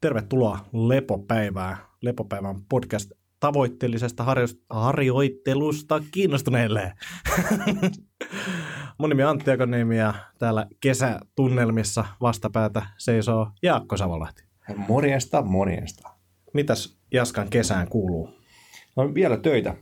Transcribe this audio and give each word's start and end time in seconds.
Tervetuloa 0.00 0.58
Lepopäivään. 0.72 1.76
Lepopäivän 2.02 2.56
podcast 2.68 3.10
tavoitteellisesta 3.40 4.24
harjo- 4.24 4.64
harjoittelusta 4.70 6.02
kiinnostuneille. 6.10 6.92
Mun 8.98 9.08
nimi 9.08 9.22
on 9.22 9.30
Antti 9.30 9.50
Akoniemi 9.50 9.98
ja 9.98 10.14
täällä 10.38 10.66
kesätunnelmissa 10.80 12.04
vastapäätä 12.20 12.82
seisoo 12.98 13.50
Jaakko 13.62 13.96
Savolahti. 13.96 14.42
Morjesta, 14.76 15.42
morjesta. 15.42 16.10
Mitäs 16.54 16.98
Jaskan 17.12 17.48
kesään 17.50 17.88
kuuluu? 17.88 18.30
No 18.96 19.14
vielä 19.14 19.36
töitä. 19.36 19.74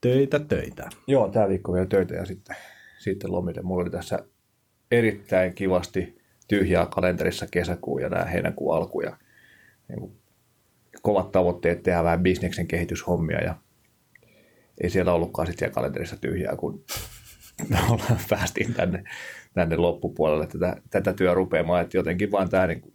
Töitä, 0.00 0.38
töitä. 0.38 0.88
Joo, 1.06 1.28
tämä 1.28 1.48
viikko 1.48 1.72
vielä 1.72 1.86
töitä 1.86 2.14
ja 2.14 2.26
sitten, 2.26 2.56
sitten 2.98 3.32
lomille. 3.32 3.62
Mulla 3.62 3.82
oli 3.82 3.90
tässä 3.90 4.18
erittäin 4.90 5.54
kivasti 5.54 6.18
tyhjää 6.48 6.86
kalenterissa 6.86 7.46
kesäkuu 7.50 7.98
ja 7.98 8.08
nämä 8.08 8.24
heinäkuun 8.24 8.76
alku 8.76 9.00
ja 9.00 9.16
niin 9.90 10.00
kuin, 10.00 10.12
kovat 11.02 11.32
tavoitteet 11.32 11.82
tehdä 11.82 12.04
vähän 12.04 12.22
bisneksen 12.22 12.66
kehityshommia 12.66 13.44
ja 13.44 13.54
ei 14.82 14.90
siellä 14.90 15.12
ollutkaan 15.12 15.46
sitten 15.46 15.58
siellä 15.58 15.74
kalenterissa 15.74 16.16
tyhjää, 16.16 16.56
kun 16.56 16.84
päästiin 18.30 18.74
tänne, 18.74 19.04
tänne 19.54 19.76
loppupuolelle 19.76 20.46
tätä, 20.46 20.76
tätä 20.90 21.12
työ 21.12 21.34
rupeamaan, 21.34 21.82
että 21.82 21.96
jotenkin 21.96 22.30
vaan 22.30 22.48
tämä 22.48 22.66
niin 22.66 22.80
kuin, 22.80 22.94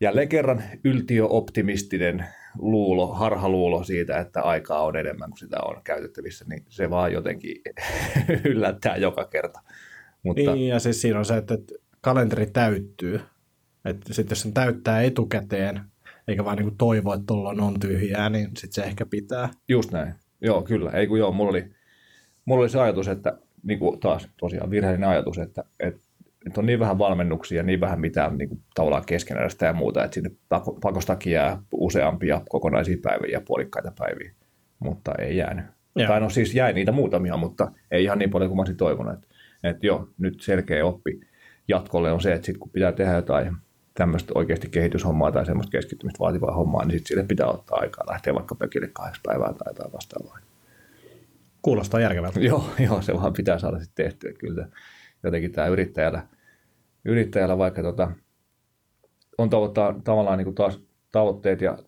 jälleen 0.00 0.28
kerran 0.28 0.62
yltiöoptimistinen 0.84 2.24
luulo, 2.58 3.06
harhaluulo 3.06 3.84
siitä, 3.84 4.18
että 4.18 4.42
aikaa 4.42 4.84
on 4.84 4.96
enemmän 4.96 5.30
kuin 5.30 5.38
sitä 5.38 5.56
on 5.60 5.80
käytettävissä, 5.84 6.44
niin 6.48 6.64
se 6.68 6.90
vaan 6.90 7.12
jotenkin 7.12 7.62
yllättää 8.44 8.96
joka 8.96 9.24
kerta. 9.24 9.60
Mutta... 10.22 10.54
Niin, 10.54 10.68
ja 10.68 10.78
siis 10.78 11.00
siinä 11.00 11.18
on 11.18 11.24
se, 11.24 11.36
että 11.36 11.58
kalenteri 12.00 12.46
täyttyy. 12.46 13.20
Että 13.84 14.14
sitten 14.14 14.32
jos 14.32 14.42
sen 14.42 14.52
täyttää 14.52 15.02
etukäteen, 15.02 15.80
eikä 16.28 16.44
vaan 16.44 16.56
niin 16.58 16.76
toivo, 16.78 17.14
että 17.14 17.26
tuolla 17.26 17.64
on 17.64 17.80
tyhjää, 17.80 18.30
niin 18.30 18.44
sitten 18.46 18.72
se 18.72 18.82
ehkä 18.82 19.06
pitää. 19.06 19.48
Just 19.68 19.92
näin. 19.92 20.14
Joo, 20.40 20.62
kyllä. 20.62 20.90
Ei 20.90 21.06
kun 21.06 21.18
joo, 21.18 21.32
mulla 21.32 21.50
oli, 21.50 21.70
mulla 22.44 22.62
oli 22.62 22.68
se 22.68 22.80
ajatus, 22.80 23.08
että 23.08 23.38
niin 23.62 23.78
kuin 23.78 24.00
taas 24.00 24.28
tosiaan 24.36 24.70
virheellinen 24.70 25.08
ajatus, 25.08 25.38
että, 25.38 25.64
että, 25.80 26.00
että 26.46 26.60
on 26.60 26.66
niin 26.66 26.80
vähän 26.80 26.98
valmennuksia, 26.98 27.62
niin 27.62 27.80
vähän 27.80 28.00
mitään 28.00 28.38
niin 28.38 28.48
kuin, 28.48 28.60
tavallaan 28.74 29.04
keskeneräistä 29.06 29.66
ja 29.66 29.72
muuta, 29.72 30.04
että 30.04 30.14
sinne 30.14 30.30
pakostakin 30.82 31.32
jää 31.32 31.62
useampia 31.72 32.42
kokonaisia 32.48 32.96
päiviä 33.02 33.32
ja 33.32 33.40
puolikkaita 33.40 33.92
päiviä, 33.98 34.32
mutta 34.78 35.12
ei 35.18 35.36
jäänyt. 35.36 35.64
Joo. 35.96 36.08
Tai 36.08 36.20
no 36.20 36.30
siis 36.30 36.54
jäi 36.54 36.72
niitä 36.72 36.92
muutamia, 36.92 37.36
mutta 37.36 37.72
ei 37.90 38.04
ihan 38.04 38.18
niin 38.18 38.30
paljon 38.30 38.50
kuin 38.50 38.56
mä 38.56 38.60
olisin 38.60 38.76
toivonut. 38.76 39.14
Että, 39.14 39.26
että 39.64 39.86
joo, 39.86 40.08
nyt 40.18 40.40
selkeä 40.40 40.86
oppi 40.86 41.20
jatkolle 41.68 42.12
on 42.12 42.20
se, 42.20 42.32
että 42.32 42.46
sit 42.46 42.58
kun 42.58 42.70
pitää 42.70 42.92
tehdä 42.92 43.12
jotain 43.12 43.56
tämmöistä 43.94 44.32
oikeasti 44.34 44.68
kehityshommaa 44.68 45.32
tai 45.32 45.46
semmoista 45.46 45.70
keskittymistä 45.70 46.18
vaativaa 46.18 46.54
hommaa, 46.54 46.84
niin 46.84 46.92
sitten 46.92 47.08
sille 47.08 47.24
pitää 47.24 47.46
ottaa 47.46 47.78
aikaa 47.78 48.04
lähteä 48.10 48.34
vaikka 48.34 48.54
pökille 48.54 48.88
kahdeksan 48.92 49.22
päivää 49.26 49.52
tai 49.52 49.70
jotain 49.70 49.92
vastaavaa. 49.92 50.38
Kuulostaa 51.62 52.00
järkevältä. 52.00 52.40
joo, 52.40 52.64
joo, 52.86 53.02
se 53.02 53.14
vaan 53.14 53.32
pitää 53.32 53.58
saada 53.58 53.80
sitten 53.80 54.04
tehtyä. 54.04 54.32
Kyllä 54.32 54.68
jotenkin 55.22 55.52
tämä 55.52 55.66
yrittäjällä, 55.66 56.26
yrittäjällä 57.04 57.58
vaikka 57.58 57.82
tota, 57.82 58.10
on 59.38 59.50
tavoittaa, 59.50 60.00
tavallaan 60.04 60.38
niin 60.38 60.44
kuin 60.44 60.54
taas 60.54 60.80
tavoitteet 61.12 61.60
ja 61.60 61.78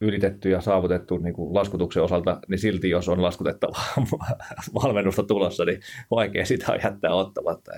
ylitetty 0.00 0.50
ja 0.50 0.60
saavutettu 0.60 1.18
niin 1.18 1.34
kuin 1.34 1.54
laskutuksen 1.54 2.02
osalta, 2.02 2.40
niin 2.48 2.58
silti 2.58 2.90
jos 2.90 3.08
on 3.08 3.22
laskutettavaa 3.22 3.94
valmennusta 4.82 5.22
tulossa, 5.22 5.64
niin 5.64 5.80
vaikea 6.10 6.46
sitä 6.46 6.78
jättää 6.84 7.14
ottamatta. 7.14 7.72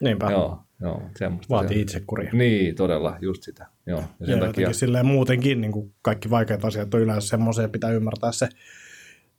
Niinpä. 0.00 0.30
Joo, 0.30 0.62
joo 0.80 1.02
semmoista. 1.18 1.54
Vaatii 1.54 1.76
se. 1.76 1.82
itsekuri. 1.82 2.28
Niin, 2.32 2.74
todella, 2.74 3.16
just 3.20 3.42
sitä. 3.42 3.66
Joo. 3.86 4.00
Ja, 4.20 4.26
sen 4.26 4.38
ja 4.38 4.46
takia... 4.46 4.72
silleen 4.72 5.06
muutenkin 5.06 5.60
niin 5.60 5.72
kuin 5.72 5.94
kaikki 6.02 6.30
vaikeat 6.30 6.64
asiat 6.64 6.94
on 6.94 7.00
yleensä 7.00 7.28
semmoisia, 7.28 7.68
pitää 7.68 7.90
ymmärtää 7.90 8.32
se 8.32 8.48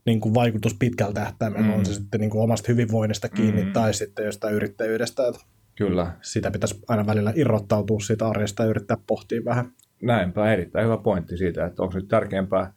niin 0.06 0.20
kuin 0.20 0.34
vaikutus 0.34 0.74
pitkällä 0.80 1.14
tähtäimellä, 1.14 1.68
mm. 1.68 1.74
on 1.74 1.86
se 1.86 1.94
sitten 1.94 2.20
niin 2.22 2.30
kuin 2.30 2.44
omasta 2.44 2.72
hyvinvoinnista 2.72 3.30
kiinni 3.30 3.64
mm. 3.64 3.74
tai 3.74 3.94
sitten 3.94 4.26
jostain 4.26 4.56
yrittäjyydestä. 4.56 5.28
Että 5.28 5.42
Kyllä. 5.76 6.12
Sitä 6.22 6.52
pitäisi 6.52 6.80
aina 6.88 7.06
välillä 7.06 7.34
irrottautua 7.36 8.00
siitä 8.00 8.28
arjesta 8.28 8.64
ja 8.64 8.70
yrittää 8.70 8.98
pohtia 9.08 9.46
vähän. 9.46 9.72
Näinpä, 10.02 10.54
erittäin 10.54 10.86
hyvä 10.86 10.98
pointti 10.98 11.38
siitä, 11.38 11.66
että 11.66 11.84
onko 11.84 11.96
nyt 11.96 12.08
tärkeämpää 12.08 12.74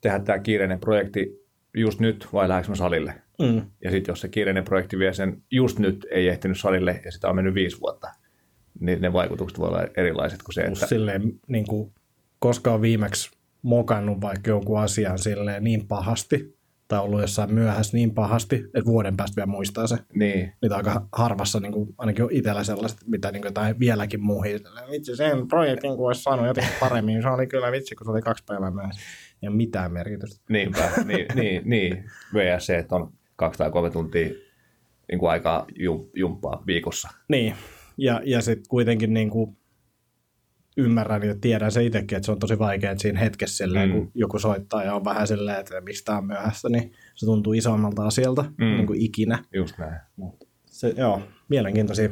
tehdä 0.00 0.18
tämä 0.18 0.38
kiireinen 0.38 0.80
projekti 0.80 1.46
just 1.74 2.00
nyt 2.00 2.28
vai 2.32 2.48
lähdekö 2.48 2.74
salille? 2.74 3.14
Mm. 3.42 3.62
Ja 3.84 3.90
sitten 3.90 4.12
jos 4.12 4.20
se 4.20 4.28
kiireinen 4.28 4.64
projekti 4.64 4.98
vie 4.98 5.12
sen 5.12 5.42
just 5.50 5.78
nyt 5.78 6.06
ei 6.10 6.28
ehtinyt 6.28 6.60
salille 6.60 7.00
ja 7.04 7.12
sitä 7.12 7.28
on 7.28 7.36
mennyt 7.36 7.54
viisi 7.54 7.80
vuotta, 7.80 8.08
niin 8.80 9.00
ne 9.00 9.12
vaikutukset 9.12 9.58
voi 9.58 9.68
olla 9.68 9.86
erilaiset 9.96 10.42
kuin 10.42 10.54
se, 10.54 10.60
että... 10.60 10.86
Silleen, 10.86 11.22
niin 11.48 11.66
kuin, 11.66 11.92
koska 12.38 12.74
on 12.74 12.82
viimeksi 12.82 13.30
mokannut 13.62 14.20
vaikka 14.20 14.50
jonkun 14.50 14.80
asian 14.80 15.18
silleen 15.18 15.64
niin 15.64 15.88
pahasti, 15.88 16.54
tai 16.88 17.00
ollut 17.00 17.20
jossain 17.20 17.54
myöhässä 17.54 17.96
niin 17.96 18.14
pahasti, 18.14 18.56
että 18.56 18.84
vuoden 18.84 19.16
päästä 19.16 19.36
vielä 19.36 19.50
muistaa 19.50 19.86
se. 19.86 19.98
Niin. 20.14 20.52
Niitä 20.62 20.76
aika 20.76 21.08
harvassa, 21.12 21.60
niin 21.60 21.72
kuin, 21.72 21.94
ainakin 21.98 22.24
on 22.24 22.32
itsellä 22.32 22.64
sellaista, 22.64 23.02
mitä 23.06 23.32
niin 23.32 23.42
kuin, 23.42 23.48
jotain 23.48 23.78
vieläkin 23.78 24.22
muuhin. 24.22 24.60
Vitsi, 24.90 25.16
sen 25.16 25.48
projektin 25.48 25.96
kun 25.96 26.06
olisi 26.06 26.22
saanut 26.22 26.46
jotenkin 26.46 26.74
paremmin, 26.80 27.22
se 27.22 27.28
oli 27.28 27.46
kyllä 27.46 27.72
vitsi, 27.72 27.94
kun 27.94 28.04
se 28.04 28.10
oli 28.10 28.22
kaksi 28.22 28.44
päivää 28.46 28.70
myöhässä. 28.70 29.00
Ole 29.42 29.56
mitään 29.56 29.92
merkitystä. 29.92 30.44
Niinpä, 30.48 30.90
niin, 31.04 31.26
niin, 31.34 31.62
niin. 31.64 32.04
VS 32.34 32.66
se, 32.66 32.78
että 32.78 32.94
on 32.94 33.12
kaksi 33.36 33.58
tai 33.58 33.70
kolme 33.70 33.90
tuntia 33.90 34.28
niin 35.08 35.18
kuin 35.18 35.30
aikaa 35.30 35.66
jumppaa 36.14 36.62
viikossa. 36.66 37.08
Niin, 37.28 37.54
ja, 37.98 38.20
ja 38.24 38.42
sitten 38.42 38.68
kuitenkin 38.68 39.14
niin 39.14 39.30
kuin 39.30 39.56
ymmärrän 40.76 41.22
ja 41.22 41.34
tiedän 41.40 41.72
se 41.72 41.84
itsekin, 41.84 42.16
että 42.16 42.26
se 42.26 42.32
on 42.32 42.38
tosi 42.38 42.58
vaikea, 42.58 42.90
että 42.90 43.02
siinä 43.02 43.20
hetkessä 43.20 43.56
silleen, 43.56 43.88
mm. 43.88 43.94
kun 43.94 44.10
joku 44.14 44.38
soittaa 44.38 44.84
ja 44.84 44.94
on 44.94 45.04
vähän 45.04 45.26
silleen, 45.26 45.60
että 45.60 45.80
mistä 45.80 46.16
on 46.16 46.26
myöhässä, 46.26 46.68
niin 46.68 46.92
se 47.14 47.26
tuntuu 47.26 47.52
isommalta 47.52 48.06
asialta 48.06 48.42
mm. 48.42 48.64
niin 48.64 48.86
kuin 48.86 49.00
ikinä. 49.00 49.44
Just 49.54 49.78
näin. 49.78 50.00
Se, 50.66 50.94
joo, 50.96 51.22
mielenkiintoisia 51.48 52.08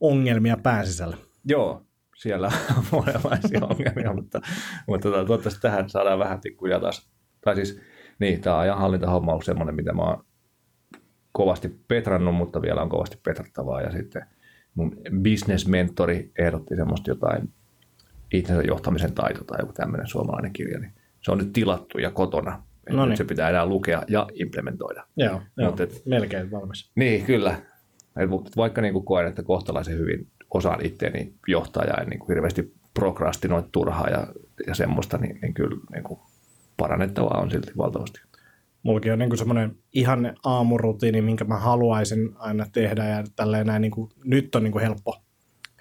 ongelmia 0.00 0.56
pääsisällä. 0.56 1.16
Joo, 1.44 1.86
siellä 2.16 2.52
on 2.76 2.84
monenlaisia 2.92 3.60
ongelmia, 3.64 4.12
mutta, 4.12 4.40
mutta 4.86 5.08
tota, 5.08 5.18
toivottavasti 5.18 5.60
tähän 5.60 5.90
saadaan 5.90 6.18
vähän 6.18 6.40
pikkuja 6.40 6.80
taas. 6.80 7.10
Tai 7.40 7.56
siis, 7.56 7.80
niin, 8.18 8.40
tämä 8.40 8.58
ajanhallintahomma 8.58 9.34
on 9.34 9.42
semmoinen, 9.42 9.74
mitä 9.74 9.92
mä 9.92 10.02
oon 10.02 10.24
kovasti 11.32 11.80
petrannut, 11.88 12.34
mutta 12.34 12.62
vielä 12.62 12.82
on 12.82 12.88
kovasti 12.88 13.20
petrattavaa. 13.22 13.80
Ja 13.80 13.92
sitten 13.92 14.26
mun 14.74 14.96
business-mentori 15.22 16.30
ehdotti 16.38 16.76
semmoista 16.76 17.10
jotain 17.10 17.52
itsensä 18.32 18.62
johtamisen 18.62 19.12
taito 19.12 19.44
tai 19.44 19.58
joku 19.60 19.72
tämmöinen 19.72 20.06
suomalainen 20.06 20.52
kirja, 20.52 20.78
niin 20.78 20.92
se 21.20 21.32
on 21.32 21.38
nyt 21.38 21.52
tilattu 21.52 21.98
ja 21.98 22.10
kotona. 22.10 22.62
No 22.90 23.06
niin. 23.06 23.16
se 23.16 23.24
pitää 23.24 23.48
enää 23.48 23.66
lukea 23.66 24.02
ja 24.08 24.26
implementoida. 24.34 25.06
Joo, 25.16 25.40
joo 25.56 25.74
et, 25.80 26.02
melkein 26.06 26.50
valmis. 26.50 26.90
Niin, 26.94 27.24
kyllä. 27.24 27.56
Et 28.16 28.56
vaikka 28.56 28.80
niin 28.80 28.92
kuin 28.92 29.04
koen, 29.04 29.26
että 29.26 29.42
kohtalaisen 29.42 29.98
hyvin 29.98 30.26
osaan 30.54 30.86
itseäni 30.86 31.34
johtaa 31.46 31.84
ja 31.84 31.94
en 31.94 32.08
niin 32.08 32.18
kuin 32.18 32.28
hirveästi 32.28 32.74
prokrastinoi 32.94 33.64
turhaa 33.72 34.08
ja, 34.08 34.26
ja 34.66 34.74
semmoista, 34.74 35.18
niin, 35.18 35.38
niin 35.42 35.54
kyllä 35.54 35.76
niin 35.92 36.04
kuin 36.04 36.20
parannettavaa 36.76 37.40
on 37.40 37.50
silti 37.50 37.72
valtavasti. 37.76 38.20
Mullakin 38.82 39.12
on 39.12 39.18
niin 39.18 39.38
semmoinen 39.38 39.76
ihan 39.92 40.36
aamurutiini, 40.44 41.22
minkä 41.22 41.44
mä 41.44 41.56
haluaisin 41.56 42.30
aina 42.38 42.66
tehdä 42.72 43.04
ja 43.04 43.24
tälleen 43.36 43.66
näin 43.66 43.82
niin 43.82 43.92
kuin, 43.92 44.10
nyt 44.24 44.54
on 44.54 44.64
niin 44.64 44.72
kuin 44.72 44.82
helppo, 44.82 45.22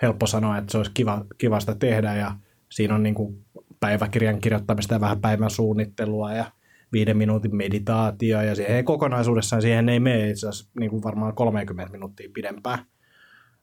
helppo 0.01 0.27
sanoa, 0.27 0.57
että 0.57 0.71
se 0.71 0.77
olisi 0.77 0.91
kiva, 0.93 1.25
kivasta 1.37 1.75
tehdä 1.75 2.15
ja 2.15 2.31
siinä 2.69 2.95
on 2.95 3.03
niin 3.03 3.15
kuin 3.15 3.45
päiväkirjan 3.79 4.41
kirjoittamista 4.41 4.93
ja 4.93 5.01
vähän 5.01 5.21
päivän 5.21 5.49
suunnittelua 5.49 6.33
ja 6.33 6.45
viiden 6.91 7.17
minuutin 7.17 7.55
meditaatio 7.55 8.41
ja 8.41 8.55
siihen 8.55 8.85
kokonaisuudessaan 8.85 9.61
siihen 9.61 9.89
ei 9.89 9.99
mene 9.99 10.29
itse 10.29 10.47
asiassa 10.47 10.69
niin 10.79 10.89
kuin 10.89 11.03
varmaan 11.03 11.35
30 11.35 11.91
minuuttia 11.91 12.29
pidempään. 12.33 12.79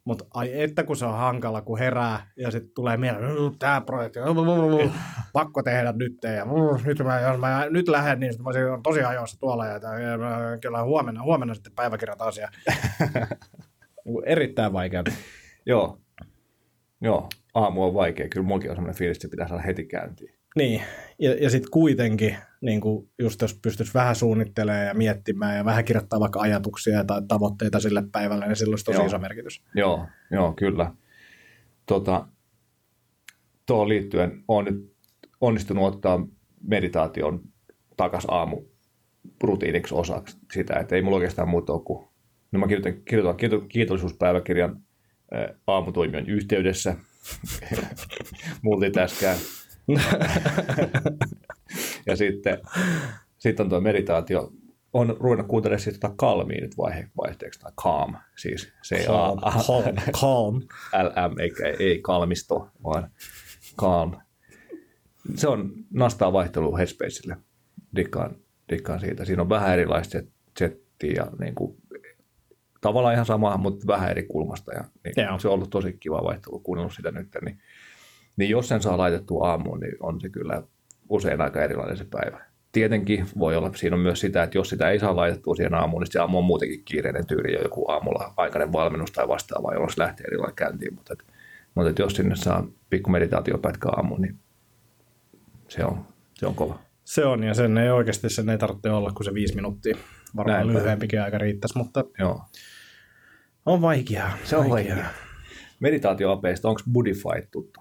Mutta 0.04 0.24
ai 0.34 0.62
että 0.62 0.84
kun 0.84 0.96
se 0.96 1.04
on 1.04 1.16
hankala, 1.16 1.62
kun 1.62 1.78
herää 1.78 2.30
ja 2.36 2.50
sitten 2.50 2.74
tulee 2.74 2.96
mieleen, 2.96 3.58
tämä 3.58 3.80
projekti, 3.80 4.18
pakko 5.32 5.62
tehdä 5.62 5.92
nyt 5.92 6.18
ja 6.22 6.44
nyt, 6.84 6.98
mä, 6.98 7.20
jos 7.20 7.40
mä 7.40 7.66
nyt 7.70 7.88
lähden, 7.88 8.20
niin 8.20 8.42
mä 8.42 8.48
olisin 8.48 8.82
tosi 8.82 9.02
ajoissa 9.02 9.40
tuolla 9.40 9.66
ja, 9.66 9.72
ja 9.72 10.58
kyllä 10.62 10.82
huomenna, 10.82 11.22
huomenna 11.22 11.54
sitten 11.54 11.72
päiväkirjat 11.72 12.22
asia. 12.22 12.48
Erittäin 14.26 14.72
vaikeaa. 14.72 15.04
Joo, 15.66 15.98
joo, 17.00 17.28
aamu 17.54 17.84
on 17.84 17.94
vaikea. 17.94 18.28
Kyllä 18.28 18.46
mullakin 18.46 18.70
on 18.70 18.76
sellainen 18.76 18.98
fiilis, 18.98 19.16
että 19.16 19.22
se 19.22 19.30
pitää 19.30 19.48
saada 19.48 19.62
heti 19.62 19.84
käyntiin. 19.84 20.34
Niin, 20.56 20.82
ja, 21.22 21.34
ja 21.40 21.50
sitten 21.50 21.70
kuitenkin, 21.70 22.36
niin 22.60 22.80
kuin 22.80 23.08
just 23.18 23.42
jos 23.42 23.58
pystyisi 23.62 23.94
vähän 23.94 24.16
suunnittelemaan 24.16 24.86
ja 24.86 24.94
miettimään 24.94 25.56
ja 25.56 25.64
vähän 25.64 25.84
kirjoittaa 25.84 26.20
vaikka 26.20 26.40
ajatuksia 26.40 27.04
tai 27.04 27.22
tavoitteita 27.28 27.80
sille 27.80 28.02
päivälle, 28.12 28.46
niin 28.46 28.56
silloin 28.56 28.72
olisi 28.72 28.84
tosi 28.84 28.98
joo. 28.98 29.06
iso 29.06 29.18
merkitys. 29.18 29.62
Joo, 29.74 30.06
joo 30.30 30.52
kyllä. 30.52 30.92
Tota, 31.86 32.26
tuohon 33.66 33.88
liittyen 33.88 34.44
olen 34.48 34.64
nyt 34.64 34.92
onnistunut 35.40 35.94
ottaa 35.94 36.26
meditaation 36.62 37.40
takas 37.96 38.24
aamu 38.28 38.62
rutiiniksi 39.42 39.94
osaksi 39.94 40.38
sitä, 40.52 40.74
että 40.74 40.96
ei 40.96 41.02
mulla 41.02 41.16
oikeastaan 41.16 41.48
muuta 41.48 41.72
ole 41.72 41.82
kuin, 41.84 42.08
no 42.52 42.58
mä 42.58 42.66
kirjoitan, 42.66 43.02
kirjoitan 43.04 43.68
kiitollisuuspäiväkirjan 43.68 44.82
aamutoimijan 45.66 46.28
yhteydessä, 46.28 46.96
multitaskään. 48.62 49.38
ja 52.06 52.16
sitten, 52.16 52.58
sitten 53.38 53.64
on 53.64 53.70
tuo 53.70 53.80
meditaatio. 53.80 54.52
On 54.92 55.16
ruvennut 55.20 55.46
kuuntelemaan 55.46 55.80
sitten 55.80 56.00
tota 56.00 56.14
kalmia 56.16 56.60
nyt 56.60 56.78
vaihe, 56.78 57.08
vaihteeksi, 57.16 57.60
tai 57.60 57.72
calm, 57.82 58.14
siis 58.36 58.72
se 58.82 59.04
Calm, 59.06 59.40
calm, 59.40 59.96
calm. 60.20 60.62
LM, 60.92 61.38
eikä 61.38 61.62
ei 61.78 62.00
kalmisto, 62.02 62.68
vaan 62.84 63.10
calm. 63.80 64.12
Se 65.34 65.48
on 65.48 65.72
nastaa 65.90 66.32
vaihtelu 66.32 66.76
Headspacelle. 66.76 67.36
Dikkaan, 67.96 68.36
dikkaan 68.68 69.00
siitä. 69.00 69.24
Siinä 69.24 69.42
on 69.42 69.48
vähän 69.48 69.72
erilaista 69.72 70.18
settiä 70.58 71.12
ja 71.16 71.26
niin 71.40 71.54
kuin, 71.54 71.76
tavallaan 72.80 73.14
ihan 73.14 73.26
sama, 73.26 73.56
mutta 73.56 73.86
vähän 73.86 74.10
eri 74.10 74.22
kulmasta. 74.22 74.72
Ja, 74.72 74.84
niin 75.04 75.26
Joo. 75.26 75.38
se 75.38 75.48
on 75.48 75.54
ollut 75.54 75.70
tosi 75.70 75.96
kiva 76.00 76.24
vaihtelu, 76.24 76.58
kuunnellut 76.58 76.94
sitä 76.94 77.10
nyt. 77.10 77.28
Niin, 77.44 77.58
niin 78.36 78.50
jos 78.50 78.68
sen 78.68 78.82
saa 78.82 78.98
laitettua 78.98 79.48
aamuun, 79.48 79.80
niin 79.80 79.96
on 80.00 80.20
se 80.20 80.28
kyllä 80.28 80.62
usein 81.08 81.40
aika 81.40 81.62
erilainen 81.62 81.96
se 81.96 82.04
päivä. 82.10 82.44
Tietenkin 82.72 83.26
voi 83.38 83.56
olla, 83.56 83.70
siinä 83.74 83.96
on 83.96 84.02
myös 84.02 84.20
sitä, 84.20 84.42
että 84.42 84.58
jos 84.58 84.68
sitä 84.68 84.90
ei 84.90 84.98
saa 84.98 85.16
laitettua 85.16 85.54
siihen 85.54 85.74
aamuun, 85.74 86.02
niin 86.02 86.12
se 86.12 86.18
aamu 86.18 86.38
on 86.38 86.44
muutenkin 86.44 86.82
kiireinen 86.84 87.26
tyyli 87.26 87.52
jo 87.52 87.62
joku 87.62 87.90
aamulla 87.90 88.34
aikainen 88.36 88.72
valmennus 88.72 89.10
tai 89.10 89.28
vastaava, 89.28 89.72
jolloin 89.72 89.92
se 89.92 90.00
lähtee 90.00 90.26
eri 90.26 90.36
lailla 90.36 90.52
käyntiin. 90.52 90.94
Mutta, 90.94 91.12
et, 91.12 91.24
mutta 91.74 91.90
et 91.90 91.98
jos 91.98 92.12
sinne 92.12 92.36
saa 92.36 92.66
pikku 92.90 93.10
meditaatiopätkä 93.10 93.88
aamuun, 93.88 94.20
niin 94.20 94.38
se 95.68 95.84
on, 95.84 96.06
se 96.34 96.46
on 96.46 96.54
kova. 96.54 96.78
Se 97.04 97.24
on, 97.24 97.42
ja 97.42 97.54
sen 97.54 97.78
ei 97.78 97.90
oikeasti 97.90 98.30
sen 98.30 98.48
ei 98.48 98.58
tarvitse 98.58 98.90
olla 98.90 99.12
kuin 99.12 99.24
se 99.24 99.34
viisi 99.34 99.54
minuuttia. 99.54 99.96
Varmaan 100.36 100.66
Näinpä. 100.66 100.78
lyhyempikin 100.78 101.22
aika 101.22 101.38
riittäisi, 101.38 101.78
mutta 101.78 102.04
Joo. 102.18 102.42
on 103.66 103.80
vaikeaa. 103.82 104.32
Se 104.44 104.56
on 104.56 104.70
vaikea. 104.70 104.96
Meditaatioapeista, 105.80 106.68
onko 106.68 106.80
Budify 106.92 107.48
tuttu? 107.50 107.80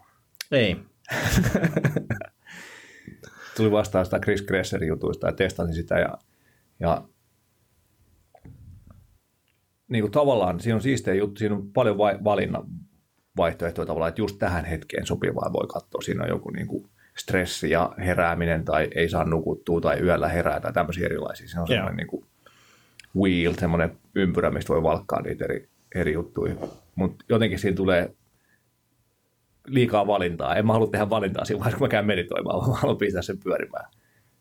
Ei. 0.52 0.78
Tuli 3.58 3.72
vastaan 3.72 4.06
sitä 4.06 4.20
Chris 4.20 4.42
Gresserin 4.42 4.88
jutuista 4.88 5.28
ja 5.28 5.34
testasin 5.34 5.76
sitä 5.76 6.00
ja, 6.00 6.18
ja 6.80 7.04
niin 9.88 10.04
kuin 10.04 10.12
tavallaan 10.12 10.60
siinä 10.60 10.76
on 10.76 10.82
siistejä 10.82 11.16
juttu, 11.16 11.40
siinä 11.40 11.56
on 11.56 11.72
paljon 11.72 11.98
vai, 11.98 12.18
valinnan 12.24 12.64
vaihtoehtoja 13.38 13.86
tavallaan, 13.86 14.10
että 14.10 14.22
just 14.22 14.40
tähän 14.40 14.66
hetkeen 14.66 15.06
sopivaa 15.06 15.54
voi 15.54 15.68
katsoa. 15.68 16.02
Siinä 16.02 16.24
on 16.24 16.30
joku 16.30 16.50
niin 16.50 16.68
kuin 16.68 16.90
stressi 17.18 17.70
ja 17.70 17.94
herääminen 17.98 18.66
tai 18.66 18.88
ei 18.96 19.10
saa 19.10 19.26
nukuttua 19.26 19.82
tai 19.82 20.00
yöllä 20.00 20.28
herää 20.28 20.60
tai 20.60 20.74
tämmöisiä 20.74 21.06
erilaisia. 21.06 21.48
Se 21.48 21.60
on 21.60 21.66
Joo. 21.70 21.76
semmoinen 21.76 21.98
niin 21.98 22.08
kuin 22.08 22.26
wheel, 23.16 23.54
semmoinen 23.54 23.98
ympyrä, 24.16 24.52
mistä 24.52 24.74
voi 24.74 24.84
valkkaa 24.84 25.22
niitä 25.22 25.46
eri, 25.46 25.70
eri 25.96 26.14
juttuja. 26.14 26.56
Mutta 26.96 27.26
jotenkin 27.30 27.60
siinä 27.60 27.76
tulee 27.76 28.16
liikaa 29.68 30.08
valintaa. 30.08 30.56
En 30.56 30.68
mä 30.68 30.74
halua 30.74 30.88
tehdä 30.88 31.10
valintaa 31.10 31.46
siinä 31.46 31.60
vaiheessa, 31.60 31.78
kun 31.78 31.86
mä 31.86 31.90
käyn 31.92 32.06
meditoimaan, 32.06 32.60
vaan 32.60 32.70
mä 32.70 32.76
haluan 32.78 32.98
pistää 32.98 33.22
sen 33.22 33.38
pyörimään. 33.44 33.86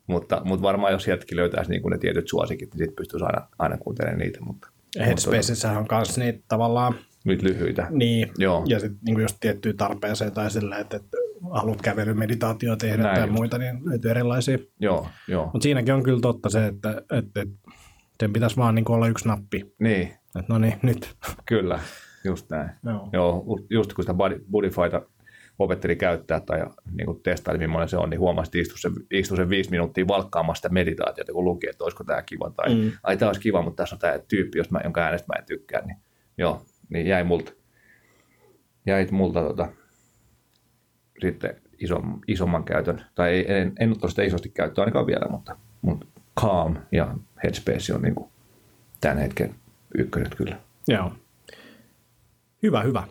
Mutta, 0.06 0.42
mutta 0.44 0.62
varmaan 0.62 0.92
jos 0.92 1.02
sieltäkin 1.04 1.36
löytäisi 1.36 1.70
niin 1.70 1.82
kuin 1.82 1.92
ne 1.92 1.98
tietyt 1.98 2.28
suosikit, 2.28 2.68
niin 2.74 2.78
sitten 2.78 2.96
pystyisi 2.96 3.24
aina, 3.24 3.46
aina 3.58 3.78
kuuntelemaan 3.78 4.18
niitä. 4.18 4.38
Mutta, 4.40 4.68
Headspacessa 4.98 5.70
on 5.70 5.86
myös 5.90 6.18
niitä 6.18 6.40
tavallaan, 6.48 6.94
nyt 7.24 7.42
lyhyitä. 7.42 7.86
niin, 7.90 8.30
Joo. 8.38 8.62
ja 8.68 8.80
sitten 8.80 8.98
niin 9.06 9.20
jos 9.20 9.36
tiettyyn 9.40 9.76
tarpeeseen 9.76 10.32
tai 10.32 10.50
sillä, 10.50 10.78
että, 10.78 10.96
että 10.96 11.16
haluat 11.52 11.82
kävelymeditaatio 11.82 12.76
tehdä 12.76 13.02
Näin 13.02 13.14
tai 13.14 13.24
just. 13.24 13.32
muita, 13.32 13.58
niin 13.58 13.78
löytyy 13.84 14.10
erilaisia. 14.10 14.58
Joo, 14.80 15.08
joo. 15.28 15.44
Mutta 15.44 15.62
siinäkin 15.62 15.94
on 15.94 16.02
kyllä 16.02 16.20
totta 16.20 16.50
se, 16.50 16.66
että, 16.66 16.90
että, 17.12 17.40
että 17.40 17.54
sen 18.20 18.32
pitäisi 18.32 18.56
vaan 18.56 18.74
niin 18.74 18.90
olla 18.90 19.08
yksi 19.08 19.28
nappi. 19.28 19.74
Niin, 19.80 20.02
Että 20.38 20.52
no 20.52 20.58
niin, 20.58 20.74
nyt. 20.82 21.16
kyllä, 21.46 21.78
just 22.24 22.50
näin. 22.50 22.70
Joo. 22.84 23.08
Joo, 23.12 23.44
just 23.70 23.92
kun 23.92 24.04
sitä 24.04 24.14
Budifyta 24.50 25.02
opetteli 25.58 25.96
käyttää 25.96 26.40
tai 26.40 26.66
niin 26.92 27.06
kuin 27.06 27.20
testaili, 27.22 27.58
millainen 27.58 27.88
se 27.88 27.96
on, 27.96 28.10
niin 28.10 28.20
huomasi, 28.20 28.48
että 28.48 28.58
istui 28.58 28.78
sen, 28.78 28.92
istui 29.10 29.36
sen 29.36 29.48
viisi 29.48 29.70
minuuttia 29.70 30.08
valkkaamaan 30.08 30.56
sitä 30.56 30.68
meditaatiota, 30.68 31.32
kun 31.32 31.44
luki, 31.44 31.68
että 31.68 31.84
olisiko 31.84 32.04
tämä 32.04 32.22
kiva 32.22 32.50
tai 32.50 32.74
Mm. 32.74 32.92
ai 33.02 33.16
tämä 33.16 33.28
olisi 33.28 33.40
kiva, 33.40 33.62
mutta 33.62 33.82
tässä 33.82 33.96
on 33.96 34.00
tämä 34.00 34.18
tyyppi, 34.28 34.58
jos 34.58 34.70
mä, 34.70 34.80
jonka 34.84 35.00
äänestä 35.00 35.26
mä 35.32 35.38
en 35.38 35.46
tykkää, 35.46 35.86
niin 35.86 35.96
joo, 36.38 36.62
niin 36.88 37.06
jäi 37.06 37.24
multa, 37.24 37.52
jäi 38.86 39.08
multa 39.10 39.42
tota, 39.42 39.68
sitten 41.20 41.56
isom, 41.78 42.20
isomman 42.28 42.64
käytön, 42.64 43.04
tai 43.14 43.30
ei, 43.30 43.52
en, 43.52 43.72
en 43.80 43.92
ottanut 43.92 44.10
sitä 44.10 44.22
isosti 44.22 44.48
käyttöä 44.48 44.82
ainakaan 44.82 45.06
vielä, 45.06 45.26
mutta, 45.30 45.56
mutta 45.82 46.06
Calm 46.40 46.76
ja 46.92 47.14
Headspace 47.44 47.94
on 47.94 48.02
niin 48.02 48.14
kuin 48.14 48.30
tämän 49.00 49.18
hetken 49.18 49.54
ykköset 49.98 50.34
kyllä. 50.34 50.56
Joo. 50.88 51.12
Hyvä, 52.62 52.82
hyvä. 52.82 53.02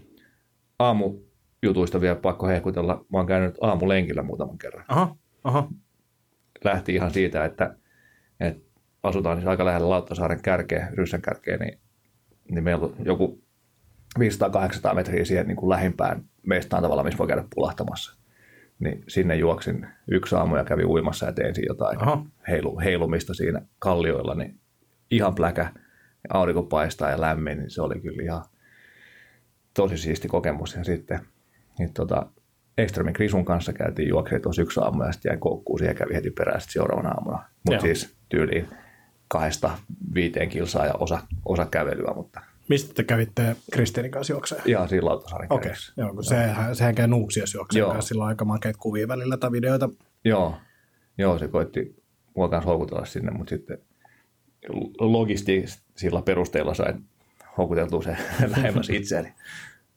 aamujutuista 0.79 2.01
vielä 2.01 2.15
pakko 2.15 2.47
hehkutella. 2.47 3.05
Mä 3.11 3.17
oon 3.17 3.27
käynyt 3.27 3.55
aamulenkillä 3.61 4.23
muutaman 4.23 4.57
kerran. 4.57 4.85
Aha, 4.87 5.15
aha. 5.43 5.69
Lähti 6.63 6.95
ihan 6.95 7.11
siitä, 7.11 7.45
että, 7.45 7.75
että 8.39 8.61
asutaan 9.03 9.37
siis 9.37 9.47
aika 9.47 9.65
lähellä 9.65 9.89
Lauttasaaren 9.89 10.41
kärkeä, 10.41 10.89
Ryssän 10.93 11.21
kärkeä, 11.21 11.57
niin, 11.57 11.79
niin 12.51 12.63
meillä 12.63 12.85
on 12.85 12.95
joku 13.05 13.41
500-800 14.19 14.95
metriä 14.95 15.25
siihen 15.25 15.47
niin 15.47 15.55
kuin 15.55 15.69
lähimpään 15.69 16.23
mestaan 16.45 16.83
tavalla, 16.83 17.03
missä 17.03 17.17
voi 17.17 17.27
käydä 17.27 17.45
pulahtamassa. 17.55 18.19
Niin 18.79 19.03
sinne 19.07 19.35
juoksin 19.35 19.87
yksi 20.07 20.35
aamu 20.35 20.55
ja 20.55 20.63
kävin 20.63 20.85
uimassa 20.85 21.25
ja 21.25 21.33
tein 21.33 21.55
siinä 21.55 21.71
jotain 21.71 22.01
Aha. 22.01 22.25
heilu, 22.47 22.79
heilumista 22.79 23.33
siinä 23.33 23.61
kallioilla, 23.79 24.35
niin 24.35 24.59
ihan 25.11 25.35
pläkä, 25.35 25.73
aurinko 26.29 26.63
paistaa 26.63 27.09
ja 27.09 27.21
lämmin, 27.21 27.57
niin 27.57 27.69
se 27.69 27.81
oli 27.81 27.99
kyllä 27.99 28.23
ihan 28.23 28.45
tosi 29.73 29.97
siisti 29.97 30.27
kokemus. 30.27 30.75
Ja 30.75 30.83
sitten 30.83 31.19
niin 31.79 31.93
tota, 31.93 32.25
Ekströmin 32.77 33.13
Krisun 33.13 33.45
kanssa 33.45 33.73
käytiin 33.73 34.09
juoksemaan 34.09 34.41
tuossa 34.41 34.61
yksi 34.61 34.79
aamu 34.79 35.03
ja 35.03 35.11
sitten 35.11 35.29
jäi 35.29 35.37
koukkuun 35.37 35.79
siihen 35.79 35.95
kävi 35.95 36.13
heti 36.13 36.31
perään 36.31 36.61
sitten 36.61 36.73
seuraavana 36.73 37.09
aamuna. 37.09 37.37
Joo. 37.37 37.49
Mutta 37.63 37.81
siis 37.81 38.15
tyyliin 38.29 38.67
kahdesta 39.27 39.77
viiteen 40.13 40.49
kilsaa 40.49 40.85
ja 40.85 40.93
osa, 40.93 41.19
osa 41.45 41.65
kävelyä, 41.65 42.13
mutta 42.15 42.41
Mistä 42.69 42.93
te 42.93 43.03
kävitte 43.03 43.55
Kristiinin 43.71 44.11
kanssa 44.11 44.33
juokseen? 44.33 44.61
ihan 44.65 44.89
siinä 44.89 45.05
Lauttasaaren 45.05 45.53
Okei, 45.53 45.63
kärjessä. 45.63 45.93
joo, 45.97 46.13
kun 46.13 46.23
sehän, 46.23 46.75
sehän 46.75 46.95
käy 46.95 47.07
Nuuksiossa 47.07 47.57
juokseen 47.57 47.79
Joo. 47.81 48.01
sillä 48.01 48.23
on 48.23 48.27
aika 48.29 48.45
makeat 48.45 48.77
kuvia 48.77 49.07
välillä 49.07 49.37
tai 49.37 49.51
videoita. 49.51 49.89
Joo, 50.25 50.55
joo, 51.17 51.37
se 51.39 51.47
koitti 51.47 51.95
mua 52.35 52.49
kanssa 52.49 52.69
houkutella 52.69 53.05
sinne, 53.05 53.31
mutta 53.31 53.49
sitten 53.49 53.77
logistisilla 54.99 56.21
perusteella 56.21 56.73
sain 56.73 57.05
houkuteltua 57.57 58.01
se 58.01 58.17
lähemmäs 58.57 58.89
itseäni. 58.99 59.33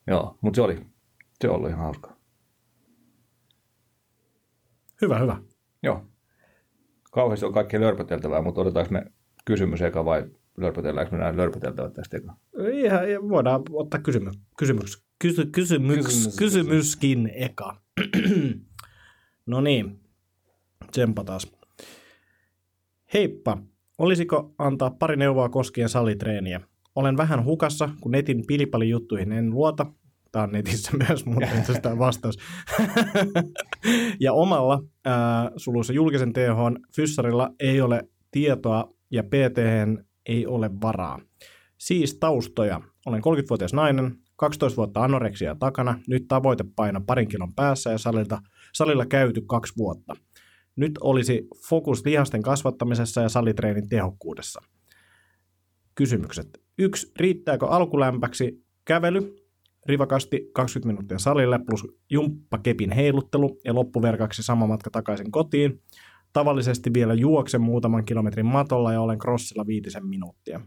Joo, 0.06 0.38
mutta 0.40 0.56
se 0.56 0.62
oli, 0.62 0.86
se 1.40 1.48
oli 1.48 1.68
ihan 1.68 1.80
hauskaa. 1.80 2.16
Hyvä, 5.02 5.18
hyvä. 5.18 5.36
Joo. 5.82 6.06
Kauheasti 7.12 7.46
on 7.46 7.52
kaikkea 7.52 7.80
lörpöteltävää, 7.80 8.42
mutta 8.42 8.60
odotetaanko 8.60 8.92
me 8.92 9.04
kysymys 9.44 9.82
eka 9.82 10.04
vai 10.04 10.24
lörpötelläänkö 10.56 11.12
me 11.12 11.18
näin 11.22 11.36
lörpöteltävät 11.36 11.92
tästä 11.92 12.16
eka? 12.16 12.36
Ihan, 12.72 13.00
voidaan 13.28 13.62
ottaa 13.72 14.00
kysymys, 14.00 14.38
kysymys, 14.58 15.04
kysy, 15.18 15.46
kysymyks, 15.46 16.04
Kysymys- 16.06 16.36
kysymyskin 16.38 17.30
eka. 17.34 17.76
no 19.46 19.60
niin, 19.60 20.00
tsempa 20.90 21.24
taas. 21.24 21.52
Heippa, 23.14 23.58
olisiko 23.98 24.54
antaa 24.58 24.90
pari 24.90 25.16
neuvoa 25.16 25.48
koskien 25.48 25.88
salitreeniä? 25.88 26.60
Olen 26.94 27.16
vähän 27.16 27.44
hukassa, 27.44 27.88
kun 28.00 28.12
netin 28.12 28.46
pilipali-juttuihin 28.46 29.32
en 29.32 29.50
luota. 29.50 29.86
Tämä 30.32 30.42
on 30.42 30.52
netissä 30.52 30.96
myös, 31.08 31.26
mutta 31.26 31.74
tämä 31.82 31.98
vastaus. 31.98 32.38
ja 34.20 34.32
omalla 34.32 34.82
ää, 35.04 35.50
sulussa 35.56 35.92
julkisen 35.92 36.32
TH 36.32 36.82
fyssarilla 36.96 37.50
ei 37.60 37.80
ole 37.80 38.08
tietoa 38.30 38.94
ja 39.10 39.22
pt 39.22 39.58
ei 40.26 40.46
ole 40.46 40.70
varaa. 40.82 41.20
Siis 41.78 42.14
taustoja. 42.14 42.80
Olen 43.06 43.22
30-vuotias 43.22 43.72
nainen, 43.72 44.16
12 44.36 44.76
vuotta 44.76 45.04
anoreksia 45.04 45.54
takana, 45.54 45.98
nyt 46.08 46.24
tavoitepaino 46.28 47.00
parin 47.06 47.28
kilon 47.28 47.54
päässä 47.54 47.90
ja 47.90 47.98
salilta, 47.98 48.42
salilla 48.72 49.06
käyty 49.06 49.42
kaksi 49.46 49.72
vuotta. 49.76 50.16
Nyt 50.76 50.92
olisi 51.00 51.48
fokus 51.68 52.04
lihasten 52.04 52.42
kasvattamisessa 52.42 53.20
ja 53.20 53.28
salitreenin 53.28 53.88
tehokkuudessa. 53.88 54.60
Kysymykset. 55.94 56.62
Yksi, 56.82 57.12
riittääkö 57.16 57.66
alkulämpäksi 57.66 58.64
kävely, 58.84 59.36
rivakasti 59.86 60.50
20 60.52 60.86
minuuttia 60.86 61.18
salille 61.18 61.58
plus 61.66 61.86
jumppakepin 62.10 62.90
heiluttelu 62.90 63.60
ja 63.64 63.74
loppuverkaksi 63.74 64.42
sama 64.42 64.66
matka 64.66 64.90
takaisin 64.90 65.30
kotiin. 65.30 65.82
Tavallisesti 66.32 66.90
vielä 66.94 67.14
juoksen 67.14 67.60
muutaman 67.60 68.04
kilometrin 68.04 68.46
matolla 68.46 68.92
ja 68.92 69.00
olen 69.00 69.18
crossilla 69.18 69.66
viitisen 69.66 70.06
minuuttia. 70.06 70.60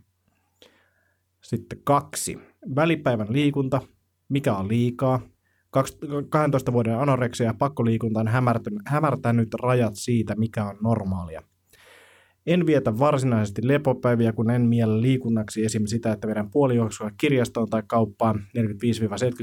Sitten 1.43 1.79
kaksi. 1.83 2.39
Välipäivän 2.75 3.27
liikunta. 3.29 3.81
Mikä 4.29 4.55
on 4.55 4.67
liikaa? 4.67 5.19
Kaks- 5.71 5.97
12 6.29 6.73
vuoden 6.73 6.99
anoreksia 6.99 7.45
ja 7.45 7.53
pakkoliikunta 7.53 8.19
on 8.19 8.27
hämärtänyt 8.85 9.53
rajat 9.53 9.93
siitä, 9.95 10.35
mikä 10.35 10.65
on 10.65 10.77
normaalia. 10.83 11.41
En 12.45 12.65
vietä 12.65 12.99
varsinaisesti 12.99 13.67
lepopäiviä, 13.67 14.33
kun 14.33 14.51
en 14.51 14.61
miellä 14.61 15.01
liikunnaksi 15.01 15.65
esim. 15.65 15.85
sitä, 15.85 16.11
että 16.11 16.27
vedän 16.27 16.51
puolijuoksua 16.51 17.11
kirjastoon 17.17 17.69
tai 17.69 17.83
kauppaan 17.87 18.39
45-70 18.57 18.61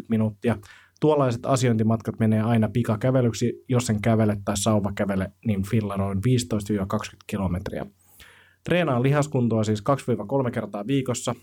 minuuttia. 0.08 0.58
Tuollaiset 1.00 1.46
asiointimatkat 1.46 2.18
menee 2.18 2.42
aina 2.42 2.68
pikakävelyksi, 2.68 3.64
jos 3.68 3.86
sen 3.86 4.02
kävele 4.02 4.36
tai 4.44 4.56
sauva 4.56 4.92
kävele, 4.94 5.32
niin 5.46 5.62
fillaroin 5.62 6.18
15-20 6.18 6.20
kilometriä. 7.26 7.86
Treenaan 8.64 9.02
lihaskuntoa 9.02 9.64
siis 9.64 9.82
2-3 10.46 10.50
kertaa 10.50 10.86
viikossa, 10.86 11.34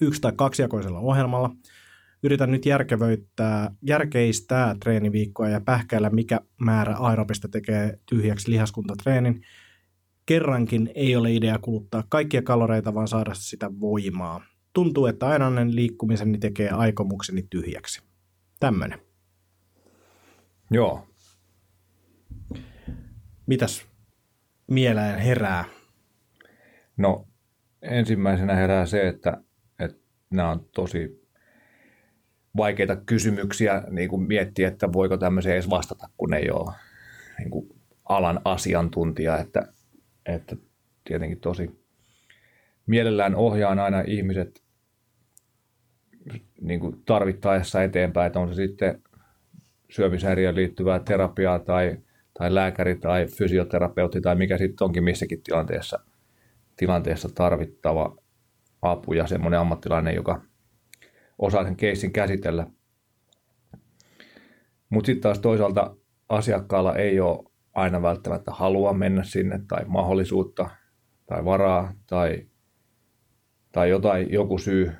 yksi- 0.00 0.20
tai 0.20 0.32
kaksijakoisella 0.36 0.98
ohjelmalla. 0.98 1.50
Yritän 2.22 2.50
nyt 2.50 2.66
järkevöittää, 2.66 3.70
järkeistää 3.82 4.76
treeniviikkoa 4.80 5.48
ja 5.48 5.60
pähkäillä, 5.60 6.10
mikä 6.10 6.40
määrä 6.60 6.96
aerobista 6.96 7.48
tekee 7.48 7.98
tyhjäksi 8.08 8.50
lihaskuntatreenin. 8.50 9.42
Kerrankin 10.30 10.90
ei 10.94 11.16
ole 11.16 11.32
idea 11.32 11.58
kuluttaa 11.58 12.04
kaikkia 12.08 12.42
kaloreita, 12.42 12.94
vaan 12.94 13.08
saada 13.08 13.34
sitä 13.34 13.70
voimaa. 13.80 14.44
Tuntuu, 14.72 15.06
että 15.06 15.28
ainainen 15.28 15.76
liikkumiseni 15.76 16.38
tekee 16.38 16.70
aikomukseni 16.70 17.46
tyhjäksi. 17.50 18.02
Tämmöinen. 18.60 18.98
Joo. 20.70 21.08
Mitäs 23.46 23.86
mieleen 24.66 25.18
herää? 25.18 25.64
No 26.96 27.28
ensimmäisenä 27.82 28.54
herää 28.54 28.86
se, 28.86 29.08
että, 29.08 29.42
että 29.78 29.98
nämä 30.30 30.50
on 30.50 30.68
tosi 30.74 31.28
vaikeita 32.56 32.96
kysymyksiä 32.96 33.82
niin 33.90 34.08
kuin 34.08 34.22
miettiä, 34.22 34.68
että 34.68 34.92
voiko 34.92 35.16
tämmöiseen 35.16 35.54
edes 35.54 35.70
vastata, 35.70 36.08
kun 36.16 36.34
ei 36.34 36.50
ole 36.50 36.74
niin 37.38 37.50
kuin 37.50 37.68
alan 38.08 38.40
asiantuntija, 38.44 39.38
että, 39.38 39.72
että 40.26 40.56
tietenkin 41.04 41.40
tosi 41.40 41.80
mielellään 42.86 43.34
ohjaan 43.34 43.78
aina 43.78 44.00
ihmiset 44.00 44.62
niin 46.60 46.80
kuin 46.80 47.02
tarvittaessa 47.06 47.82
eteenpäin, 47.82 48.26
että 48.26 48.40
on 48.40 48.48
se 48.48 48.54
sitten 48.54 49.02
syömishäiriöön 49.90 50.54
liittyvää 50.54 50.98
terapiaa 50.98 51.58
tai, 51.58 51.96
tai 52.38 52.54
lääkäri 52.54 52.96
tai 52.96 53.26
fysioterapeutti 53.26 54.20
tai 54.20 54.36
mikä 54.36 54.58
sitten 54.58 54.84
onkin 54.84 55.04
missäkin 55.04 55.42
tilanteessa, 55.42 56.00
tilanteessa 56.76 57.28
tarvittava 57.34 58.16
apu 58.82 59.12
ja 59.12 59.26
semmoinen 59.26 59.60
ammattilainen, 59.60 60.14
joka 60.14 60.42
osaa 61.38 61.64
sen 61.64 61.76
keissin 61.76 62.12
käsitellä. 62.12 62.66
Mutta 64.90 65.06
sitten 65.06 65.22
taas 65.22 65.38
toisaalta 65.38 65.96
asiakkaalla 66.28 66.96
ei 66.96 67.20
ole 67.20 67.49
aina 67.80 68.02
välttämättä 68.02 68.50
halua 68.50 68.92
mennä 68.92 69.22
sinne 69.24 69.60
tai 69.68 69.84
mahdollisuutta 69.86 70.70
tai 71.26 71.44
varaa 71.44 71.92
tai, 72.06 72.46
tai 73.72 73.90
jotain, 73.90 74.32
joku 74.32 74.58
syy 74.58 74.92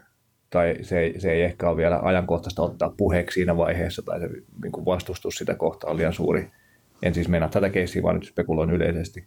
tai 0.50 0.76
se 0.82 0.98
ei, 0.98 1.20
se 1.20 1.32
ei 1.32 1.42
ehkä 1.42 1.68
ole 1.68 1.76
vielä 1.76 2.00
ajankohtaista 2.02 2.62
ottaa 2.62 2.94
puheeksi 2.96 3.34
siinä 3.34 3.56
vaiheessa, 3.56 4.02
tai 4.02 4.20
se 4.20 4.28
niin 4.62 4.72
kuin 4.72 4.84
vastustus 4.84 5.34
sitä 5.34 5.54
kohtaa 5.54 5.90
on 5.90 5.96
liian 5.96 6.12
suuri. 6.12 6.50
En 7.02 7.14
siis 7.14 7.28
mennä 7.28 7.48
tätä 7.48 7.70
keissiä, 7.70 8.02
vaan 8.02 8.14
nyt 8.14 8.24
spekuloin 8.24 8.70
yleisesti. 8.70 9.26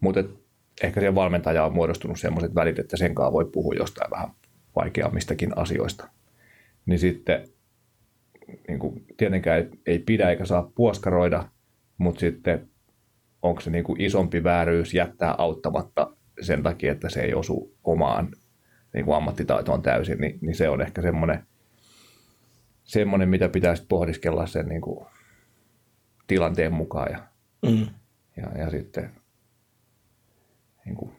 Mutta 0.00 0.24
ehkä 0.82 1.00
siihen 1.00 1.14
valmentaja 1.14 1.64
on 1.64 1.74
muodostunut 1.74 2.20
sellaiset 2.20 2.54
välit, 2.54 2.78
että 2.78 2.96
sen 2.96 3.14
kanssa 3.14 3.32
voi 3.32 3.44
puhua 3.44 3.74
jostain 3.74 4.10
vähän 4.10 4.30
vaikeammistakin 4.76 5.58
asioista. 5.58 6.08
Niin 6.86 6.98
sitten 6.98 7.48
niin 8.68 8.78
kuin, 8.78 9.04
tietenkään 9.16 9.58
ei, 9.58 9.70
ei 9.86 9.98
pidä 9.98 10.30
eikä 10.30 10.44
saa 10.44 10.70
puoskaroida, 10.74 11.48
mutta 11.98 12.20
sitten 12.20 12.68
onko 13.42 13.60
se 13.60 13.70
niin 13.70 13.84
kuin 13.84 14.00
isompi 14.00 14.44
vääryys 14.44 14.94
jättää 14.94 15.34
auttamatta 15.38 16.16
sen 16.40 16.62
takia, 16.62 16.92
että 16.92 17.08
se 17.08 17.20
ei 17.20 17.34
osu 17.34 17.76
omaan 17.84 18.28
niin 18.94 19.04
kuin 19.04 19.16
ammattitaitoon 19.16 19.82
täysin, 19.82 20.18
niin, 20.20 20.38
niin 20.40 20.54
se 20.54 20.68
on 20.68 20.82
ehkä 20.82 21.02
semmoinen, 21.02 21.46
semmoinen 22.84 23.28
mitä 23.28 23.48
pitäisi 23.48 23.86
pohdiskella 23.88 24.46
sen 24.46 24.68
niin 24.68 24.80
kuin 24.80 25.06
tilanteen 26.26 26.72
mukaan 26.72 27.12
ja, 27.12 27.18
mm. 27.70 27.86
ja, 28.36 28.58
ja 28.58 28.70
sitten 28.70 29.10
niin 30.84 30.96
kuin 30.96 31.12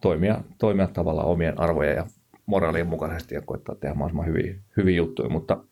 toimia, 0.00 0.40
toimia 0.58 0.86
tavallaan 0.86 1.28
omien 1.28 1.60
arvojen 1.60 1.96
ja 1.96 2.06
moraalien 2.46 2.86
mukaisesti 2.86 3.34
ja 3.34 3.42
koittaa 3.42 3.74
tehdä 3.74 3.94
mahdollisimman 3.94 4.26
hyviä, 4.26 4.54
hyviä 4.76 4.96
juttuja, 4.96 5.28
mutta, 5.28 5.64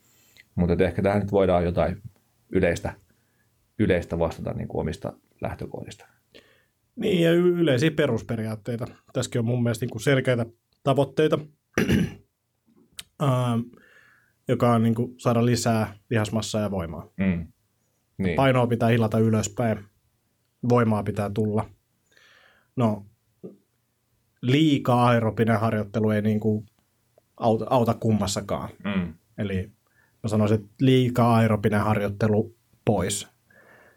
mutta 0.55 0.85
ehkä 0.85 1.03
tähän 1.03 1.21
nyt 1.21 1.33
voidaan 1.33 1.65
jotain 1.65 2.03
yleistä, 2.51 2.93
yleistä 3.81 4.19
vastata 4.19 4.53
niin 4.53 4.69
kuin 4.69 4.81
omista 4.81 5.13
lähtökohdista. 5.41 6.07
Niin, 6.97 7.23
ja 7.23 7.33
yleisiä 7.33 7.91
perusperiaatteita. 7.91 8.87
Tässäkin 9.13 9.39
on 9.39 9.45
mun 9.45 9.63
mielestä 9.63 9.85
niin 9.85 9.91
kuin 9.91 10.03
selkeitä 10.03 10.47
tavoitteita, 10.83 11.39
joka 14.49 14.73
on 14.73 14.83
niin 14.83 14.95
kuin 14.95 15.15
saada 15.17 15.47
lisää 15.47 15.95
lihasmassaa 16.11 16.63
ja 16.63 16.71
voimaa. 16.71 17.13
Mm. 17.17 17.47
Niin. 18.19 18.37
Painoa 18.37 18.67
pitää 18.67 18.89
hilata 18.89 19.19
ylöspäin, 19.19 19.85
voimaa 20.69 21.03
pitää 21.03 21.31
tulla. 21.35 21.71
No, 22.77 23.07
liikaa 24.43 25.07
aerobinen 25.07 25.61
harjoittelu 25.61 26.11
ei 26.11 26.23
niin 26.23 26.41
kuin 26.41 26.67
auta, 27.37 27.67
auta 27.71 27.95
kummassakaan. 27.95 28.69
Mm. 28.85 29.15
Eli 29.39 29.73
mä 30.23 30.29
sanoisin, 30.29 30.61
että 30.61 30.71
liikaa 30.81 31.35
aerobinen 31.35 31.81
harjoittelu 31.81 32.57
pois. 32.85 33.40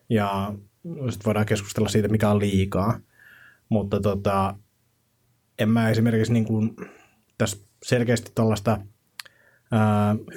Ja 0.09 0.53
sitten 0.85 1.25
voidaan 1.25 1.45
keskustella 1.45 1.89
siitä, 1.89 2.07
mikä 2.07 2.29
on 2.29 2.39
liikaa. 2.39 2.99
Mutta 3.69 3.99
tota, 3.99 4.55
en 5.59 5.69
mä 5.69 5.89
esimerkiksi 5.89 6.33
niin 6.33 6.45
kuin, 6.45 6.75
tässä 7.37 7.57
selkeästi 7.83 8.31
tuollaista 8.35 8.79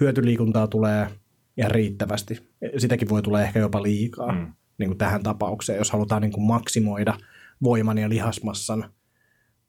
hyötyliikuntaa 0.01 0.67
tulee 0.67 1.09
ihan 1.57 1.71
riittävästi. 1.71 2.49
Sitäkin 2.79 3.09
voi 3.09 3.23
tulla 3.23 3.43
ehkä 3.43 3.59
jopa 3.59 3.83
liikaa 3.83 4.33
mm. 4.33 4.53
niin 4.79 4.89
kuin 4.89 4.99
tähän 4.99 5.23
tapaukseen, 5.23 5.79
jos 5.79 5.91
halutaan 5.91 6.23
niin 6.23 6.33
kuin 6.33 6.47
maksimoida 6.47 7.19
voiman 7.63 7.99
ja 7.99 8.09
lihasmassan 8.09 8.91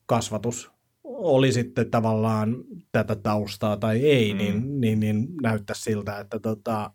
kasvatus 0.05 0.71
oli 1.03 1.51
sitten 1.51 1.91
tavallaan 1.91 2.55
tätä 2.91 3.15
taustaa 3.15 3.77
tai 3.77 4.05
ei, 4.05 4.33
mm. 4.33 4.37
niin, 4.37 4.81
niin, 4.81 4.99
niin 4.99 5.27
näyttää 5.41 5.75
siltä, 5.75 6.19
että 6.19 6.39
tota, 6.39 6.91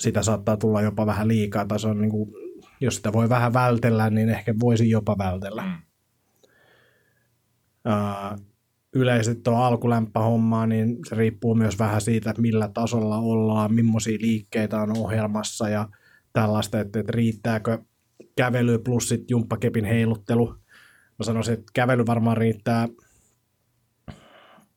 sitä 0.00 0.22
saattaa 0.22 0.56
tulla 0.56 0.82
jopa 0.82 1.06
vähän 1.06 1.28
liikaa, 1.28 1.66
tai 1.66 1.80
se 1.80 1.88
on 1.88 2.00
niin 2.00 2.10
kuin, 2.10 2.30
jos 2.80 2.96
sitä 2.96 3.12
voi 3.12 3.28
vähän 3.28 3.52
vältellä, 3.52 4.10
niin 4.10 4.28
ehkä 4.28 4.54
voisi 4.60 4.90
jopa 4.90 5.18
vältellä. 5.18 5.62
Mm 5.62 5.78
yleisesti 8.94 9.42
tuo 9.42 9.54
alkulämpöhommaa, 9.54 10.66
niin 10.66 10.96
se 11.08 11.14
riippuu 11.14 11.54
myös 11.54 11.78
vähän 11.78 12.00
siitä, 12.00 12.30
että 12.30 12.42
millä 12.42 12.70
tasolla 12.74 13.18
ollaan, 13.18 13.74
millaisia 13.74 14.18
liikkeitä 14.20 14.80
on 14.80 14.98
ohjelmassa 14.98 15.68
ja 15.68 15.88
tällaista, 16.32 16.80
että, 16.80 17.00
että 17.00 17.12
riittääkö 17.12 17.78
kävely 18.36 18.78
plus 18.78 19.08
sitten 19.08 19.26
jumppakepin 19.28 19.84
heiluttelu. 19.84 20.54
Mä 21.18 21.24
sanoisin, 21.24 21.54
että 21.54 21.72
kävely 21.74 22.06
varmaan 22.06 22.36
riittää, 22.36 22.88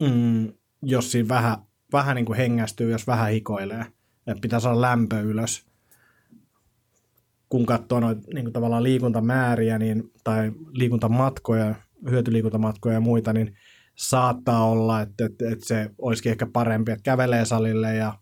mm, 0.02 0.54
jos 0.84 1.12
siinä 1.12 1.30
vähän, 1.30 1.58
vähän 1.94 2.16
niin 2.16 2.26
kuin 2.26 2.38
hengästyy, 2.38 2.92
jos 2.92 3.08
vähän 3.08 3.32
hikoilee. 3.32 3.86
Että 4.32 4.42
pitää 4.42 4.60
saada 4.60 4.82
lämpö 4.82 5.20
ylös. 5.20 5.66
Kun 7.50 7.66
katsoo 7.66 8.00
noita 8.00 8.22
niin 8.34 8.46
kuin 8.46 8.54
tavallaan 8.54 8.84
liikuntamääriä 8.84 9.78
niin, 9.78 10.12
tai 10.24 10.52
liikuntamatkoja, 10.72 11.76
hyötyliikuntamatkoja 12.10 12.94
ja 12.94 13.02
muita, 13.02 13.34
niin 13.34 13.56
saattaa 13.96 14.66
olla, 14.66 15.02
että, 15.02 15.26
että, 15.26 15.50
että 15.52 15.66
se 15.66 15.90
olisikin 15.98 16.32
ehkä 16.32 16.48
parempi, 16.54 16.92
että 16.92 17.04
kävelee 17.04 17.46
salille 17.46 17.96
ja 17.96 18.14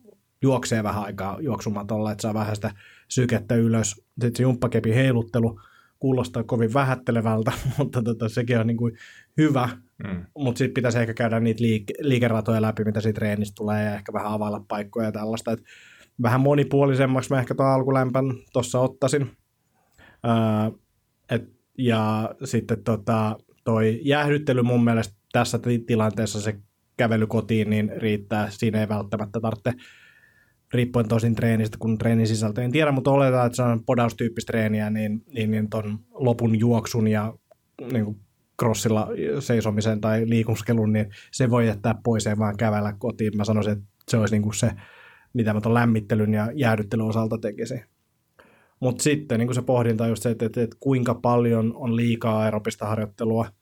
juoksee 0.41 0.83
vähän 0.83 1.03
aikaa 1.03 1.37
juoksumatolla, 1.41 2.11
että 2.11 2.21
saa 2.21 2.33
vähän 2.33 2.55
sitä 2.55 2.71
sykettä 3.07 3.55
ylös. 3.55 3.89
Sitten 3.89 4.35
se 4.35 4.43
jumppakepi 4.43 4.95
heiluttelu 4.95 5.59
kuulostaa 5.99 6.43
kovin 6.43 6.73
vähättelevältä, 6.73 7.51
mutta 7.77 8.03
tota, 8.03 8.29
sekin 8.29 8.59
on 8.59 8.67
niin 8.67 8.77
kuin 8.77 8.97
hyvä. 9.37 9.69
Mm. 10.03 10.25
Mutta 10.37 10.57
sitten 10.57 10.73
pitäisi 10.73 10.99
ehkä 10.99 11.13
käydä 11.13 11.39
niitä 11.39 11.63
liike- 11.63 11.93
liikeratoja 11.99 12.61
läpi, 12.61 12.83
mitä 12.83 13.01
siitä 13.01 13.19
treenistä 13.19 13.55
tulee, 13.55 13.85
ja 13.85 13.95
ehkä 13.95 14.13
vähän 14.13 14.31
availla 14.31 14.65
paikkoja 14.67 15.05
ja 15.05 15.11
tällaista. 15.11 15.51
Et 15.51 15.63
vähän 16.21 16.41
monipuolisemmaksi 16.41 17.33
mä 17.33 17.39
ehkä 17.39 17.55
tuon 17.55 17.69
alkulämpän 17.69 18.25
tuossa 18.53 18.79
ottaisin. 18.79 19.31
Öö, 20.25 20.79
et, 21.29 21.49
ja 21.77 22.29
sitten 22.43 22.83
tota, 22.83 23.37
toi 23.63 23.99
jäähdyttely 24.03 24.61
mun 24.61 24.83
mielestä 24.83 25.15
tässä 25.31 25.59
tilanteessa 25.87 26.41
se 26.41 26.59
kävely 26.97 27.27
kotiin 27.27 27.69
niin 27.69 27.91
riittää. 27.97 28.49
Siinä 28.49 28.79
ei 28.79 28.89
välttämättä 28.89 29.39
tarvitse 29.39 29.73
riippuen 30.73 31.07
tosin 31.07 31.35
treenistä, 31.35 31.77
kun 31.79 31.97
treenin 31.97 32.27
sisältö 32.27 32.63
en 32.63 32.71
tiedä, 32.71 32.91
mutta 32.91 33.11
oletaan, 33.11 33.45
että 33.45 33.55
se 33.55 33.61
on 33.61 33.85
podaustyyppistä 33.85 34.51
treeniä, 34.51 34.89
niin, 34.89 35.23
niin, 35.33 35.51
niin 35.51 35.69
ton 35.69 35.99
lopun 36.11 36.59
juoksun 36.59 37.07
ja 37.07 37.33
niin 37.91 38.05
kuin 38.05 38.19
crossilla 38.59 39.07
seisomisen 39.39 40.01
tai 40.01 40.29
liikuskelun, 40.29 40.93
niin 40.93 41.09
se 41.31 41.49
voi 41.49 41.67
jättää 41.67 41.95
pois 42.03 42.25
ja 42.25 42.37
vaan 42.37 42.57
kävellä 42.57 42.93
kotiin. 42.97 43.37
Mä 43.37 43.45
sanoisin, 43.45 43.73
että 43.73 43.85
se 44.09 44.17
olisi 44.17 44.35
niin 44.35 44.41
kuin 44.41 44.53
se, 44.53 44.71
mitä 45.33 45.53
mä 45.53 45.61
ton 45.61 45.73
lämmittelyn 45.73 46.33
ja 46.33 46.51
jäädyttelyn 46.53 47.05
osalta 47.05 47.37
tekisin. 47.37 47.83
Mutta 48.79 49.03
sitten 49.03 49.39
niin 49.39 49.53
se 49.53 49.61
pohdinta 49.61 50.03
on 50.03 50.09
just 50.09 50.23
se, 50.23 50.29
että, 50.29 50.45
että, 50.45 50.61
että 50.61 50.77
kuinka 50.79 51.15
paljon 51.15 51.73
on 51.75 51.95
liikaa 51.95 52.39
aerobista 52.39 52.85
harjoittelua– 52.85 53.45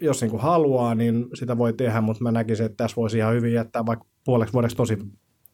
jos 0.00 0.22
niin 0.22 0.40
haluaa, 0.40 0.94
niin 0.94 1.26
sitä 1.34 1.58
voi 1.58 1.72
tehdä, 1.72 2.00
mutta 2.00 2.22
mä 2.22 2.32
näkisin, 2.32 2.66
että 2.66 2.76
tässä 2.76 2.96
voisi 2.96 3.18
ihan 3.18 3.34
hyvin 3.34 3.52
jättää 3.52 3.86
vaikka 3.86 4.06
puoleksi 4.24 4.52
vuodeksi 4.52 4.76
tosi 4.76 4.98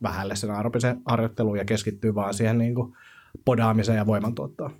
vähälle 0.03 0.37
sen 0.37 0.51
aerobisen 0.51 1.01
harjoitteluun 1.07 1.59
ja 1.59 1.65
keskittyy 1.65 2.15
vaan 2.15 2.35
siihen 2.35 2.59
niin 2.59 2.75
kuin 2.75 2.97
podaamiseen 3.45 3.99
ja 3.99 4.07
voimantuottoon. 4.07 4.71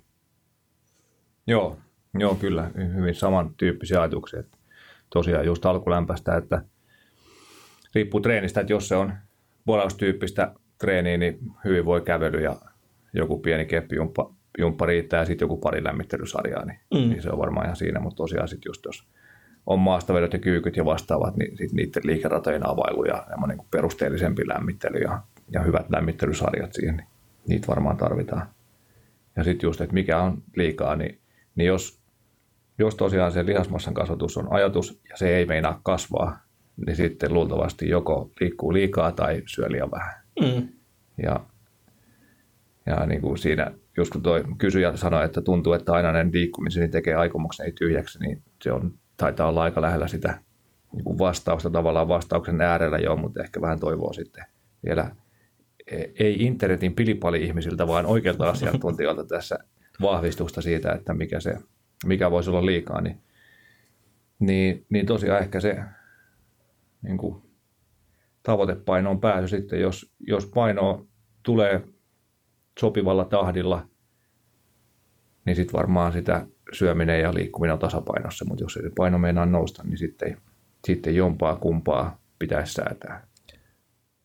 Joo, 1.47 1.77
joo, 2.19 2.35
kyllä. 2.35 2.71
Hyvin 2.95 3.15
samantyyppisiä 3.15 4.01
ajatuksia. 4.01 4.43
Tosiaan 5.09 5.45
just 5.45 5.65
alkulämpästä, 5.65 6.37
että 6.37 6.61
riippuu 7.95 8.21
treenistä, 8.21 8.61
että 8.61 8.73
jos 8.73 8.87
se 8.87 8.95
on 8.95 9.13
boraustyyppistä 9.67 10.53
treeniä, 10.77 11.17
niin 11.17 11.39
hyvin 11.65 11.85
voi 11.85 12.01
kävely 12.01 12.43
ja 12.43 12.55
joku 13.13 13.39
pieni 13.39 13.65
keppijumppa 13.65 14.33
jumppa 14.57 14.85
riittää 14.85 15.19
ja 15.19 15.25
sitten 15.25 15.45
joku 15.45 15.57
pari 15.57 15.83
lämmittelysarjaa, 15.83 16.65
niin, 16.65 16.79
mm. 16.93 16.97
niin 16.97 17.21
se 17.21 17.29
on 17.29 17.39
varmaan 17.39 17.65
ihan 17.65 17.75
siinä, 17.75 17.99
mutta 17.99 18.17
tosiaan 18.17 18.47
sitten 18.47 18.69
just 18.69 18.85
jos 18.85 19.07
on 19.65 19.79
maastavedot 19.79 20.33
ja 20.33 20.39
kyykyt 20.39 20.77
ja 20.77 20.85
vastaavat, 20.85 21.37
niin 21.37 21.57
sit 21.57 21.71
niiden 21.71 22.01
liikeratojen 22.05 22.69
availu 22.69 23.05
ja 23.05 23.27
niin 23.47 23.57
kuin 23.57 23.67
perusteellisempi 23.71 24.47
lämmittely 24.47 24.99
ja, 24.99 25.21
ja 25.51 25.61
hyvät 25.61 25.89
lämmittelysarjat 25.89 26.73
siihen, 26.73 26.97
niin 26.97 27.07
niitä 27.47 27.67
varmaan 27.67 27.97
tarvitaan. 27.97 28.47
Ja 29.35 29.43
sitten 29.43 29.67
just, 29.67 29.81
että 29.81 29.93
mikä 29.93 30.21
on 30.21 30.43
liikaa, 30.55 30.95
niin, 30.95 31.19
niin 31.55 31.67
jos, 31.67 31.99
jos 32.77 32.95
tosiaan 32.95 33.31
se 33.31 33.45
lihasmassan 33.45 33.93
kasvatus 33.93 34.37
on 34.37 34.47
ajatus 34.49 35.01
ja 35.09 35.17
se 35.17 35.37
ei 35.37 35.45
meinaa 35.45 35.79
kasvaa, 35.83 36.39
niin 36.85 36.95
sitten 36.95 37.33
luultavasti 37.33 37.89
joko 37.89 38.31
liikkuu 38.41 38.73
liikaa 38.73 39.11
tai 39.11 39.43
syö 39.45 39.71
liian 39.71 39.91
vähän. 39.91 40.13
Mm. 40.41 40.67
Ja, 41.23 41.39
ja 42.85 43.05
niin 43.05 43.21
kuin 43.21 43.37
siinä, 43.37 43.71
just 43.97 44.11
kun 44.11 44.23
tuo 44.23 44.43
kysyjä 44.57 44.95
sanoi, 44.95 45.25
että 45.25 45.41
tuntuu, 45.41 45.73
että 45.73 45.93
aina 45.93 46.11
ne 46.11 46.29
liikkumiseni 46.33 46.87
tekee 46.87 47.15
aikomukseni 47.15 47.71
tyhjäksi, 47.71 48.19
niin 48.19 48.43
se 48.61 48.71
on, 48.71 48.93
taitaa 49.17 49.49
olla 49.49 49.63
aika 49.63 49.81
lähellä 49.81 50.07
sitä 50.07 50.39
niin 50.93 51.03
kuin 51.03 51.19
vastausta 51.19 51.69
tavallaan 51.69 52.07
vastauksen 52.07 52.61
äärellä 52.61 52.97
jo, 52.97 53.15
mutta 53.15 53.43
ehkä 53.43 53.61
vähän 53.61 53.79
toivoo 53.79 54.13
sitten 54.13 54.45
vielä 54.85 55.11
e, 55.91 56.03
ei 56.19 56.35
internetin 56.39 56.95
pilipali-ihmisiltä, 56.95 57.87
vaan 57.87 58.05
oikeilta 58.05 58.49
asiantuntijoilta 58.49 59.23
tässä 59.35 59.59
vahvistusta 60.01 60.61
siitä, 60.61 60.91
että 60.91 61.13
mikä, 61.13 61.39
se, 61.39 61.57
mikä 62.05 62.31
voisi 62.31 62.49
olla 62.49 62.65
liikaa, 62.65 63.01
niin, 63.01 63.17
niin, 64.39 64.85
niin 64.89 65.05
tosiaan 65.05 65.41
ehkä 65.41 65.59
se 65.59 65.77
niin 67.01 67.17
kuin 67.17 67.41
tavoitepainoon 68.43 69.19
pääsy 69.19 69.47
sitten, 69.47 69.81
jos, 69.81 70.13
jos 70.19 70.45
paino 70.45 71.07
tulee 71.43 71.87
sopivalla 72.79 73.25
tahdilla, 73.25 73.87
niin 75.45 75.55
sitten 75.55 75.73
varmaan 75.73 76.13
sitä 76.13 76.47
syöminen 76.73 77.21
ja 77.21 77.33
liikkuminen 77.33 77.73
on 77.73 77.79
tasapainossa, 77.79 78.45
mutta 78.45 78.63
jos 78.63 78.77
ei 78.77 78.83
se 78.83 78.91
paino 78.97 79.17
meinaa 79.17 79.45
nousta, 79.45 79.83
niin 79.83 79.97
sitten, 79.97 80.37
sitten 80.87 81.15
jompaa 81.15 81.55
kumpaa 81.55 82.19
pitäisi 82.39 82.73
säätää. 82.73 83.27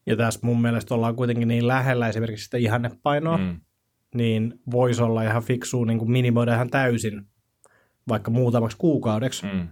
Ja 0.06 0.16
tässä 0.16 0.40
mun 0.42 0.62
mielestä 0.62 0.94
ollaan 0.94 1.16
kuitenkin 1.16 1.48
niin 1.48 1.66
lähellä 1.66 2.08
esimerkiksi 2.08 2.44
sitä 2.44 2.56
ihannepainoa, 2.56 3.38
mm. 3.38 3.60
niin 4.14 4.60
voisi 4.70 5.02
olla 5.02 5.22
ihan 5.22 5.42
fiksua 5.42 5.86
niin 5.86 6.10
minimoida 6.10 6.54
ihan 6.54 6.70
täysin 6.70 7.26
vaikka 8.08 8.30
muutamaksi 8.30 8.76
kuukaudeksi 8.76 9.46
mm. 9.46 9.68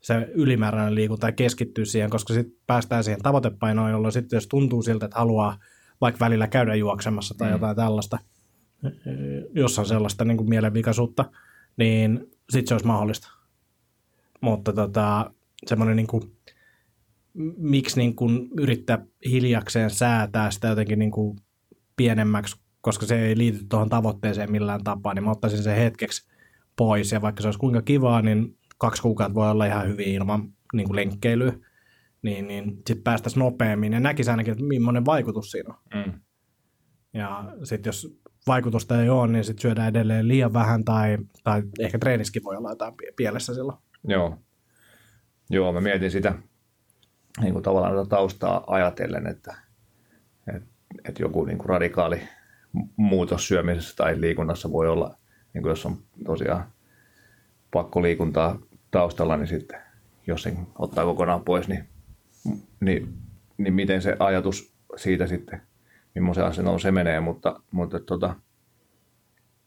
Se 0.00 0.28
ylimääräinen 0.34 0.94
liikunta 0.94 1.28
ja 1.28 1.32
keskittyä 1.32 1.84
siihen, 1.84 2.10
koska 2.10 2.34
sitten 2.34 2.56
päästään 2.66 3.04
siihen 3.04 3.22
tavoitepainoon, 3.22 3.90
jolloin 3.90 4.12
sitten 4.12 4.36
jos 4.36 4.46
tuntuu 4.46 4.82
siltä, 4.82 5.06
että 5.06 5.18
haluaa 5.18 5.58
vaikka 6.00 6.24
välillä 6.24 6.48
käydä 6.48 6.74
juoksemassa 6.74 7.34
tai 7.38 7.48
mm. 7.48 7.52
jotain 7.52 7.76
tällaista, 7.76 8.18
jos 9.54 9.78
on 9.78 9.86
sellaista 9.86 10.24
niin 10.24 10.36
kuin 10.36 10.48
mielenvikaisuutta, 10.48 11.24
niin 11.76 12.30
sitten 12.50 12.68
se 12.68 12.74
olisi 12.74 12.86
mahdollista. 12.86 13.28
Mutta 14.40 14.72
tota, 14.72 15.30
semmoinen 15.66 15.96
niin 15.96 16.06
kuin, 16.06 16.22
miksi 17.56 18.00
niin 18.00 18.16
kuin 18.16 18.48
yrittää 18.58 19.06
hiljakseen 19.30 19.90
säätää 19.90 20.50
sitä 20.50 20.68
jotenkin 20.68 20.98
niin 20.98 21.10
kuin 21.10 21.38
pienemmäksi, 21.96 22.56
koska 22.80 23.06
se 23.06 23.26
ei 23.26 23.38
liity 23.38 23.64
tuohon 23.68 23.88
tavoitteeseen 23.88 24.52
millään 24.52 24.84
tapaa, 24.84 25.14
niin 25.14 25.24
mä 25.24 25.30
ottaisin 25.30 25.62
sen 25.62 25.76
hetkeksi 25.76 26.30
pois. 26.76 27.12
Ja 27.12 27.22
vaikka 27.22 27.42
se 27.42 27.48
olisi 27.48 27.58
kuinka 27.58 27.82
kivaa, 27.82 28.22
niin 28.22 28.58
kaksi 28.80 29.02
kuukautta 29.02 29.34
voi 29.34 29.50
olla 29.50 29.66
ihan 29.66 29.88
hyvin 29.88 30.08
ilman 30.08 30.52
niin 30.72 30.86
kuin 30.86 30.96
lenkkeilyä 30.96 31.52
niin, 32.22 32.48
niin 32.48 32.72
sitten 32.74 33.02
päästäisiin 33.02 33.40
nopeammin 33.40 33.92
ja 33.92 34.00
näkisi 34.00 34.30
ainakin, 34.30 34.52
että 34.52 34.64
millainen 34.64 35.04
vaikutus 35.04 35.50
siinä 35.50 35.74
on. 35.74 35.80
Mm. 35.94 36.12
Ja 37.14 37.44
sitten 37.64 37.88
jos 37.88 38.20
vaikutusta 38.46 39.02
ei 39.02 39.08
ole, 39.08 39.28
niin 39.28 39.44
sitten 39.44 39.62
syödään 39.62 39.88
edelleen 39.88 40.28
liian 40.28 40.52
vähän 40.52 40.84
tai, 40.84 41.18
tai 41.44 41.62
ehkä 41.78 41.98
treeniskin 41.98 42.44
voi 42.44 42.56
olla 42.56 42.70
jotain 42.70 42.94
pielessä 43.16 43.54
silloin. 43.54 43.78
Joo. 44.08 44.38
Joo, 45.50 45.72
mä 45.72 45.80
mietin 45.80 46.10
sitä 46.10 46.34
niin 47.40 47.52
kuin 47.52 47.62
tavallaan 47.62 47.96
tätä 47.96 48.08
taustaa 48.08 48.64
ajatellen, 48.66 49.26
että, 49.26 49.56
että, 50.56 50.68
että 51.08 51.22
joku 51.22 51.44
niin 51.44 51.58
kuin 51.58 51.68
radikaali 51.68 52.22
muutos 52.96 53.48
syömisessä 53.48 53.96
tai 53.96 54.20
liikunnassa 54.20 54.72
voi 54.72 54.88
olla, 54.88 55.14
niin 55.54 55.62
kuin 55.62 55.70
jos 55.70 55.86
on 55.86 55.98
tosiaan 56.24 56.64
pakko 57.70 58.02
liikuntaa 58.02 58.58
taustalla, 58.90 59.36
niin 59.36 59.46
sitten 59.46 59.80
jos 60.26 60.42
sen 60.42 60.66
ottaa 60.78 61.04
kokonaan 61.04 61.44
pois, 61.44 61.68
niin 61.68 61.88
niin, 62.80 63.14
niin 63.58 63.74
miten 63.74 64.02
se 64.02 64.16
ajatus 64.18 64.72
siitä 64.96 65.26
sitten, 65.26 65.62
millaisen 66.14 66.44
asennon 66.44 66.80
se 66.80 66.90
menee, 66.90 67.20
mutta, 67.20 67.60
mutta 67.70 68.00
tota, 68.00 68.36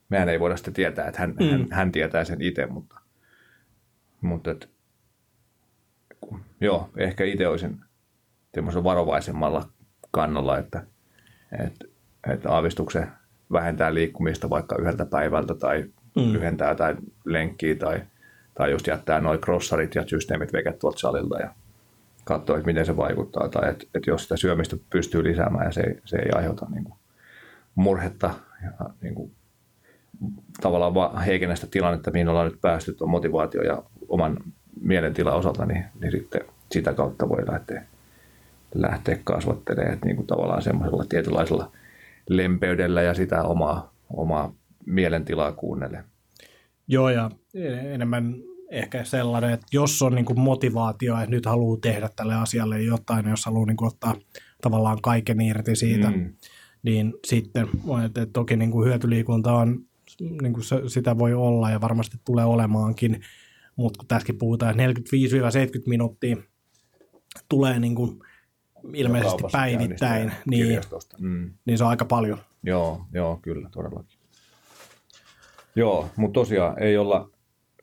mehän 0.08 0.28
ei 0.28 0.40
voida 0.40 0.56
sitä 0.56 0.70
tietää, 0.70 1.08
että 1.08 1.20
hän, 1.20 1.34
mm. 1.40 1.50
hän, 1.50 1.66
hän 1.70 1.92
tietää 1.92 2.24
sen 2.24 2.42
itse, 2.42 2.66
mutta, 2.66 3.00
mutta 4.20 4.50
et, 4.50 4.70
joo, 6.60 6.90
ehkä 6.96 7.24
itse 7.24 7.48
olisin 7.48 7.80
varovaisemmalla 8.84 9.68
kannalla, 10.10 10.58
että, 10.58 10.86
että, 11.64 11.84
että 12.32 12.50
aavistuksen 12.50 13.08
vähentää 13.52 13.94
liikkumista 13.94 14.50
vaikka 14.50 14.76
yhdeltä 14.76 15.06
päivältä 15.06 15.54
tai 15.54 15.84
mm. 16.16 16.32
lyhentää 16.32 16.68
jotain 16.68 16.96
lenkkiä 17.24 17.74
tai, 17.74 18.02
tai 18.54 18.70
just 18.70 18.86
jättää 18.86 19.20
noin 19.20 19.40
crossarit 19.40 19.94
ja 19.94 20.04
systeemit 20.06 20.52
veket 20.52 20.78
tuolta 20.78 20.98
salilta 20.98 21.38
ja 21.38 21.50
katsoa, 22.24 22.56
että 22.56 22.66
miten 22.66 22.86
se 22.86 22.96
vaikuttaa, 22.96 23.48
tai 23.48 23.70
että, 23.70 23.84
että 23.94 24.10
jos 24.10 24.22
sitä 24.22 24.36
syömistä 24.36 24.76
pystyy 24.90 25.24
lisäämään 25.24 25.66
ja 25.66 25.72
se, 25.72 25.82
se 26.04 26.16
ei 26.16 26.30
aiheuta 26.34 26.66
niin 26.70 26.84
kuin 26.84 26.94
murhetta 27.74 28.34
ja 28.62 28.90
niin 29.00 29.14
kuin, 29.14 29.32
tavallaan 30.60 30.94
vaan 30.94 31.22
heikennä 31.22 31.54
sitä 31.54 31.66
tilannetta, 31.70 32.10
mihin 32.10 32.28
ollaan 32.28 32.46
nyt 32.46 32.60
päästy 32.60 32.94
tuon 32.94 33.10
motivaatio 33.10 33.62
ja 33.62 33.82
oman 34.08 34.36
mielentilan 34.80 35.36
osalta, 35.36 35.66
niin, 35.66 35.84
niin 36.00 36.12
sitten 36.12 36.40
sitä 36.72 36.94
kautta 36.94 37.28
voi 37.28 37.46
lähteä, 37.46 37.84
lähteä 38.74 39.18
kasvattelemaan, 39.24 39.94
että 39.94 40.06
niin 40.06 40.16
kuin 40.16 40.26
tavallaan 40.26 40.62
semmoisella 40.62 41.04
tietynlaisella 41.08 41.72
lempeydellä 42.28 43.02
ja 43.02 43.14
sitä 43.14 43.42
omaa, 43.42 43.92
omaa 44.10 44.52
mielentilaa 44.86 45.52
kuunnelle. 45.52 46.04
Joo, 46.88 47.10
ja 47.10 47.30
enemmän 47.92 48.34
ehkä 48.70 49.04
sellainen, 49.04 49.50
että 49.50 49.66
jos 49.72 50.02
on 50.02 50.14
niin 50.14 50.24
kuin 50.24 50.40
motivaatio, 50.40 51.18
että 51.18 51.30
nyt 51.30 51.46
haluaa 51.46 51.78
tehdä 51.82 52.10
tälle 52.16 52.34
asialle 52.34 52.82
jotain, 52.82 53.28
jos 53.28 53.44
haluaa 53.44 53.66
niin 53.66 53.76
kuin 53.76 53.88
ottaa 53.88 54.16
tavallaan 54.62 55.02
kaiken 55.02 55.40
irti 55.40 55.76
siitä, 55.76 56.10
mm. 56.10 56.34
niin 56.82 57.14
sitten 57.26 57.68
että 58.06 58.26
toki 58.26 58.56
niin 58.56 58.70
kuin 58.70 58.88
hyötyliikunta 58.88 59.52
on, 59.52 59.80
niin 60.20 60.52
kuin 60.52 60.64
se, 60.64 60.82
sitä 60.86 61.18
voi 61.18 61.34
olla 61.34 61.70
ja 61.70 61.80
varmasti 61.80 62.16
tulee 62.24 62.44
olemaankin, 62.44 63.20
mutta 63.76 63.98
kun 63.98 64.08
tässäkin 64.08 64.38
puhutaan 64.38 64.74
45-70 64.74 64.78
minuuttia 65.86 66.36
tulee 67.48 67.78
niin 67.78 67.94
kuin 67.94 68.18
ilmeisesti 68.94 69.42
päivittäin, 69.52 70.32
niin, 70.46 70.80
mm. 71.18 71.52
niin 71.66 71.78
se 71.78 71.84
on 71.84 71.90
aika 71.90 72.04
paljon. 72.04 72.38
Joo, 72.62 73.06
joo, 73.12 73.38
kyllä, 73.42 73.68
todellakin. 73.72 74.13
Joo, 75.76 76.08
mutta 76.16 76.40
tosiaan 76.40 76.82
ei 76.82 76.96
olla 76.96 77.30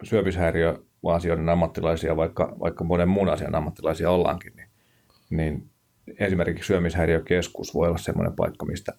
syöpishäiriöasioiden 0.04 1.50
ammattilaisia, 1.50 2.18
vaikka, 2.18 2.56
vaikka 2.60 2.84
monen 2.84 3.10
muun 3.10 3.30
asian 3.30 3.56
ammattilaisia 3.56 4.12
ollaankin, 4.12 4.54
niin, 4.56 4.68
niin 5.30 5.70
esimerkiksi 6.20 6.68
syömishäiriökeskus 6.68 7.74
voi 7.74 7.88
olla 7.88 7.98
sellainen 7.98 8.36
paikka, 8.36 8.66
mistä, 8.66 8.94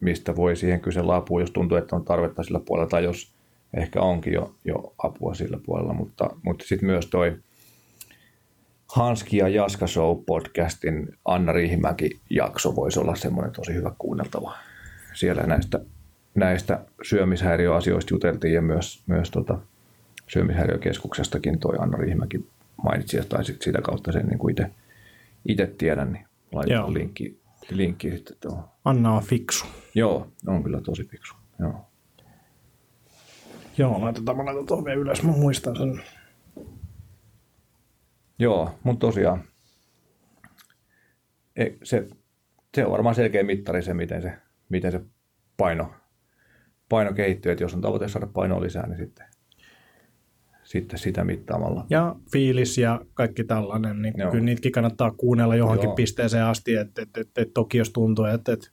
mistä 0.00 0.36
voi 0.36 0.56
siihen 0.56 0.80
kysellä 0.80 1.14
apua, 1.14 1.40
jos 1.40 1.50
tuntuu, 1.50 1.78
että 1.78 1.96
on 1.96 2.04
tarvetta 2.04 2.42
sillä 2.42 2.60
puolella, 2.60 2.88
tai 2.88 3.04
jos 3.04 3.32
ehkä 3.74 4.00
onkin 4.00 4.32
jo, 4.32 4.54
jo 4.64 4.94
apua 4.98 5.34
sillä 5.34 5.58
puolella, 5.66 5.92
mutta, 5.92 6.30
mutta 6.42 6.64
sitten 6.68 6.86
myös 6.86 7.06
toi 7.06 7.38
Hanski 8.88 9.36
ja 9.36 9.48
Jaska 9.48 9.86
Show 9.86 10.18
podcastin 10.26 11.08
Anna 11.24 11.52
Riihimäki 11.52 12.20
jakso 12.30 12.76
voisi 12.76 13.00
olla 13.00 13.14
semmoinen 13.14 13.52
tosi 13.52 13.74
hyvä 13.74 13.92
kuunneltava. 13.98 14.56
Siellä 15.14 15.42
näistä, 15.42 15.80
näistä 16.38 16.84
syömishäiriöasioista 17.02 18.14
juteltiin 18.14 18.54
ja 18.54 18.62
myös, 18.62 19.02
myös 19.06 19.30
tota, 19.30 19.58
syömishäiriökeskuksestakin 20.26 21.58
toi 21.58 21.76
Anna 21.78 21.98
Riihimäki 21.98 22.46
mainitsi, 22.82 23.18
tai 23.28 23.44
sit 23.44 23.62
sitä 23.62 23.82
kautta 23.82 24.12
sen 24.12 24.26
niin 24.26 24.38
kuin 24.38 24.50
itse, 24.50 24.70
itse 25.48 25.66
tiedän, 25.66 26.12
niin 26.12 26.26
laitetaan 26.52 26.94
linkki, 26.94 27.40
linkki 27.70 28.10
sitten 28.10 28.36
tuohon. 28.40 28.64
Anna 28.84 29.12
on 29.12 29.22
fiksu. 29.22 29.66
Joo, 29.94 30.28
on 30.46 30.62
kyllä 30.62 30.80
tosi 30.80 31.04
fiksu. 31.04 31.34
Joo. 31.58 31.84
Joo, 33.78 34.00
laitetaan, 34.00 34.36
mä 34.36 34.44
laitan 34.44 34.66
tuohon 34.66 34.84
vielä 34.84 35.00
ylös, 35.00 35.22
mä 35.22 35.32
muistan 35.32 35.76
sen. 35.76 36.02
Joo, 38.38 38.78
mutta 38.84 39.06
tosiaan 39.06 39.44
e, 41.56 41.66
se 41.82 42.06
se 42.74 42.84
on 42.84 42.92
varmaan 42.92 43.14
selkeä 43.14 43.42
mittari 43.42 43.82
se, 43.82 43.94
miten 43.94 44.22
se, 44.22 44.32
miten 44.68 44.92
se 44.92 45.00
paino, 45.56 45.92
paino 46.88 47.12
kehittyy. 47.12 47.52
Että 47.52 47.64
jos 47.64 47.74
on 47.74 47.80
tavoite 47.80 48.08
saada 48.08 48.26
painoa 48.26 48.62
lisää, 48.62 48.86
niin 48.86 48.98
sitten, 48.98 49.26
sitten 50.64 50.98
sitä 50.98 51.24
mittaamalla. 51.24 51.86
Ja 51.90 52.16
fiilis 52.32 52.78
ja 52.78 53.00
kaikki 53.14 53.44
tällainen, 53.44 54.02
niin 54.02 54.14
Joo. 54.16 54.30
kyllä 54.30 54.44
niitäkin 54.44 54.72
kannattaa 54.72 55.10
kuunnella 55.10 55.56
johonkin 55.56 55.88
Joo. 55.88 55.94
pisteeseen 55.94 56.44
asti, 56.44 56.74
että 56.74 57.02
et, 57.02 57.16
et, 57.16 57.38
et 57.38 57.54
toki 57.54 57.78
jos 57.78 57.90
tuntuu, 57.90 58.24
että 58.24 58.52
et 58.52 58.72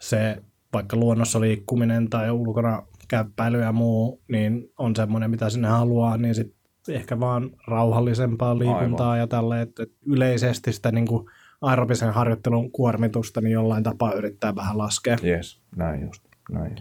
se 0.00 0.42
vaikka 0.72 0.96
luonnossa 0.96 1.40
liikkuminen 1.40 2.10
tai 2.10 2.30
ulkona 2.30 2.82
käppäily 3.08 3.60
ja 3.60 3.72
muu, 3.72 4.22
niin 4.28 4.72
on 4.78 4.96
semmoinen, 4.96 5.30
mitä 5.30 5.50
sinne 5.50 5.68
haluaa, 5.68 6.16
niin 6.16 6.34
sit 6.34 6.54
ehkä 6.88 7.20
vaan 7.20 7.50
rauhallisempaa 7.66 8.58
liikuntaa 8.58 9.10
Aivan. 9.10 9.18
ja 9.18 9.26
tälle, 9.26 9.60
että 9.62 9.82
et 9.82 9.92
yleisesti 10.06 10.72
sitä 10.72 10.92
niin 10.92 11.06
kuin 11.06 11.26
aerobisen 11.62 12.12
harjoittelun 12.12 12.70
kuormitusta 12.72 13.40
niin 13.40 13.52
jollain 13.52 13.82
tapaa 13.82 14.12
yrittää 14.12 14.54
vähän 14.54 14.78
laskea. 14.78 15.16
Yes, 15.24 15.62
näin 15.76 16.02
just. 16.02 16.24
Näin. 16.50 16.76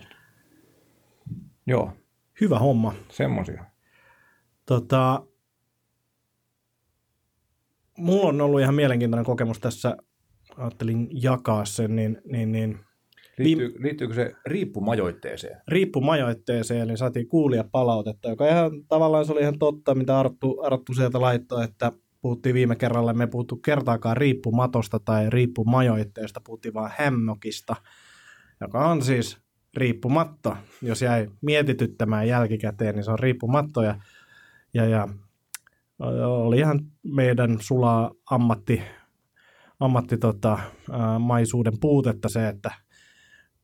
Joo, 1.68 1.92
Hyvä 2.42 2.60
homma. 2.60 2.94
semmosia. 3.10 3.66
Tota, 4.66 5.26
mulla 7.98 8.28
on 8.30 8.42
ollut 8.42 8.62
ihan 8.62 8.76
mielenkiintoinen 8.76 9.26
kokemus 9.26 9.60
tässä, 9.60 9.98
ajattelin 10.58 11.08
jakaa 11.12 11.66
sen, 11.66 11.96
niin, 11.96 12.22
niin, 12.26 12.52
niin 12.52 12.80
Liittyy, 13.38 13.76
liittyykö 13.80 14.14
se 14.14 14.32
riippumajoitteeseen? 14.46 15.62
riippumajoitteeseen, 15.68 16.82
eli 16.82 16.98
saatiin 16.98 17.28
kuulia 17.28 17.64
palautetta, 17.72 18.30
joka 18.30 18.48
ihan 18.50 18.72
tavallaan 18.88 19.26
se 19.26 19.32
oli 19.32 19.42
ihan 19.42 19.60
totta, 19.60 19.96
mitä 19.96 20.20
Arttu, 20.20 20.62
Arttu 20.64 20.94
sieltä 20.94 21.22
laittoi, 21.22 21.64
että 21.64 21.92
puhuttiin 22.22 22.56
viime 22.56 22.76
kerralla, 22.76 23.14
me 23.14 23.24
ei 23.24 23.28
puhuttu 23.28 23.56
kertaakaan 23.56 24.18
riippumatosta 24.18 25.00
tai 25.00 25.30
riippumajoitteesta, 25.30 26.42
puhuttiin 26.46 26.74
vaan 26.74 26.92
hämmökistä, 26.98 27.76
joka 28.62 28.88
on 28.90 29.02
siis 29.02 29.43
riippumatto. 29.78 30.58
Jos 30.82 31.02
jäi 31.02 31.30
mietityttämään 31.42 32.28
jälkikäteen, 32.28 32.96
niin 32.96 33.04
se 33.04 33.12
on 33.12 33.20
riippumatto 33.20 33.82
ja, 33.84 33.96
ja, 34.74 34.86
ja 34.86 35.08
oli 36.28 36.58
ihan 36.60 36.80
meidän 37.04 37.58
sulaa 37.62 38.12
ammatti, 38.32 38.82
ammatti 39.80 40.18
tota, 40.18 40.60
maisuuden 41.20 41.74
puutetta 41.82 42.30
se, 42.30 42.48
että 42.48 42.72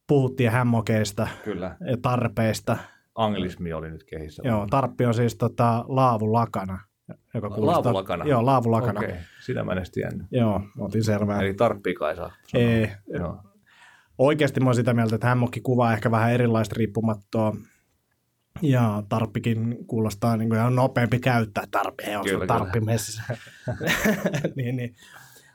puhuttiin 0.07 0.51
hämmokeista 0.51 1.27
Kyllä. 1.43 1.77
ja 1.91 1.97
tarpeista. 2.01 2.77
Anglismi 3.15 3.73
oli 3.73 3.91
nyt 3.91 4.03
kehissä. 4.03 4.43
Joo, 4.45 4.67
tarppi 4.69 5.05
on 5.05 5.13
siis 5.13 5.35
tota, 5.35 5.85
laavulakana. 5.87 6.79
Joka 7.33 7.49
kuulostaa- 7.49 7.83
Laavulakana? 7.83 8.25
Joo, 8.25 8.45
laavulakana. 8.45 8.99
Okei, 8.99 9.15
sitä 9.45 9.63
mä 9.63 9.71
en 9.71 9.77
edes 9.77 9.91
tiennyt. 9.91 10.27
Joo, 10.31 10.61
otin 10.79 11.03
selvää. 11.03 11.41
Eli 11.41 11.53
tarppiikaa 11.53 12.09
ei 12.09 12.15
saa 12.15 12.31
sanoa. 12.47 12.67
Ei, 12.67 12.91
Joo. 13.07 13.43
Oikeasti 14.19 14.59
mä 14.59 14.65
oon 14.65 14.75
sitä 14.75 14.93
mieltä, 14.93 15.15
että 15.15 15.27
hämmokki 15.27 15.61
kuvaa 15.61 15.93
ehkä 15.93 16.11
vähän 16.11 16.31
erilaista 16.31 16.75
riippumattoa. 16.77 17.55
Ja 18.61 19.03
tarppikin 19.09 19.77
kuulostaa 19.87 20.37
niin 20.37 20.49
kuin 20.49 20.59
ihan 20.59 20.75
nopeampi 20.75 21.19
käyttää 21.19 21.63
tarppi. 21.71 22.03
Onko 22.15 22.29
Kyllä, 22.29 22.47
tarppi 22.47 22.79
messissä? 22.79 23.23
niin, 24.55 24.75
niin. 24.75 24.95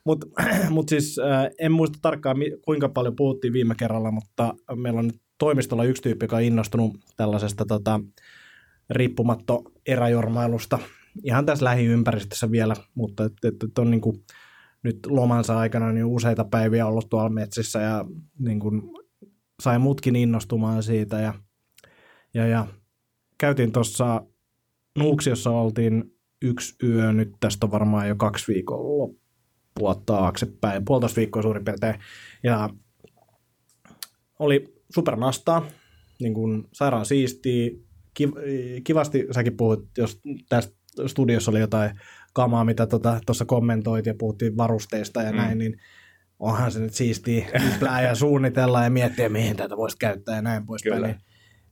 Mutta 0.05 0.27
mut 0.71 0.89
siis 0.89 1.19
äh, 1.19 1.51
en 1.59 1.73
muista 1.73 1.99
tarkkaan 2.03 2.37
kuinka 2.65 2.89
paljon 2.89 3.17
puhuttiin 3.17 3.53
viime 3.53 3.75
kerralla, 3.75 4.11
mutta 4.11 4.55
meillä 4.75 4.99
on 4.99 5.07
nyt 5.07 5.21
toimistolla 5.39 5.85
yksi 5.85 6.03
tyyppi, 6.03 6.25
joka 6.25 6.37
on 6.37 6.43
innostunut 6.43 6.99
tällaisesta 7.17 7.65
tota, 7.65 8.01
riippumatto 8.91 9.63
eräjormailusta 9.87 10.79
ihan 11.23 11.47
tässä 11.47 11.65
lähiympäristössä 11.65 12.51
vielä, 12.51 12.77
mutta 12.95 13.25
et, 13.25 13.33
et, 13.45 13.55
et 13.63 13.79
on 13.79 13.91
niin 13.91 14.01
kuin, 14.01 14.25
nyt 14.85 15.07
lomansa 15.07 15.59
aikana 15.59 15.93
niin 15.93 16.05
useita 16.05 16.45
päiviä 16.45 16.87
ollut 16.87 17.09
tuolla 17.09 17.29
metsissä 17.29 17.81
ja 17.81 18.05
niin 18.39 18.61
kuin, 18.61 18.83
sai 19.63 19.79
mutkin 19.79 20.17
innostumaan 20.17 20.83
siitä 20.83 21.21
ja, 21.21 21.35
ja, 22.35 22.47
ja 22.47 22.67
käytiin 23.39 23.73
tuossa 23.73 24.27
Nuuksiossa 24.99 25.51
oltiin 25.51 26.05
yksi 26.43 26.75
yö, 26.83 27.13
nyt 27.13 27.33
tästä 27.41 27.67
on 27.67 27.73
varmaan 27.73 28.09
jo 28.09 28.17
kaksi 28.17 28.53
viikon 28.53 28.99
loppua 28.99 30.03
taaksepäin, 30.07 30.85
puolitoista 30.85 31.17
viikkoa 31.17 31.43
suurin 31.43 31.65
piirtein, 31.65 31.95
ja 32.43 32.71
oli 34.39 34.75
supernastaa, 34.95 35.67
niin 36.21 36.35
kuin 36.35 36.69
sairaan 36.73 37.07
siistiä, 37.07 37.71
kiv- 38.21 38.81
kivasti 38.85 39.27
säkin 39.31 39.57
puhut, 39.57 39.89
jos 39.99 40.21
tästä 40.49 40.75
studiossa 41.07 41.51
oli 41.51 41.61
jotain 41.61 42.01
kamaa, 42.35 42.65
mitä 42.65 42.87
tuossa 42.87 43.21
tota, 43.27 43.45
kommentoit 43.45 44.07
ja 44.07 44.15
puhuttiin 44.19 44.57
varusteista 44.57 45.23
ja 45.23 45.31
mm. 45.31 45.37
näin, 45.37 45.59
niin 45.59 45.77
onhan 46.39 46.73
se 46.73 46.81
nyt 46.81 46.95
siistiä 46.95 47.47
yplää 47.75 48.03
ja 48.03 48.15
suunnitella 48.15 48.85
ja 48.85 48.91
miettiä, 48.91 49.29
mihin 49.29 49.57
tätä 49.57 49.77
voisi 49.77 49.97
käyttää 49.99 50.37
ja 50.37 50.43
näin 50.43 50.67
poispäin. 50.67 50.95
Kyllä. 50.95 51.07
Niin, 51.07 51.17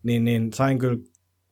niin, 0.02 0.24
niin 0.24 0.52
sain 0.52 0.78
kyllä 0.78 0.98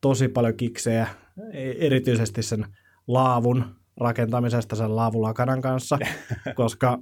tosi 0.00 0.28
paljon 0.28 0.56
kiksejä, 0.56 1.06
e- 1.52 1.86
erityisesti 1.86 2.42
sen 2.42 2.66
laavun 3.06 3.64
rakentamisesta 3.96 4.76
sen 4.76 4.96
laavulakanan 4.96 5.60
kanssa, 5.60 5.98
koska 6.54 6.98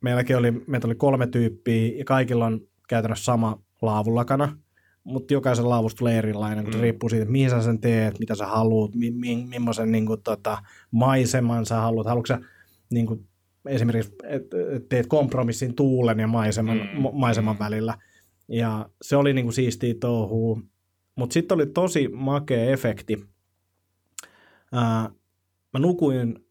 meilläkin 0.00 0.36
oli, 0.36 0.50
meitä 0.50 0.86
oli 0.86 0.94
kolme 0.94 1.26
tyyppiä 1.26 1.98
ja 1.98 2.04
kaikilla 2.04 2.46
on 2.46 2.60
käytännössä 2.88 3.24
sama 3.24 3.62
laavulakana, 3.82 4.56
mutta 5.04 5.32
jokaisen 5.34 5.68
laavusta 5.68 5.98
tulee 5.98 6.18
erilainen, 6.18 6.64
kun 6.64 6.72
se 6.72 6.78
Mm. 6.78 6.82
riippuu 6.82 7.08
siitä, 7.08 7.22
että 7.22 7.32
mihin 7.32 7.50
sä 7.50 7.62
sen 7.62 7.80
teet, 7.80 8.18
mitä 8.18 8.34
sä 8.34 8.46
haluat, 8.46 8.94
mi, 8.94 9.10
mi, 9.10 9.46
millaisen 9.48 9.92
niin 9.92 10.06
kuin, 10.06 10.22
tota, 10.22 10.58
maiseman 10.90 11.66
sä 11.66 11.76
haluat. 11.80 12.06
Haluatko 12.06 12.26
sä 12.26 12.40
niin 12.90 13.06
kuin, 13.06 13.26
esimerkiksi, 13.66 14.12
että 14.24 14.56
et 14.76 14.88
teet 14.88 15.06
kompromissin 15.06 15.74
tuulen 15.74 16.18
ja 16.20 16.26
maiseman, 16.26 16.76
Mm. 16.76 17.08
maiseman 17.12 17.56
Mm. 17.56 17.64
välillä. 17.64 17.94
Ja 18.48 18.88
se 19.02 19.16
oli 19.16 19.32
niin 19.34 19.44
kuin 19.44 19.52
siistiä 19.54 19.94
touhua. 20.00 20.60
Mutta 21.16 21.34
sitten 21.34 21.54
oli 21.54 21.66
tosi 21.66 22.08
makea 22.08 22.64
efekti. 22.70 23.24
Ää, 24.72 25.10
mä 25.72 25.78
nukuin 25.80 26.44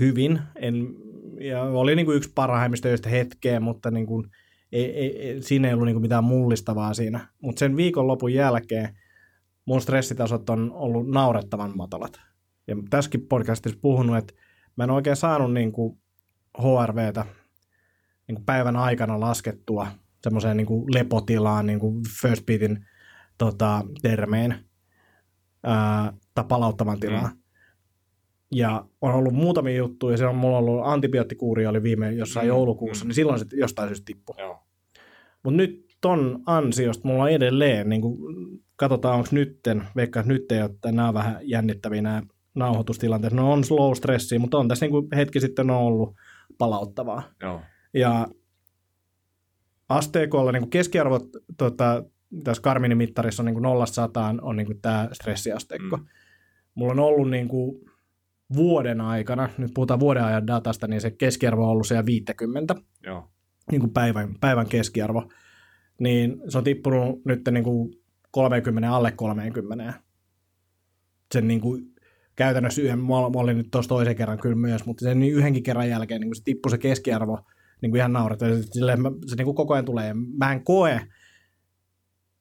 hyvin, 0.00 0.40
en, 0.56 0.94
ja 1.40 1.62
oli 1.62 1.96
niin 1.96 2.06
kuin 2.06 2.16
yksi 2.16 2.32
parhaimmista 2.34 2.88
öistä 2.88 3.08
hetkeä, 3.08 3.60
mutta 3.60 3.90
niin 3.90 4.06
kuin, 4.06 4.30
ei, 4.82 5.28
ei, 5.28 5.42
siinä 5.42 5.68
ei 5.68 5.74
ollut 5.74 5.86
niin 5.86 5.94
kuin 5.94 6.02
mitään 6.02 6.24
mullistavaa 6.24 6.94
siinä. 6.94 7.28
Mutta 7.42 7.58
sen 7.58 7.76
viikonlopun 7.76 8.34
jälkeen 8.34 8.96
mun 9.64 9.80
stressitasot 9.80 10.50
on 10.50 10.72
ollut 10.72 11.10
naurettavan 11.10 11.76
matalat. 11.76 12.20
Ja 12.66 12.76
tässäkin 12.90 13.26
podcastissa 13.28 13.78
puhunut, 13.82 14.16
että 14.16 14.34
mä 14.76 14.84
en 14.84 14.90
oikein 14.90 15.16
saanut 15.16 15.52
niin 15.52 15.72
kuin 15.72 15.98
HRVtä 16.58 17.24
niin 18.28 18.44
päivän 18.46 18.76
aikana 18.76 19.20
laskettua 19.20 19.86
semmoiseen 20.22 20.56
niin 20.56 20.66
kuin 20.66 20.94
lepotilaan 20.94 21.66
niin 21.66 21.80
kuin 21.80 22.02
first 22.20 22.46
beatin 22.46 22.86
tota, 23.38 23.82
termeen 24.02 24.64
ää, 25.62 26.12
tai 26.34 26.44
palauttavan 26.48 27.00
tilaan. 27.00 27.30
Mm. 27.32 27.43
Ja 28.52 28.84
on 29.00 29.14
ollut 29.14 29.32
muutamia 29.32 29.76
juttuja, 29.76 30.12
ja 30.12 30.16
siellä 30.16 30.30
on 30.30 30.36
mulla 30.36 30.58
ollut 30.58 30.80
antibioottikuuri 30.84 31.66
oli 31.66 31.82
viime 31.82 32.12
jossain 32.12 32.44
Mm, 32.44 32.46
mm, 32.46 32.56
joulukuussa, 32.56 33.04
mm. 33.04 33.08
niin 33.08 33.14
silloin 33.14 33.38
se 33.38 33.46
jostain 33.52 33.88
syystä 33.88 34.04
tippui. 34.04 34.34
Joo. 34.38 34.58
Mutta 35.42 35.56
nyt 35.56 35.84
ton 36.00 36.42
ansiosta 36.46 37.08
mulla 37.08 37.22
on 37.22 37.30
edelleen, 37.30 37.88
niin 37.88 38.00
kuin, 38.00 38.18
katsotaan 38.76 39.14
onko 39.14 39.28
nytten, 39.30 39.82
että 39.96 40.22
nyt 40.26 40.52
ei 40.52 40.58
ole, 40.58 40.70
että 40.70 40.92
nämä 40.92 41.08
on 41.08 41.14
vähän 41.14 41.38
jännittäviä 41.42 42.02
nämä 42.02 42.22
nauhoitustilanteet. 42.54 43.32
No 43.32 43.52
on 43.52 43.64
slow 43.64 43.94
stressi, 43.94 44.38
mutta 44.38 44.58
on 44.58 44.68
tässä 44.68 44.86
niin 44.86 44.90
kuin 44.90 45.08
hetki 45.16 45.40
sitten 45.40 45.70
on 45.70 45.76
ollut 45.76 46.14
palauttavaa. 46.58 47.22
Joo. 47.42 47.60
Ja 47.94 48.28
asteikolla 49.88 50.52
niin 50.52 50.70
keskiarvot 50.70 51.26
tota, 51.58 52.04
tässä 52.44 52.62
Karminin 52.62 52.98
mittarissa 52.98 53.42
on 53.42 53.44
niin 53.44 53.54
kuin 53.54 53.62
0 53.62 53.86
100 53.86 54.34
on 54.42 54.56
niin 54.56 54.80
tämä 54.82 55.08
stressiasteikko. 55.12 55.96
Mm. 55.96 56.06
Mulla 56.74 56.92
on 56.92 57.00
ollut 57.00 57.30
niin 57.30 57.48
kuin 57.48 57.90
vuoden 58.56 59.00
aikana, 59.00 59.48
nyt 59.58 59.70
puhutaan 59.74 60.00
vuoden 60.00 60.24
ajan 60.24 60.46
datasta, 60.46 60.86
niin 60.86 61.00
se 61.00 61.10
keskiarvo 61.10 61.64
on 61.64 61.70
ollut 61.70 61.86
siellä 61.86 62.06
50 62.06 62.74
Joo. 63.06 63.28
niin 63.70 63.80
kuin 63.80 63.92
päivän, 63.92 64.34
päivän 64.40 64.68
keskiarvo, 64.68 65.28
niin 66.00 66.42
se 66.48 66.58
on 66.58 66.64
tippunut 66.64 67.24
nyt 67.24 67.40
niin 67.50 67.64
kuin 67.64 67.94
30 68.30 68.92
alle 68.94 69.12
30. 69.12 69.94
Sen 71.34 71.48
niin 71.48 71.60
kuin 71.60 71.94
käytännössä 72.36 72.82
yhden, 72.82 72.98
mä 72.98 73.18
ol- 73.18 73.30
mä 73.30 73.40
olin 73.40 73.58
nyt 73.58 73.70
tuossa 73.70 73.88
toisen 73.88 74.16
kerran 74.16 74.38
kyllä 74.38 74.56
myös, 74.56 74.86
mutta 74.86 75.04
sen 75.04 75.22
yhdenkin 75.22 75.62
kerran 75.62 75.88
jälkeen 75.88 76.20
niin 76.20 76.28
kuin 76.28 76.36
se 76.36 76.42
tippui 76.44 76.70
se 76.70 76.78
keskiarvo 76.78 77.38
niin 77.80 77.90
kuin 77.90 77.98
ihan 77.98 78.12
naurettavasti. 78.12 78.78
Se 79.26 79.36
niin 79.36 79.44
kuin 79.44 79.54
koko 79.54 79.74
ajan 79.74 79.84
tulee. 79.84 80.14
Mä 80.38 80.52
en 80.52 80.64
koe 80.64 81.00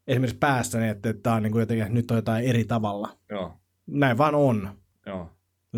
esimerkiksi 0.08 0.38
päässäni, 0.38 0.90
että, 0.90 1.10
että 1.10 1.24
tämä 1.24 1.36
on 1.36 1.44
niin 1.44 1.52
kuin 1.52 1.60
jotenkin, 1.60 1.82
että 1.82 1.94
nyt 1.94 2.12
on 2.12 2.18
jotain 2.18 2.46
eri 2.46 2.66
tavalla. 2.66 3.18
Joo. 3.30 3.58
Näin 3.88 4.18
vaan 4.18 4.36
on. 4.36 4.70
Joo. 5.06 5.30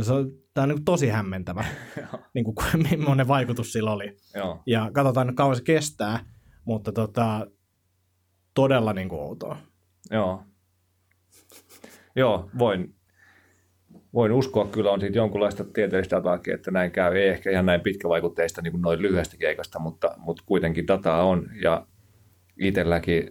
Se 0.01 0.13
on, 0.13 0.31
tämä 0.53 0.63
on 0.63 0.69
niin 0.69 0.77
kuin 0.77 0.85
tosi 0.85 1.09
hämmentävä, 1.09 1.65
niin 2.33 2.45
kuin, 2.45 2.55
millainen 2.91 3.27
vaikutus 3.27 3.73
sillä 3.73 3.91
oli. 3.91 4.17
Joo. 4.35 4.63
Ja 4.65 4.89
katsotaan 4.93 5.35
kauan 5.35 5.55
se 5.55 5.63
kestää, 5.63 6.19
mutta 6.65 6.91
tota, 6.91 7.47
todella 8.53 8.93
niin 8.93 9.09
kuin 9.09 9.21
outoa. 9.21 9.57
Joo. 10.11 10.43
Joo, 12.15 12.49
voin, 12.57 12.95
voin 14.13 14.31
uskoa, 14.31 14.67
kyllä 14.67 14.91
on 14.91 14.99
siitä 14.99 15.17
jonkunlaista 15.17 15.63
tieteellistä 15.63 16.15
dataakin, 16.15 16.53
että 16.53 16.71
näin 16.71 16.91
käy. 16.91 17.15
Ei 17.15 17.29
ehkä 17.29 17.51
ihan 17.51 17.65
näin 17.65 17.81
pitkävaikutteista 17.81 18.61
niin 18.61 18.71
kuin 18.71 18.81
noin 18.81 19.01
lyhyestä 19.01 19.37
keikasta, 19.37 19.79
mutta, 19.79 20.15
mutta 20.17 20.43
kuitenkin 20.45 20.87
dataa 20.87 21.23
on. 21.23 21.49
Ja 21.61 21.87
itselläkin 22.59 23.29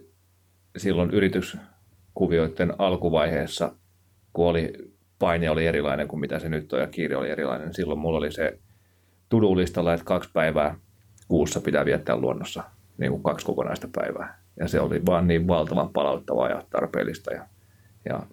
silloin 0.77 1.11
yrityskuvioiden 1.11 2.73
alkuvaiheessa, 2.77 3.75
kun 4.33 4.47
oli, 4.47 4.73
paine 5.19 5.49
oli 5.49 5.67
erilainen 5.67 6.07
kuin 6.07 6.19
mitä 6.19 6.39
se 6.39 6.49
nyt 6.49 6.73
on 6.73 6.79
ja 6.79 6.87
kiire 6.87 7.17
oli 7.17 7.29
erilainen, 7.29 7.73
silloin 7.73 7.99
mulla 7.99 8.17
oli 8.17 8.31
se 8.31 8.59
tudulistalla, 9.29 9.93
että 9.93 10.05
kaksi 10.05 10.29
päivää 10.33 10.75
kuussa 11.27 11.61
pitää 11.61 11.85
viettää 11.85 12.17
luonnossa, 12.17 12.63
niin 12.97 13.11
kuin 13.11 13.23
kaksi 13.23 13.45
kokonaista 13.45 13.87
päivää. 13.95 14.41
Ja 14.59 14.67
se 14.67 14.79
oli 14.79 15.05
vaan 15.05 15.27
niin 15.27 15.47
valtavan 15.47 15.89
palauttavaa 15.93 16.49
ja 16.49 16.63
tarpeellista. 16.69 17.33
Ja, 17.33 17.47
ja 18.09 18.23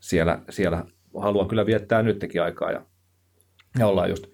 siellä, 0.00 0.40
siellä 0.50 0.84
haluan 1.20 1.48
kyllä 1.48 1.66
viettää 1.66 2.02
nytkin 2.02 2.42
aikaa. 2.42 2.70
Ja, 2.70 2.86
ja 3.78 3.86
ollaan 3.86 4.08
just 4.08 4.26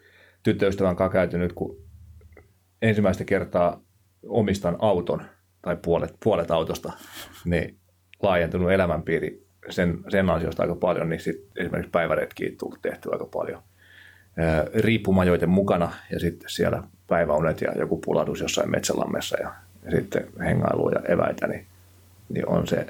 tyttöystävän 0.43 0.97
kanssa 0.97 1.13
käyty 1.13 1.39
nyt, 1.39 1.53
kun 1.53 1.77
ensimmäistä 2.83 3.25
kertaa 3.25 3.81
omistan 4.29 4.77
auton, 4.79 5.23
tai 5.63 5.77
puolet, 5.85 6.15
puolet 6.25 6.51
autosta, 6.51 6.93
niin 7.45 7.79
laajentunut 8.23 8.71
elämänpiiri 8.71 9.50
sen, 9.69 9.99
sen 10.09 10.31
ansiosta 10.31 10.63
aika 10.63 10.75
paljon, 10.75 11.09
niin 11.09 11.21
sit 11.21 11.47
esimerkiksi 11.57 11.91
päiväretkiä 11.91 12.51
tullut 12.59 12.83
tehty 12.83 13.09
aika 13.13 13.25
paljon. 13.25 13.63
Riippumajoiten 14.75 15.49
mukana 15.49 15.93
ja 16.13 16.21
sitten 16.21 16.51
siellä 16.51 16.83
päiväunet 17.07 17.61
ja 17.61 17.73
joku 17.79 17.97
puladus 17.97 18.41
jossain 18.41 18.71
metsälammessa 18.71 19.41
ja, 19.41 19.55
ja 19.85 19.91
sitten 19.91 20.27
hengailu 20.41 20.91
ja 20.91 21.01
eväitä, 21.09 21.47
niin, 21.47 21.67
niin 22.29 22.49
on, 22.49 22.67
se, 22.67 22.87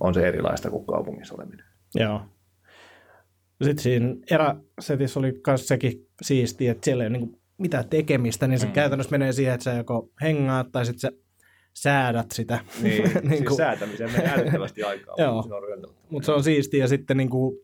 on 0.00 0.14
se 0.14 0.28
erilaista 0.28 0.70
kuin 0.70 0.86
kaupungissa 0.86 1.34
oleminen. 1.34 1.66
Joo. 1.94 2.22
Sitten 3.62 3.82
siinä 3.82 4.14
eräsetissä 4.30 5.20
oli 5.20 5.40
myös 5.46 5.68
sekin 5.68 6.08
siistiä, 6.22 6.72
että 6.72 6.84
siellä 6.84 7.04
ei 7.04 7.08
ole 7.08 7.18
niin 7.18 7.40
mitään 7.58 7.88
tekemistä, 7.88 8.46
niin 8.46 8.58
se 8.58 8.66
mm. 8.66 8.72
käytännössä 8.72 9.10
menee 9.10 9.32
siihen, 9.32 9.54
että 9.54 9.64
sä 9.64 9.72
joko 9.72 10.10
hengaat 10.22 10.72
tai 10.72 10.86
sitten 10.86 11.00
sä 11.00 11.25
säädät 11.76 12.30
sitä. 12.32 12.58
Niin, 12.82 13.02
niin 13.14 13.28
siis 13.28 13.44
kuin... 13.44 13.56
säätämiseen 13.56 14.12
menee 14.12 14.32
älyttömästi 14.34 14.82
aikaa. 14.82 15.14
Joo, 15.22 15.44
mutta 16.10 16.26
se 16.26 16.32
on 16.32 16.44
siistiä 16.44 16.84
ja 16.84 16.88
sitten 16.88 17.16
niin 17.16 17.30
kuin 17.30 17.58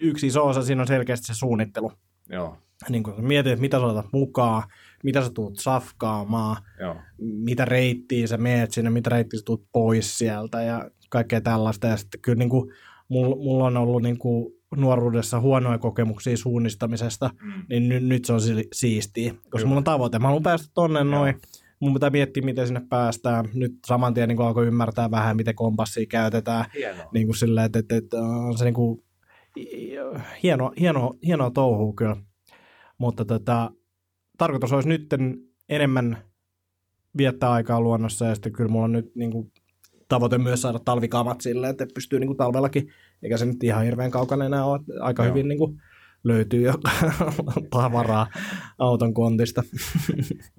yksi 0.00 0.26
iso 0.26 0.46
osa 0.46 0.62
siinä 0.62 0.82
on 0.82 0.86
selkeästi 0.88 1.26
se 1.26 1.34
suunnittelu. 1.34 1.92
Joo. 2.28 2.56
Niin 2.88 3.02
kuin 3.02 3.26
mietit, 3.26 3.52
että 3.52 3.60
mitä 3.60 3.78
sä 3.78 3.86
otat 3.86 4.06
mukaan, 4.12 4.62
mitä 5.04 5.22
sä 5.22 5.30
tuut 5.30 5.58
safkaamaan, 5.58 6.56
Joo. 6.80 6.96
mitä 7.18 7.64
reittiä 7.64 8.26
sä 8.26 8.36
meet 8.36 8.72
sinne, 8.72 8.90
mitä 8.90 9.10
reittiä 9.10 9.38
sä 9.38 9.44
tuut 9.44 9.64
pois 9.72 10.18
sieltä 10.18 10.62
ja 10.62 10.90
kaikkea 11.10 11.40
tällaista. 11.40 11.86
Ja 11.86 11.96
sitten 11.96 12.20
kyllä 12.20 12.38
niin 12.38 12.48
kuin, 12.48 12.72
mulla, 13.08 13.36
mulla 13.36 13.64
on 13.64 13.76
ollut 13.76 14.02
niin 14.02 14.18
kuin 14.18 14.54
nuoruudessa 14.76 15.40
huonoja 15.40 15.78
kokemuksia 15.78 16.36
suunnistamisesta, 16.36 17.30
mm. 17.42 17.52
niin 17.68 17.88
nyt, 17.88 18.04
nyt 18.04 18.24
se 18.24 18.32
on 18.32 18.40
siistiä, 18.72 19.30
koska 19.30 19.48
kyllä. 19.50 19.66
mulla 19.66 19.78
on 19.78 19.84
tavoite. 19.84 20.18
Mä 20.18 20.26
haluan 20.26 20.42
päästä 20.42 20.68
tonne 20.74 21.04
noin, 21.04 21.34
mun 21.80 21.94
pitää 21.94 22.10
miettiä, 22.10 22.42
miten 22.42 22.66
sinne 22.66 22.82
päästään. 22.88 23.48
Nyt 23.54 23.72
saman 23.86 24.14
tien 24.14 24.28
niin 24.28 24.40
alkoi 24.40 24.66
ymmärtää 24.66 25.10
vähän, 25.10 25.36
miten 25.36 25.54
kompassia 25.54 26.06
käytetään. 26.06 26.64
Hienoa. 26.74 27.10
Niin 27.14 27.26
kuin 27.26 27.36
sillä, 27.36 27.64
että, 27.64 27.78
että, 27.78 27.96
että 27.96 28.16
on 28.22 28.58
se 28.58 28.64
niin 28.64 28.74
kuin, 28.74 29.04
hieno, 30.42 30.72
hieno, 30.80 31.14
hienoa 31.26 31.50
touhua 31.50 31.92
kyllä. 31.92 32.16
Mutta 32.98 33.24
tota, 33.24 33.70
tarkoitus 34.38 34.72
olisi 34.72 34.88
nyt 34.88 35.14
enemmän 35.68 36.18
viettää 37.16 37.50
aikaa 37.50 37.80
luonnossa 37.80 38.26
ja 38.26 38.34
sitten 38.34 38.52
kyllä 38.52 38.70
mulla 38.70 38.84
on 38.84 38.92
nyt 38.92 39.14
niin 39.14 39.30
kuin, 39.30 39.52
tavoite 40.08 40.38
myös 40.38 40.62
saada 40.62 40.78
talvikamat 40.78 41.40
silleen, 41.40 41.70
että 41.70 41.86
pystyy 41.94 42.20
niin 42.20 42.28
kuin 42.28 42.36
talvellakin, 42.36 42.88
eikä 43.22 43.36
se 43.36 43.46
nyt 43.46 43.64
ihan 43.64 43.84
hirveän 43.84 44.10
kaukana 44.10 44.44
enää 44.44 44.64
ole, 44.64 44.80
aika 45.00 45.24
Joo. 45.24 45.30
hyvin 45.30 45.48
niin 45.48 45.58
kuin, 45.58 45.82
löytyy 46.24 46.62
jo 46.62 46.72
tavaraa 47.70 48.26
auton 48.78 49.14
kontista. 49.14 49.62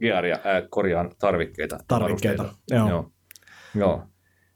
Gearia, 0.02 0.36
äh, 0.36 0.64
korjaan 0.70 1.12
tarvikkeita. 1.20 1.78
Tarvikkeita, 1.88 2.46
joo. 2.72 2.90
joo. 2.90 3.12
Joo. 3.76 4.04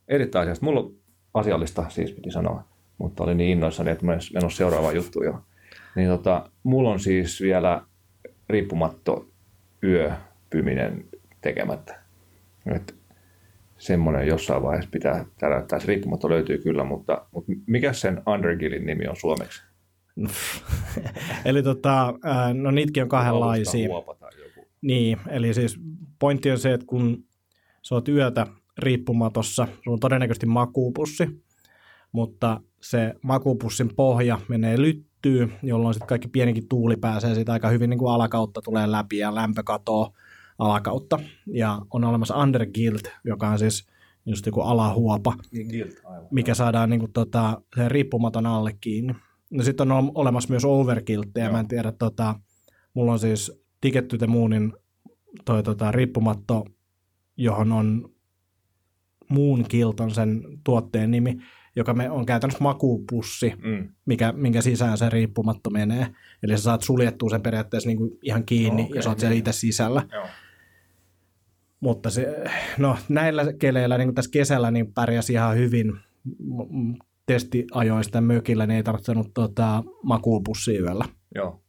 Erittäin 0.07 0.43
asiasta. 0.43 0.65
Mulla 0.65 0.79
on 0.79 0.93
asiallista, 1.33 1.85
siis 1.89 2.11
piti 2.11 2.31
sanoa, 2.31 2.67
mutta 2.97 3.23
olin 3.23 3.37
niin 3.37 3.51
innoissani, 3.51 3.91
että 3.91 4.05
menossa 4.05 4.57
seuraavaan 4.57 4.95
juttuun 4.95 5.25
jo. 5.25 5.45
Niin 5.95 6.09
tota, 6.09 6.49
mulla 6.63 6.89
on 6.89 6.99
siis 6.99 7.41
vielä 7.41 7.81
riippumatto 8.49 9.29
yöpyminen 9.83 11.05
tekemättä. 11.41 12.03
Et 12.65 12.95
semmoinen 13.77 14.27
jossain 14.27 14.63
vaiheessa 14.63 14.89
pitää 14.91 15.25
täräyttää. 15.39 15.79
Se 15.79 15.87
riippumatto 15.87 16.29
löytyy 16.29 16.57
kyllä, 16.57 16.83
mutta, 16.83 17.25
mutta 17.31 17.51
mikä 17.67 17.93
sen 17.93 18.21
Undergillin 18.27 18.85
nimi 18.85 19.07
on 19.07 19.15
suomeksi? 19.15 19.63
eli 21.45 21.63
tota, 21.63 22.13
no 22.53 22.71
niitäkin 22.71 23.03
on 23.03 23.09
kahdenlaisia. 23.09 23.89
Niin, 24.81 25.17
eli 25.29 25.53
siis 25.53 25.79
pointti 26.19 26.51
on 26.51 26.59
se, 26.59 26.73
että 26.73 26.85
kun 26.85 27.23
sä 27.81 27.95
oot 27.95 28.07
yötä 28.07 28.47
riippumatossa, 28.77 29.67
sulla 29.83 29.95
on 29.95 29.99
todennäköisesti 29.99 30.45
makuupussi, 30.45 31.43
mutta 32.11 32.61
se 32.81 33.13
makuupussin 33.21 33.95
pohja 33.95 34.39
menee 34.47 34.81
lyttyy, 34.81 35.51
jolloin 35.63 35.93
sitten 35.93 36.07
kaikki 36.07 36.27
pienikin 36.27 36.67
tuuli 36.69 36.97
pääsee 36.97 37.35
siitä 37.35 37.53
aika 37.53 37.69
hyvin 37.69 37.89
niin 37.89 37.97
kuin 37.97 38.13
alakautta 38.13 38.61
tulee 38.61 38.91
läpi 38.91 39.17
ja 39.17 39.35
lämpö 39.35 39.63
katoo 39.63 40.13
alakautta. 40.59 41.19
Ja 41.47 41.81
on 41.93 42.03
olemassa 42.03 42.37
undergilt, 42.37 43.03
joka 43.23 43.49
on 43.49 43.59
siis 43.59 43.87
just 44.25 44.45
joku 44.45 44.61
alahuopa, 44.61 45.33
niin, 45.51 45.67
guilt, 45.67 46.01
aivan. 46.05 46.27
mikä 46.31 46.53
saadaan 46.53 46.89
niin 46.89 46.99
kuin, 46.99 47.13
tota, 47.13 47.61
sen 47.75 47.91
riippumaton 47.91 48.45
alle 48.45 48.73
kiinni. 48.81 49.15
No 49.53 49.63
sitten 49.63 49.91
on 49.91 50.11
olemassa 50.15 50.49
myös 50.49 50.65
overkilttejä, 50.65 51.51
mä 51.51 51.59
en 51.59 51.67
tiedä, 51.67 51.91
tota, 51.91 52.39
mulla 52.93 53.11
on 53.11 53.19
siis 53.19 53.63
Ticket 53.81 54.07
to 54.07 54.17
the 54.17 54.27
Moonin 54.27 54.73
toi, 55.45 55.63
tota, 55.63 55.91
riippumatto, 55.91 56.65
johon 57.37 57.71
on 57.71 58.09
Moon 59.29 59.65
Kilt 59.67 59.99
on 59.99 60.11
sen 60.11 60.41
tuotteen 60.63 61.11
nimi, 61.11 61.37
joka 61.75 61.93
me 61.93 62.09
on 62.09 62.25
käytännössä 62.25 62.63
makuupussi, 62.63 63.53
mm. 63.63 63.89
mikä, 64.05 64.31
minkä 64.31 64.61
sisään 64.61 64.97
se 64.97 65.09
riippumatto 65.09 65.69
menee. 65.69 66.07
Eli 66.43 66.57
sä 66.57 66.63
saat 66.63 66.81
suljettua 66.81 67.29
sen 67.29 67.41
periaatteessa 67.41 67.89
niin 67.89 67.97
kuin 67.97 68.11
ihan 68.21 68.45
kiinni 68.45 68.83
okay, 68.83 68.95
ja 68.95 69.01
sä 69.01 69.09
oot 69.09 69.19
siellä 69.19 69.35
itse 69.35 69.51
sisällä. 69.51 70.07
Joo. 70.11 70.27
Mutta 71.79 72.09
se, 72.09 72.43
no, 72.77 72.97
näillä 73.09 73.53
keleillä 73.53 73.97
niin 73.97 74.07
kuin 74.07 74.15
tässä 74.15 74.31
kesällä 74.31 74.71
niin 74.71 74.93
pärjäsi 74.93 75.33
ihan 75.33 75.57
hyvin 75.57 75.93
testiajoista 77.25 78.21
mökillä, 78.21 78.67
niin 78.67 78.77
ei 78.77 78.83
tarvitsenut 78.83 79.27
tota, 79.33 79.83
makuupussia 80.03 80.81
yöllä. 80.81 81.05
Joo. 81.35 81.63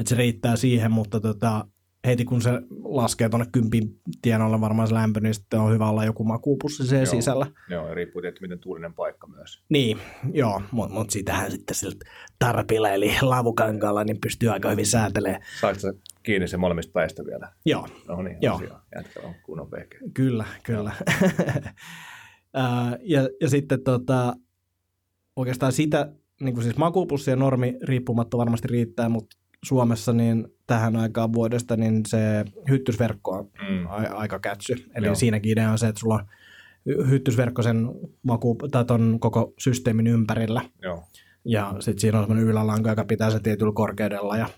Et 0.00 0.06
se 0.06 0.14
riittää 0.14 0.56
siihen, 0.56 0.90
mutta 0.90 1.20
tota, 1.20 1.66
heti 2.06 2.24
kun 2.24 2.42
se 2.42 2.50
laskee 2.84 3.28
tuonne 3.28 3.46
kympin 3.52 4.00
tienoilla 4.22 4.60
varmaan 4.60 4.88
se 4.88 4.94
lämpö, 4.94 5.20
niin 5.20 5.34
sitten 5.34 5.60
on 5.60 5.72
hyvä 5.72 5.88
olla 5.88 6.04
joku 6.04 6.24
makuupussi 6.24 6.86
se 6.86 7.06
sisällä. 7.06 7.46
Joo, 7.70 7.88
ja 7.88 7.94
riippuu 7.94 8.22
tietysti 8.22 8.44
miten 8.44 8.58
tuulinen 8.58 8.94
paikka 8.94 9.26
myös. 9.26 9.62
Niin, 9.68 9.98
joo, 10.32 10.62
mutta 10.70 10.94
mut 10.94 11.10
sitähän 11.10 11.50
sitten 11.50 11.76
sillä 11.76 11.94
tarpilla 12.38 12.90
eli 12.90 13.14
lavukankaalla 13.22 14.04
niin 14.04 14.20
pystyy 14.20 14.48
aika 14.48 14.70
hyvin 14.70 14.86
säätelemään. 14.86 15.42
Saatko 15.60 15.80
sä 15.80 15.94
kiinni 16.22 16.48
se 16.48 16.56
molemmista 16.56 16.92
päistä 16.92 17.24
vielä? 17.26 17.52
Joo. 17.66 17.88
No 18.08 18.22
niin, 18.22 18.36
joo. 18.40 18.60
Jätkä 18.96 19.20
on 19.24 19.34
kunnon 19.42 19.70
vehkeä. 19.70 20.00
Kyllä, 20.14 20.44
kyllä. 20.62 20.92
ja, 23.02 23.28
ja 23.40 23.48
sitten 23.48 23.82
tota, 23.84 24.34
oikeastaan 25.36 25.72
sitä, 25.72 26.12
niin 26.40 26.54
kuin 26.54 26.64
siis 26.64 26.76
makuupussi 26.76 27.30
ja 27.30 27.36
normi 27.36 27.76
riippumatta 27.82 28.38
varmasti 28.38 28.68
riittää, 28.68 29.08
mutta 29.08 29.36
Suomessa 29.64 30.12
niin 30.12 30.48
tähän 30.66 30.96
aikaan 30.96 31.32
vuodesta 31.32 31.76
niin 31.76 32.02
se 32.06 32.44
hyttysverkko 32.68 33.30
on 33.30 33.50
mm. 33.70 33.86
a- 33.86 34.16
aika 34.16 34.38
kätsy. 34.38 34.74
Eli 34.94 35.06
Joo. 35.06 35.14
siinäkin 35.14 35.52
idea 35.52 35.70
on 35.70 35.78
se, 35.78 35.88
että 35.88 36.00
sulla 36.00 36.14
on 36.14 36.26
hyttysverkko 37.08 37.62
sen 37.62 37.88
maku, 38.22 38.58
tai 38.70 38.84
ton 38.84 39.20
koko 39.20 39.54
systeemin 39.58 40.06
ympärillä. 40.06 40.62
Joo. 40.82 41.04
Ja 41.44 41.74
sitten 41.80 42.00
siinä 42.00 42.18
on 42.18 42.24
sellainen 42.24 42.48
ylälanka, 42.48 42.90
joka 42.90 43.04
pitää 43.04 43.30
se 43.30 43.40
tietyllä 43.40 43.72
korkeudella 43.74 44.36
ja 44.36 44.48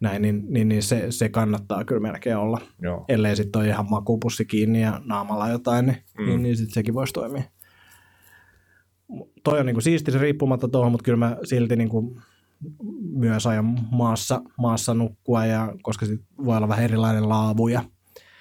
näin, 0.00 0.22
niin, 0.22 0.44
niin, 0.48 0.68
niin 0.68 0.82
se, 0.82 1.06
se, 1.10 1.28
kannattaa 1.28 1.84
kyllä 1.84 2.00
melkein 2.00 2.36
olla. 2.36 2.60
Joo. 2.82 3.04
Ellei 3.08 3.36
sitten 3.36 3.60
ole 3.60 3.68
ihan 3.68 3.90
makuupussi 3.90 4.44
kiinni 4.44 4.82
ja 4.82 5.00
naamalla 5.04 5.48
jotain, 5.48 5.86
niin, 5.86 5.98
mm. 6.18 6.26
niin, 6.26 6.42
niin 6.42 6.56
sitten 6.56 6.74
sekin 6.74 6.94
voisi 6.94 7.12
toimia 7.12 7.42
toi 9.44 9.60
on 9.60 9.66
niinku 9.66 9.80
siisti 9.80 10.12
se 10.12 10.18
riippumatta 10.18 10.68
tuohon, 10.68 10.92
mutta 10.92 11.04
kyllä 11.04 11.18
mä 11.18 11.36
silti 11.44 11.76
niinku 11.76 12.20
myös 13.12 13.46
ajan 13.46 13.78
maassa, 13.90 14.42
maassa 14.58 14.94
nukkua, 14.94 15.46
ja 15.46 15.74
koska 15.82 16.06
sit 16.06 16.20
voi 16.44 16.56
olla 16.56 16.68
vähän 16.68 16.84
erilainen 16.84 17.28
laavu 17.28 17.68
ja 17.68 17.84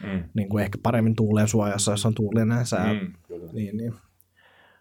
mm. 0.04 0.24
niin 0.34 0.50
kuin 0.50 0.64
ehkä 0.64 0.78
paremmin 0.84 1.16
tuuleen 1.16 1.48
suojassa, 1.48 1.92
jos 1.92 2.06
on 2.06 2.14
tuulinen 2.14 2.66
sää. 2.66 2.94
Mm, 2.94 3.14
niin, 3.54 3.78
niin. 3.78 3.94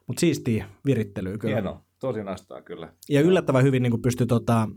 Mutta 0.07 0.20
siistiä 0.20 0.66
virittelyä 0.87 1.38
kyllä. 1.38 1.55
Hieno, 1.55 1.81
tosi 2.01 2.24
nastaa 2.24 2.62
kyllä. 2.62 2.92
Ja 3.09 3.20
yllättävän 3.20 3.64
hyvin 3.64 3.83
niin 3.83 4.03
pystyy, 4.03 4.27
tota, 4.27 4.68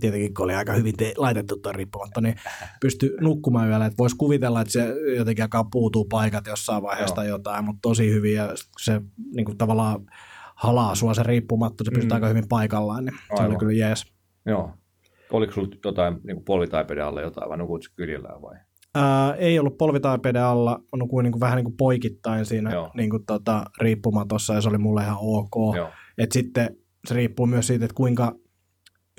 tietenkin 0.00 0.34
kun 0.34 0.44
oli 0.44 0.54
aika 0.54 0.72
hyvin 0.72 0.96
te- 0.96 1.14
laitettu 1.16 1.56
tuo 1.56 1.72
riippumatta, 1.72 2.20
niin 2.20 2.34
pysty 2.80 3.16
nukkumaan 3.20 3.68
yöllä. 3.68 3.90
Voisi 3.98 4.16
kuvitella, 4.16 4.60
että 4.60 4.72
se 4.72 4.94
jotenkin 5.16 5.44
alkaa 5.44 5.68
puutuu 5.72 6.04
paikat 6.04 6.46
jossain 6.46 6.82
vaiheessa 6.82 7.14
tai 7.14 7.28
jotain, 7.28 7.64
mutta 7.64 7.78
tosi 7.82 8.10
hyvin 8.10 8.34
ja 8.34 8.54
se 8.80 9.00
niin 9.34 9.44
kuin 9.44 9.58
tavallaan 9.58 10.06
halaa 10.62 10.94
sua 10.94 11.14
se 11.14 11.22
riippumatta, 11.22 11.84
se 11.84 11.90
pysyy 11.90 12.08
mm. 12.08 12.14
aika 12.14 12.28
hyvin 12.28 12.48
paikallaan, 12.48 13.04
niin 13.04 13.14
Aivan. 13.14 13.44
se 13.44 13.48
oli 13.48 13.56
kyllä 13.56 13.72
jees. 13.72 14.12
Joo. 14.46 14.70
Oliko 15.32 15.52
sulla 15.52 15.68
jotain 15.84 16.20
niin 16.24 16.44
polvitaipeden 16.44 17.04
alle 17.04 17.22
jotain 17.22 17.48
vai 17.48 17.58
nukut 17.58 17.84
kylillä 17.96 18.28
vai? 18.42 18.56
Ää, 18.94 19.34
ei 19.34 19.58
ollut 19.58 19.78
polvitaipeden 19.78 20.42
alla, 20.42 20.80
nukuin 20.96 21.24
niin 21.24 21.32
kuin, 21.32 21.40
vähän 21.40 21.56
niin 21.56 21.64
kuin 21.64 21.76
poikittain 21.76 22.46
siinä 22.46 22.70
niin 22.94 23.10
kuin, 23.10 23.26
tota, 23.26 23.64
riippumatossa 23.80 24.54
ja 24.54 24.60
se 24.60 24.68
oli 24.68 24.78
mulle 24.78 25.02
ihan 25.02 25.18
ok. 25.20 25.76
Joo. 25.76 25.88
Et 26.18 26.32
sitten 26.32 26.76
se 27.06 27.14
riippuu 27.14 27.46
myös 27.46 27.66
siitä, 27.66 27.84
että 27.84 27.94
kuinka 27.94 28.34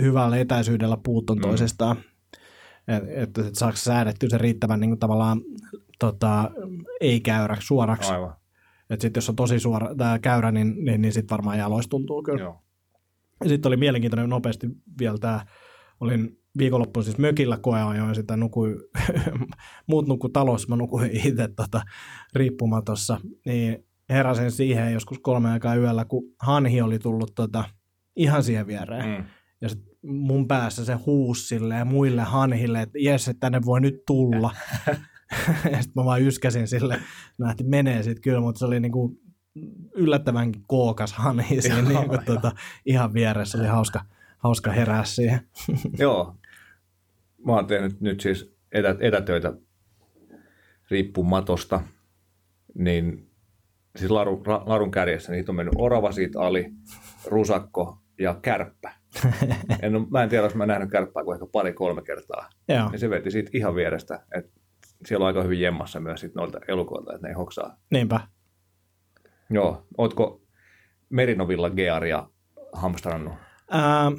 hyvällä 0.02 0.38
etäisyydellä 0.38 0.98
puut 1.04 1.30
on 1.30 1.38
mm. 1.38 1.42
toisestaan. 1.42 1.98
Että 2.88 3.10
et, 3.16 3.38
et 3.38 3.56
saako 3.56 3.78
säädettyä 3.78 4.30
se 4.30 4.38
riittävän 4.38 4.80
niin 4.80 4.90
kuin, 4.90 5.00
tavallaan 5.00 5.42
tota, 6.00 6.52
ei-käyräksi, 7.02 7.68
suoraksi. 7.68 8.14
Aivan. 8.14 8.34
Että 8.90 9.02
sitten 9.02 9.22
jos 9.22 9.30
on 9.30 9.36
tosi 9.36 9.60
suora 9.60 9.96
tämä 9.96 10.20
käyrä, 10.20 10.52
niin, 10.52 10.86
niin, 10.86 11.02
niin 11.02 11.14
sitten 11.14 11.38
varmaan 11.38 11.58
jaloista 11.58 11.90
tuntuu 11.90 12.24
kyllä. 12.24 12.42
Joo. 12.42 12.62
Ja 13.44 13.50
sitten 13.50 13.70
oli 13.70 13.78
mielenkiintoinen 13.78 14.30
nopeasti 14.30 14.68
vielä 15.00 15.18
tämä, 15.18 15.46
olin 16.00 16.40
viikonloppuun 16.58 17.04
siis 17.04 17.18
mökillä 17.18 17.58
koeajoin 17.58 18.16
sitä 18.16 18.38
nukui, 18.38 18.78
muut 19.90 20.08
nuku 20.08 20.30
talossa, 20.30 20.68
mä 20.68 20.76
nukuin 20.76 21.12
itse 21.28 21.48
tota, 21.56 21.82
riippumatossa, 22.34 23.22
niin 23.46 23.86
heräsin 24.10 24.52
siihen 24.52 24.94
joskus 24.94 25.20
kolme 25.20 25.52
aikaa 25.52 25.76
yöllä, 25.76 26.06
kun 26.06 26.24
hanhi 26.40 26.82
oli 26.82 27.00
tullut 27.00 27.32
tota, 27.36 27.64
ihan 28.16 28.44
siihen 28.44 28.68
viereen. 28.68 29.06
Mm. 29.06 29.26
Ja 29.62 29.70
sit 29.70 29.80
mun 30.04 30.48
päässä 30.48 30.86
se 30.86 30.94
huusi 30.94 31.48
silleen 31.48 31.88
muille 31.88 32.22
hanhille, 32.22 32.82
että 32.82 33.00
jes, 33.00 33.28
että 33.28 33.40
tänne 33.40 33.62
voi 33.66 33.82
nyt 33.82 33.96
tulla. 34.08 34.56
sitten 35.64 35.92
mä 35.96 36.06
vaan 36.06 36.22
yskäsin 36.22 36.68
sille, 36.68 37.00
lähti 37.38 37.64
menee 37.64 38.04
sitten 38.04 38.22
kyllä, 38.22 38.40
mutta 38.42 38.60
se 38.60 38.66
oli 38.66 38.80
niinku 38.80 39.18
yllättävänkin 39.96 40.64
kookas 40.68 41.14
hanhi 41.14 41.62
siinä 41.62 41.82
niinku, 41.82 42.18
tota, 42.26 42.52
ihan 42.86 43.14
vieressä, 43.14 43.58
oli 43.58 43.68
hauska, 43.68 44.06
hauska 44.38 44.72
herää 44.72 45.04
siihen. 45.04 45.40
Joo, 46.00 46.36
mä 47.46 47.52
oon 47.52 47.68
tehnyt 47.68 48.02
nyt 48.02 48.22
siis 48.22 48.54
etä, 48.72 48.96
etätöitä 49.00 49.54
riippumatosta, 50.92 51.82
niin 52.74 53.30
siis 53.96 54.12
larun, 54.12 54.44
larun 54.66 54.92
kärjessä 54.92 55.32
niitä 55.32 55.52
on 55.52 55.56
mennyt 55.56 55.76
orava 55.78 56.12
siitä 56.12 56.42
ali, 56.42 56.74
rusakko 57.26 58.02
ja 58.20 58.40
kärppä. 58.42 58.92
En, 59.82 59.94
mä 60.12 60.24
en 60.24 60.30
tiedä, 60.30 60.44
jos 60.44 60.56
mä 60.56 60.64
en 60.64 60.68
nähnyt 60.68 60.92
kärppää 60.92 61.24
kuin 61.24 61.36
ehkä 61.36 61.46
pari-kolme 61.52 62.02
kertaa. 62.02 62.50
Joo. 62.68 62.90
Ja 62.92 63.00
se 63.00 63.10
veti 63.10 63.32
siitä 63.32 63.52
ihan 63.54 63.76
vierestä. 63.76 64.26
Et 64.36 64.52
siellä 65.06 65.24
on 65.24 65.28
aika 65.28 65.44
hyvin 65.44 65.62
jemmassa 65.62 66.00
myös 66.00 66.22
sit 66.22 66.36
noilta 66.36 66.60
elukoilta, 66.68 67.14
että 67.14 67.28
ne 67.28 67.30
ei 67.30 67.36
hoksaa. 67.36 67.78
Niinpä. 67.92 68.20
Joo. 69.50 69.86
Ootko 69.98 70.42
Merinovilla 71.10 71.70
Gearia 71.70 72.30
hamstrannut? 72.74 73.34
Ähm, 73.74 74.14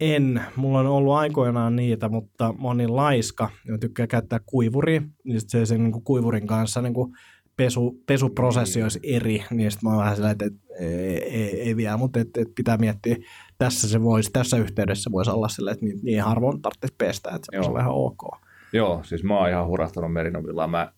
en. 0.00 0.42
Mulla 0.56 0.80
on 0.80 0.86
ollut 0.86 1.14
aikoinaan 1.14 1.76
niitä, 1.76 2.08
mutta 2.08 2.52
mä 2.52 2.68
oon 2.68 2.76
niin 2.76 2.96
laiska 2.96 3.50
ja 3.68 3.78
tykkää 3.78 4.06
käyttää 4.06 4.40
kuivuria. 4.46 5.02
Niin 5.24 5.40
se 5.46 5.66
sen 5.66 5.82
niin 5.82 5.92
kuin 5.92 6.04
kuivurin 6.04 6.46
kanssa 6.46 6.82
niin 6.82 6.94
kuin 6.94 7.12
pesu, 7.56 8.02
pesuprosessi 8.06 8.82
olisi 8.82 9.00
eri, 9.02 9.44
niin 9.50 9.70
sitten 9.70 9.88
mä 9.88 9.94
oon 9.94 10.02
vähän 10.02 10.16
sellainen, 10.16 10.46
että 10.46 10.60
ei, 10.78 11.22
ei, 11.22 11.60
ei 11.60 11.76
vielä, 11.76 11.96
mutta 11.96 12.20
et, 12.20 12.36
et 12.36 12.48
pitää 12.54 12.76
miettiä, 12.76 13.16
tässä 13.58 13.88
se 13.88 14.02
voisi, 14.02 14.30
tässä 14.32 14.56
yhteydessä 14.56 15.12
voisi 15.12 15.30
olla 15.30 15.48
sille, 15.48 15.70
että 15.70 15.84
niin, 15.84 16.00
niin 16.02 16.22
harvoin 16.22 16.62
tarvitsisi 16.62 16.94
pestä, 16.98 17.30
että 17.30 17.46
se 17.50 17.68
on 17.68 17.80
ihan 17.80 17.92
ok. 17.92 18.45
Joo, 18.76 19.00
siis 19.04 19.24
mä 19.24 19.38
oon 19.38 19.48
ihan 19.48 19.66
hurahtanut 19.66 20.12
Merinovilla. 20.12 20.66
Mä 20.66 20.92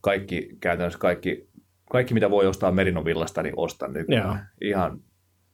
kaikki, 0.00 0.56
käytännössä 0.60 0.98
kaikki, 0.98 1.48
kaikki 1.90 2.14
mitä 2.14 2.30
voi 2.30 2.46
ostaa 2.46 2.72
Merinovillasta, 2.72 3.42
niin 3.42 3.54
ostan 3.56 3.92
nykyään. 3.92 4.28
Joo. 4.28 4.36
Ihan 4.60 5.00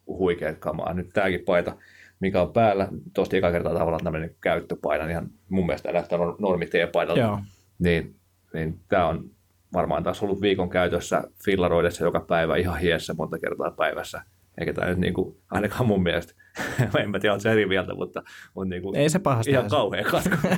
huikeat 0.06 0.58
kamaa. 0.58 0.94
Nyt 0.94 1.10
tääkin 1.12 1.40
paita, 1.46 1.76
mikä 2.20 2.42
on 2.42 2.52
päällä, 2.52 2.88
tosta 3.14 3.36
eka 3.36 3.52
kertaa 3.52 3.74
tavallaan 3.74 4.04
tämmöinen 4.04 4.34
käyttöpaina, 4.40 5.04
niin 5.04 5.10
ihan 5.10 5.30
mun 5.48 5.66
mielestä 5.66 5.92
näyttää 5.92 6.18
normi 6.38 6.66
T-paidalta. 6.66 7.42
Niin, 7.78 8.14
niin 8.54 8.80
tämä 8.88 9.06
on 9.06 9.30
varmaan 9.72 10.02
taas 10.02 10.22
ollut 10.22 10.40
viikon 10.40 10.70
käytössä 10.70 11.22
fillaroidessa 11.44 12.04
joka 12.04 12.20
päivä 12.20 12.56
ihan 12.56 12.78
hiessä 12.78 13.14
monta 13.14 13.38
kertaa 13.38 13.70
päivässä. 13.70 14.22
Eikä 14.60 14.72
tämä 14.72 14.86
nyt 14.88 14.98
niin 14.98 15.14
kuin, 15.14 15.36
ainakaan 15.50 15.86
mun 15.86 16.02
mielestä, 16.02 16.34
en 17.02 17.10
mä 17.10 17.18
tiedä, 17.18 17.34
on 17.34 17.40
se 17.40 17.52
eri 17.52 17.66
mieltä, 17.66 17.94
mutta 17.94 18.22
on 18.54 18.68
niin 18.68 18.82
kuin 18.82 18.96
Ei 18.96 19.08
se 19.08 19.18
pahasta 19.18 19.50
ihan 19.50 19.70
kauhean 19.70 20.04
katko. 20.04 20.36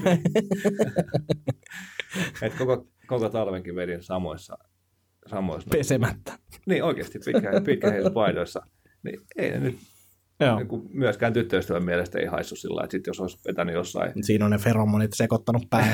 Et 2.43 2.55
koko, 2.59 2.87
koko 3.07 3.29
talvenkin 3.29 3.75
vedin 3.75 4.03
samoissa, 4.03 4.59
samoissa. 5.27 5.71
Pesemättä. 5.79 6.33
Niin 6.67 6.85
oikeasti 6.85 7.19
pitkä, 7.25 7.51
pitkä 7.65 8.11
paidoissa. 8.15 8.61
Niin 9.03 9.21
ei 9.37 9.51
ne 9.51 9.59
nyt 9.59 9.79
Joo. 10.41 10.57
Niin 10.57 10.69
kuin 10.69 10.83
myöskään 10.93 11.33
tyttöystävän 11.33 11.85
mielestä 11.85 12.19
ei 12.19 12.27
haissu 12.27 12.57
sillä 12.57 12.81
että 12.85 12.93
sitten 12.93 13.11
jos 13.11 13.21
olisi 13.21 13.39
vetänyt 13.49 13.75
jossain... 13.75 14.13
Siinä 14.25 14.45
on 14.45 14.51
ne 14.51 14.59
feromonit 14.59 15.13
sekoittanut 15.15 15.63
päin. 15.71 15.93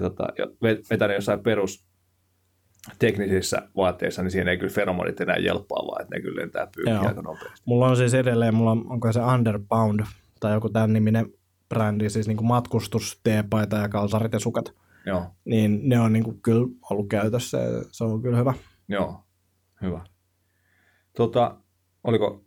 tota, 0.00 0.28
vetänyt 0.90 1.16
jossain 1.16 1.42
perus 1.42 1.84
teknisissä 2.98 3.68
vaatteissa, 3.76 4.22
niin 4.22 4.30
siinä 4.30 4.50
ei 4.50 4.58
kyllä 4.58 4.72
feromonit 4.72 5.20
enää 5.20 5.36
jelppaa, 5.36 5.86
vaan 5.86 6.02
että 6.02 6.14
ne 6.14 6.22
kyllä 6.22 6.40
lentää 6.40 6.68
pyykkiä 6.76 7.00
aika 7.00 7.22
nopeasti. 7.22 7.62
Mulla 7.64 7.86
on 7.86 7.96
siis 7.96 8.14
edelleen, 8.14 8.54
mulla 8.54 8.70
on, 8.70 8.92
onko 8.92 9.12
se 9.12 9.20
Underbound 9.20 10.00
tai 10.40 10.52
joku 10.52 10.68
tämän 10.68 10.92
niminen 10.92 11.26
brändi, 11.68 12.10
siis 12.10 12.28
niin 12.28 12.46
matkustus, 12.46 13.20
teepaita 13.22 13.76
ja 13.76 13.88
kalsarit 13.88 14.32
ja 14.32 14.38
sukat. 14.38 14.74
Joo. 15.06 15.26
Niin 15.44 15.80
ne 15.82 16.00
on 16.00 16.12
niin 16.12 16.24
kuin 16.24 16.40
kyllä 16.42 16.66
ollut 16.90 17.08
käytössä 17.08 17.58
ja 17.58 17.84
se 17.90 18.04
on 18.04 18.22
kyllä 18.22 18.36
hyvä. 18.36 18.54
Joo, 18.88 19.24
hyvä. 19.82 20.04
Tota, 21.16 21.56
oliko 22.04 22.44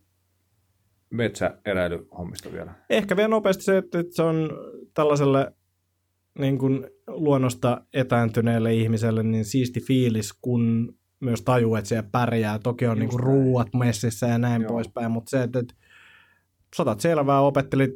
metsäeräilyhommista 1.09 2.51
vielä? 2.51 2.73
Ehkä 2.89 3.15
vielä 3.15 3.27
nopeasti 3.27 3.63
se, 3.63 3.77
että 3.77 4.03
se 4.09 4.23
on 4.23 4.49
tällaiselle 4.93 5.53
niin 6.39 6.57
kuin 6.57 6.87
luonnosta 7.07 7.81
etääntyneelle 7.93 8.73
ihmiselle 8.73 9.23
niin 9.23 9.45
siisti 9.45 9.81
fiilis, 9.81 10.33
kun 10.33 10.95
myös 11.19 11.41
tajuu, 11.41 11.75
että 11.75 11.87
siellä 11.87 12.09
pärjää. 12.11 12.59
Toki 12.59 12.87
on 12.87 12.99
niin 12.99 13.09
kuin 13.09 13.19
ruuat 13.19 13.67
messissä 13.73 14.27
ja 14.27 14.37
näin 14.37 14.61
Joo. 14.61 14.71
poispäin, 14.71 15.11
mutta 15.11 15.29
se, 15.29 15.43
että, 15.43 15.59
että 15.59 15.73
satat 16.75 16.99
selvää, 16.99 17.41
opettelit 17.41 17.93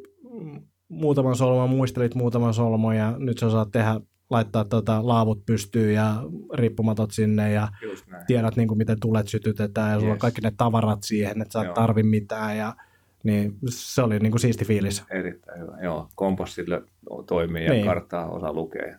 muutaman 0.88 1.36
solmon, 1.36 1.70
muistelit 1.70 2.14
muutaman 2.14 2.54
solmon 2.54 2.96
ja 2.96 3.14
nyt 3.18 3.38
sä 3.38 3.50
saat 3.50 3.70
tehdä, 3.70 4.00
laittaa 4.30 4.64
tota 4.64 5.06
laavut 5.06 5.46
pystyyn 5.46 5.94
ja 5.94 6.22
riippumatot 6.54 7.10
sinne 7.10 7.52
ja 7.52 7.68
tiedät 8.26 8.56
niin 8.56 8.68
kuin 8.68 8.78
miten 8.78 9.00
tulet 9.00 9.28
sytytetään 9.28 9.88
ja 9.88 9.94
yes. 9.94 10.00
sulla 10.00 10.12
on 10.12 10.18
kaikki 10.18 10.40
ne 10.40 10.52
tavarat 10.56 11.02
siihen, 11.02 11.42
että 11.42 11.52
sä 11.52 11.68
et 11.68 11.74
tarvi 11.74 12.02
mitään 12.02 12.56
ja 12.56 12.76
niin 13.24 13.54
se 13.68 14.02
oli 14.02 14.18
niin 14.18 14.30
kuin 14.30 14.40
siisti 14.40 14.64
fiilis. 14.64 15.04
Erittäin 15.10 15.60
hyvä, 15.60 15.78
joo. 15.82 16.08
Kompassille 16.14 16.82
toimii 17.26 17.64
ja 17.64 17.72
niin. 17.72 17.86
karttaa 17.86 18.28
osaa 18.28 18.52
lukea. 18.52 18.98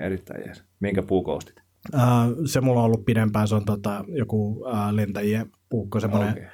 Erittäin 0.00 0.42
jees. 0.46 0.64
Minkä 0.80 1.02
puukoustit? 1.02 1.64
Uh, 1.94 2.00
se 2.46 2.60
mulla 2.60 2.80
on 2.80 2.86
ollut 2.86 3.04
pidempään, 3.04 3.48
se 3.48 3.54
on 3.54 3.64
tota, 3.64 4.04
joku 4.08 4.48
uh, 4.48 4.66
lentäjien 4.90 5.50
puukko, 5.68 6.00
semmoinen 6.00 6.30
okay. 6.30 6.44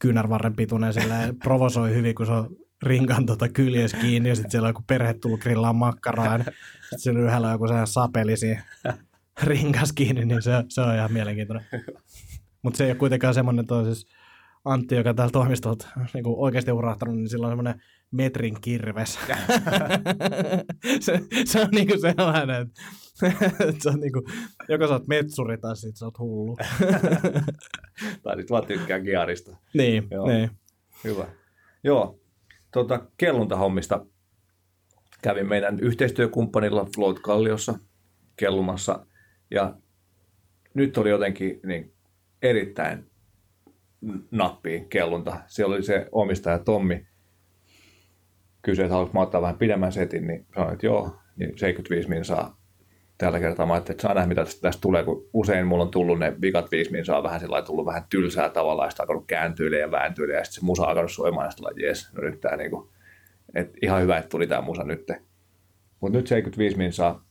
kyynärvarren 0.00 0.56
pituinen, 0.56 0.92
sillä 0.92 1.16
provosoi 1.44 1.94
hyvin, 1.94 2.14
kun 2.14 2.26
se 2.26 2.32
on 2.32 2.56
rinkan 2.82 3.26
tota 3.26 3.48
kyljes 3.48 3.94
kiinni, 3.94 4.28
ja 4.28 4.34
sitten 4.34 4.50
siellä 4.50 4.66
on 4.66 4.70
joku 4.70 4.82
perhe 4.86 5.14
tullut 5.14 5.40
grillaan 5.40 5.76
makkaraa, 5.76 6.38
sitten 6.38 6.54
siellä 6.96 7.20
yhdellä 7.20 7.46
on 7.46 7.52
joku 7.52 7.68
sehän 7.68 7.86
sapelisi 7.86 8.58
rinkas 9.42 9.92
kiinni, 9.92 10.24
niin 10.24 10.42
se, 10.42 10.52
se 10.68 10.80
on 10.80 10.94
ihan 10.94 11.12
mielenkiintoinen. 11.12 11.66
Mutta 12.62 12.76
se 12.76 12.84
ei 12.84 12.90
ole 12.90 12.98
kuitenkaan 12.98 13.34
semmoinen, 13.34 13.60
että 13.60 13.74
on 13.74 13.84
siis 13.84 14.06
Antti, 14.66 14.94
joka 14.94 15.14
täällä 15.14 15.32
toimistolta 15.32 15.88
niin 16.14 16.24
kuin 16.24 16.38
oikeasti 16.38 16.72
urahtanut, 16.72 17.16
niin 17.16 17.28
sillä 17.28 17.46
on 17.46 17.50
semmoinen 17.50 17.82
metrin 18.10 18.60
kirves. 18.60 19.18
se, 21.00 21.20
se, 21.44 21.60
on 21.60 21.68
niin 21.70 21.86
kuin 21.86 22.00
sellainen, 22.00 22.70
että, 23.68 23.90
on 23.90 24.00
niin 24.00 24.12
kuin, 24.12 24.24
joko 24.68 24.86
sä 24.86 24.92
oot 24.92 25.06
metsuri 25.06 25.58
tai 25.58 25.76
sit 25.76 25.96
sä 25.96 26.04
oot 26.04 26.18
hullu. 26.18 26.56
tai 28.22 28.36
sit 28.36 28.50
vaan 28.50 28.66
tykkää 28.66 29.00
gearista. 29.00 29.56
Niin, 29.74 30.08
Joo. 30.10 30.26
niin. 30.26 30.50
Hyvä. 31.04 31.26
Joo, 31.84 32.20
tuota, 32.72 33.06
kelluntahommista 33.16 34.06
kävin 35.22 35.48
meidän 35.48 35.80
yhteistyökumppanilla 35.80 36.86
Float 36.94 37.18
Kalliossa 37.18 37.78
kellumassa 38.36 39.06
ja 39.50 39.76
nyt 40.74 40.98
oli 40.98 41.10
jotenkin 41.10 41.60
niin 41.66 41.94
erittäin 42.42 43.10
nappiin 44.30 44.88
kellunta. 44.88 45.36
Siellä 45.46 45.74
oli 45.74 45.82
se 45.82 46.08
omistaja 46.12 46.58
Tommi, 46.58 47.06
kysyi, 48.62 48.84
että 48.84 48.94
haluatko 48.94 49.20
ottaa 49.20 49.42
vähän 49.42 49.58
pidemmän 49.58 49.92
setin, 49.92 50.26
niin 50.26 50.46
sanoin, 50.54 50.72
että 50.72 50.86
joo, 50.86 51.16
niin 51.36 51.50
75 51.58 52.08
min 52.08 52.24
saa 52.24 52.60
tällä 53.18 53.40
kertaa. 53.40 53.66
Mä 53.66 53.76
että 53.76 53.94
saa 54.00 54.14
nähdä, 54.14 54.28
mitä 54.28 54.44
tästä, 54.44 54.80
tulee, 54.80 55.04
kun 55.04 55.28
usein 55.32 55.66
mulla 55.66 55.84
on 55.84 55.90
tullut 55.90 56.18
ne 56.18 56.36
vikat 56.40 56.70
5 56.70 56.92
min 56.92 57.04
saa 57.04 57.22
vähän 57.22 57.40
sillä 57.40 57.62
tullut 57.62 57.86
vähän 57.86 58.04
tylsää 58.10 58.48
tavallaan, 58.48 58.86
ja 58.86 58.90
sitten 58.90 59.02
alkanut 59.02 59.26
kääntyillä 59.26 59.76
ja 59.76 59.90
vääntyillä, 59.90 60.34
ja 60.34 60.44
sitten 60.44 60.60
se 60.60 60.66
musa 60.66 60.84
alkanut 60.84 61.12
soimaan, 61.12 61.46
ja 61.46 61.50
sitten 61.50 61.84
jes, 61.86 62.12
no 62.12 62.22
nyt 62.22 62.40
tää 62.40 62.56
niinku, 62.56 62.92
että 63.54 63.78
ihan 63.82 64.02
hyvä, 64.02 64.18
että 64.18 64.28
tuli 64.28 64.46
tämä 64.46 64.60
musa 64.60 64.84
nyt. 64.84 65.12
Mutta 66.00 66.18
nyt 66.18 66.26
75 66.26 66.76
min 66.76 66.92
saa. 66.92 67.26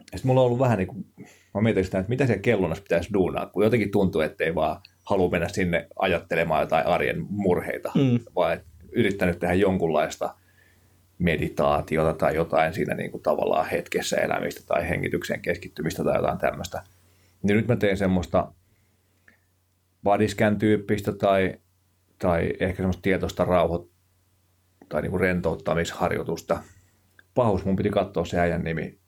Sitten 0.00 0.26
mulla 0.28 0.40
on 0.40 0.46
ollut 0.46 0.58
vähän 0.58 0.78
niin 0.78 0.88
kuin, 0.88 1.06
mä 1.54 1.60
mietin 1.60 1.84
sitä, 1.84 1.98
että 1.98 2.10
mitä 2.10 2.26
siellä 2.26 2.42
kellonnassa 2.42 2.82
pitäisi 2.82 3.12
duunaa, 3.14 3.46
kun 3.46 3.64
jotenkin 3.64 3.90
tuntuu, 3.90 4.20
että 4.20 4.44
ei 4.44 4.54
vaan 4.54 4.80
halua 5.06 5.30
mennä 5.30 5.48
sinne 5.48 5.86
ajattelemaan 5.98 6.60
jotain 6.60 6.86
arjen 6.86 7.26
murheita, 7.28 7.92
mm. 7.94 8.20
vaan 8.34 8.60
yrittänyt 8.92 9.38
tehdä 9.38 9.54
jonkunlaista 9.54 10.34
meditaatiota 11.18 12.12
tai 12.12 12.34
jotain 12.34 12.74
siinä 12.74 12.94
niin 12.94 13.10
kuin 13.10 13.22
tavallaan 13.22 13.68
hetkessä 13.68 14.16
elämistä 14.16 14.60
tai 14.66 14.88
hengitykseen 14.88 15.42
keskittymistä 15.42 16.04
tai 16.04 16.16
jotain 16.16 16.38
tämmöistä. 16.38 16.82
Niin 17.42 17.56
nyt 17.56 17.68
mä 17.68 17.76
teen 17.76 17.96
semmoista 17.96 18.52
bodyscan-tyyppistä 20.02 21.12
tai, 21.12 21.54
tai 22.18 22.52
ehkä 22.60 22.76
semmoista 22.76 23.02
tietoista 23.02 23.44
rauho- 23.44 23.88
tai 24.88 25.02
niin 25.02 25.10
kuin 25.10 25.20
rentouttamisharjoitusta. 25.20 26.62
Pahus, 27.34 27.64
mun 27.64 27.76
piti 27.76 27.90
katsoa 27.90 28.24
se 28.24 28.38
äijän 28.38 28.64
nimi. 28.64 28.98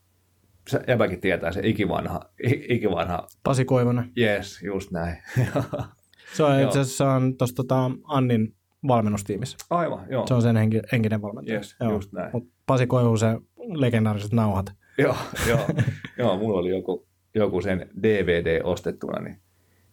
Se 0.68 0.80
jäbäkin 0.88 1.20
tietää, 1.20 1.52
se 1.52 1.60
ikivanha. 1.64 2.20
ikivanha. 2.68 3.26
Pasi 3.42 3.64
Koivonen. 3.64 4.12
Yes, 4.18 4.62
just 4.62 4.90
näin. 4.90 5.16
se 6.36 6.42
on 6.42 6.60
itse 6.60 6.80
asiassa 6.80 7.10
on 7.10 7.36
tuossa 7.36 7.56
tota 7.56 7.90
Annin 8.04 8.54
valmennustiimissä. 8.88 9.56
Aivan, 9.70 10.06
joo. 10.10 10.26
Se 10.26 10.34
on 10.34 10.42
sen 10.42 10.56
henki, 10.56 10.80
henkinen 10.92 11.22
valmentaja. 11.22 11.56
Yes, 11.56 11.76
joo. 11.80 11.92
just 11.92 12.12
näin. 12.12 12.30
Mut 12.32 12.48
Pasi 12.66 12.86
Koivusen 12.86 13.40
legendaariset 13.74 14.32
nauhat. 14.32 14.66
joo, 14.98 15.16
joo, 15.48 15.60
joo, 16.18 16.36
mulla 16.36 16.58
oli 16.58 16.70
joku, 16.70 17.08
joku 17.34 17.60
sen 17.60 17.90
DVD 18.02 18.60
ostettuna, 18.64 19.20
niin, 19.20 19.40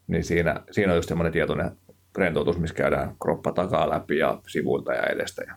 niin 0.07 0.23
siinä, 0.23 0.61
siinä 0.71 0.91
on 0.91 0.97
just 0.97 1.07
semmoinen 1.07 1.33
tietoinen 1.33 1.71
rentoutus, 2.17 2.59
missä 2.59 2.75
käydään 2.75 3.15
kroppa 3.21 3.51
takaa 3.51 3.89
läpi 3.89 4.17
ja 4.17 4.41
sivuilta 4.47 4.93
ja 4.93 5.03
edestä. 5.03 5.43
Ja... 5.47 5.55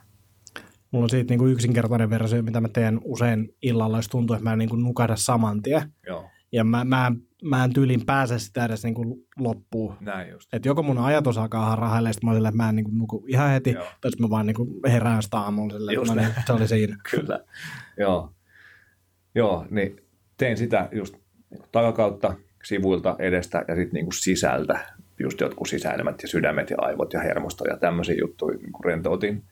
Mulla 0.91 1.03
on 1.03 1.09
siitä 1.09 1.31
niin 1.31 1.39
kuin 1.39 1.51
yksinkertainen 1.51 2.09
versio, 2.09 2.41
mitä 2.41 2.61
mä 2.61 2.67
teen 2.67 2.99
usein 3.03 3.55
illalla, 3.61 3.97
jos 3.97 4.07
tuntuu, 4.07 4.33
että 4.33 4.43
mä 4.43 4.53
en 4.53 4.59
niin 4.59 4.69
kuin 4.69 4.83
nukahda 4.83 5.15
saman 5.15 5.61
tien. 5.61 5.93
Joo. 6.07 6.29
Ja 6.51 6.63
mä, 6.63 6.83
mä, 6.83 7.11
mä 7.43 7.63
en 7.63 7.73
tyylin 7.73 8.05
pääse 8.05 8.39
sitä 8.39 8.65
edes 8.65 8.83
niin 8.83 8.93
kuin 8.93 9.27
loppuun. 9.39 9.95
Näin 9.99 10.29
just. 10.29 10.53
Et 10.53 10.65
joko 10.65 10.83
mun 10.83 10.97
ajatus 10.97 11.37
alkaa 11.37 11.65
harhailla, 11.65 12.13
sitten 12.13 12.29
mä 12.29 12.33
silleen, 12.33 12.49
että 12.49 12.63
mä 12.63 12.69
en 12.69 12.75
niin 12.75 12.83
kuin 12.83 12.97
nuku 12.97 13.25
ihan 13.27 13.49
heti, 13.49 13.71
Joo. 13.71 13.85
tai 14.01 14.11
mä 14.19 14.29
vaan 14.29 14.45
niin 14.45 14.55
kuin 14.55 14.69
herään 14.87 15.23
sitä 15.23 15.37
aamulla 15.37 15.73
silleen, 15.73 15.95
just 15.95 16.11
että 16.11 16.21
niin, 16.21 16.33
se 16.47 16.53
oli 16.53 16.67
siinä. 16.67 16.97
Kyllä, 17.11 17.39
joo. 17.97 18.33
Joo, 19.35 19.65
niin 19.69 19.95
tein 20.37 20.57
sitä 20.57 20.89
just 20.91 21.15
takakautta, 21.71 22.35
sivuilta, 22.63 23.15
edestä 23.19 23.65
ja 23.67 23.75
sitten 23.75 23.93
niin 23.93 24.13
sisältä, 24.13 24.79
just 25.19 25.41
jotkut 25.41 25.69
sisäilmät 25.69 26.21
ja 26.21 26.27
sydämet 26.27 26.69
ja 26.69 26.77
aivot 26.79 27.13
ja 27.13 27.19
hermosto 27.19 27.65
ja 27.65 27.77
tämmöisiä 27.77 28.15
juttuja 28.19 28.57
niin 28.57 28.85
rentoutin 28.85 29.43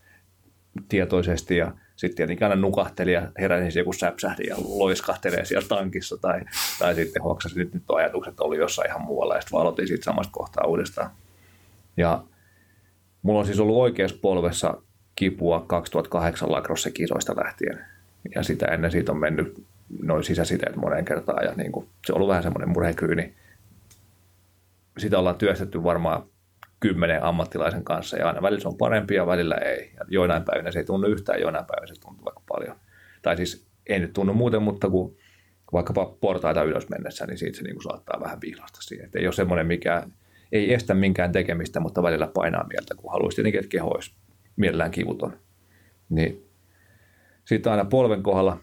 tietoisesti 0.89 1.57
ja 1.57 1.71
sitten 1.95 2.15
tietenkin 2.15 2.47
aina 2.47 2.61
nukahteli 2.61 3.13
ja 3.13 3.31
heräsi 3.39 3.79
joku 3.79 3.93
säpsähdi 3.93 4.47
ja 4.47 4.55
loiskahtelee 4.57 5.45
siellä 5.45 5.67
tankissa 5.67 6.17
tai, 6.17 6.41
tai 6.79 6.95
sitten 6.95 7.23
huoksasi, 7.23 7.61
että 7.61 7.77
nyt 7.77 7.83
ajatukset 7.89 8.39
oli 8.39 8.57
jossain 8.57 8.89
ihan 8.89 9.01
muualla 9.01 9.35
ja 9.35 9.41
sitten 9.41 9.59
aloitin 9.59 9.87
siitä 9.87 10.03
samasta 10.03 10.31
kohtaa 10.31 10.67
uudestaan. 10.67 11.11
Ja 11.97 12.23
mulla 13.21 13.39
on 13.39 13.45
siis 13.45 13.59
ollut 13.59 13.77
oikeassa 13.77 14.17
polvessa 14.21 14.81
kipua 15.15 15.65
2008 15.67 16.51
lacrosse 16.51 16.91
kisoista 16.91 17.35
lähtien 17.43 17.85
ja 18.35 18.43
sitä 18.43 18.65
ennen 18.65 18.91
siitä 18.91 19.11
on 19.11 19.19
mennyt 19.19 19.63
noin 20.01 20.23
sisäsiteet 20.23 20.75
moneen 20.75 21.05
kertaan 21.05 21.45
ja 21.45 21.53
niin 21.55 21.71
kuin, 21.71 21.87
se 22.05 22.13
on 22.13 22.15
ollut 22.15 22.29
vähän 22.29 22.43
semmoinen 22.43 22.69
murhekyyni. 22.69 23.33
Sitä 24.97 25.19
ollaan 25.19 25.35
työstetty 25.35 25.83
varmaan 25.83 26.23
kymmenen 26.79 27.23
ammattilaisen 27.23 27.83
kanssa 27.83 28.17
ja 28.17 28.27
aina 28.27 28.41
välillä 28.41 28.61
se 28.61 28.67
on 28.67 28.77
parempi 28.77 29.15
ja 29.15 29.27
välillä 29.27 29.55
ei. 29.55 29.91
Ja 29.99 30.05
joinain 30.07 30.43
päivinä 30.43 30.71
se 30.71 30.79
ei 30.79 30.85
tunnu 30.85 31.07
yhtään, 31.07 31.41
joinain 31.41 31.65
päivinä 31.65 31.87
se 31.87 32.01
tuntuu 32.01 32.25
vaikka 32.25 32.41
paljon. 32.47 32.75
Tai 33.21 33.37
siis 33.37 33.67
ei 33.87 33.99
nyt 33.99 34.13
tunnu 34.13 34.33
muuten, 34.33 34.61
mutta 34.61 34.89
kun 34.89 35.17
vaikkapa 35.73 36.05
portaita 36.05 36.63
ylös 36.63 36.89
mennessä, 36.89 37.25
niin 37.25 37.37
siitä 37.37 37.57
se 37.57 37.63
niin 37.63 37.75
kuin 37.75 37.83
saattaa 37.83 38.19
vähän 38.19 38.41
viilasta 38.41 38.81
siihen. 38.81 39.05
Että 39.05 39.19
ei 39.19 39.27
ole 39.27 39.33
semmoinen, 39.33 39.67
mikä 39.67 40.03
ei 40.51 40.73
estä 40.73 40.93
minkään 40.93 41.31
tekemistä, 41.31 41.79
mutta 41.79 42.03
välillä 42.03 42.27
painaa 42.27 42.67
mieltä, 42.67 42.95
kun 42.95 43.11
haluaisi 43.11 43.35
tietenkin, 43.35 43.59
että 43.59 43.69
keho 43.69 43.89
olisi 43.89 44.11
mielellään 44.55 44.91
kivuton. 44.91 45.39
Niin 46.09 46.45
sitten 47.45 47.71
aina 47.71 47.85
polven 47.85 48.23
kohdalla 48.23 48.57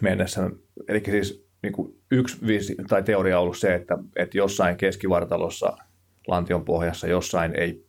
mennessä, 0.00 0.50
eli 0.88 1.02
siis 1.04 1.46
niin 1.62 1.72
kuin 1.72 1.98
yksi 2.10 2.76
tai 2.88 3.02
teoria 3.02 3.38
on 3.38 3.42
ollut 3.42 3.58
se, 3.58 3.74
että, 3.74 3.98
että 4.16 4.38
jossain 4.38 4.76
keskivartalossa– 4.76 5.76
lantion 6.26 6.64
pohjassa 6.64 7.06
jossain 7.06 7.54
ei 7.54 7.86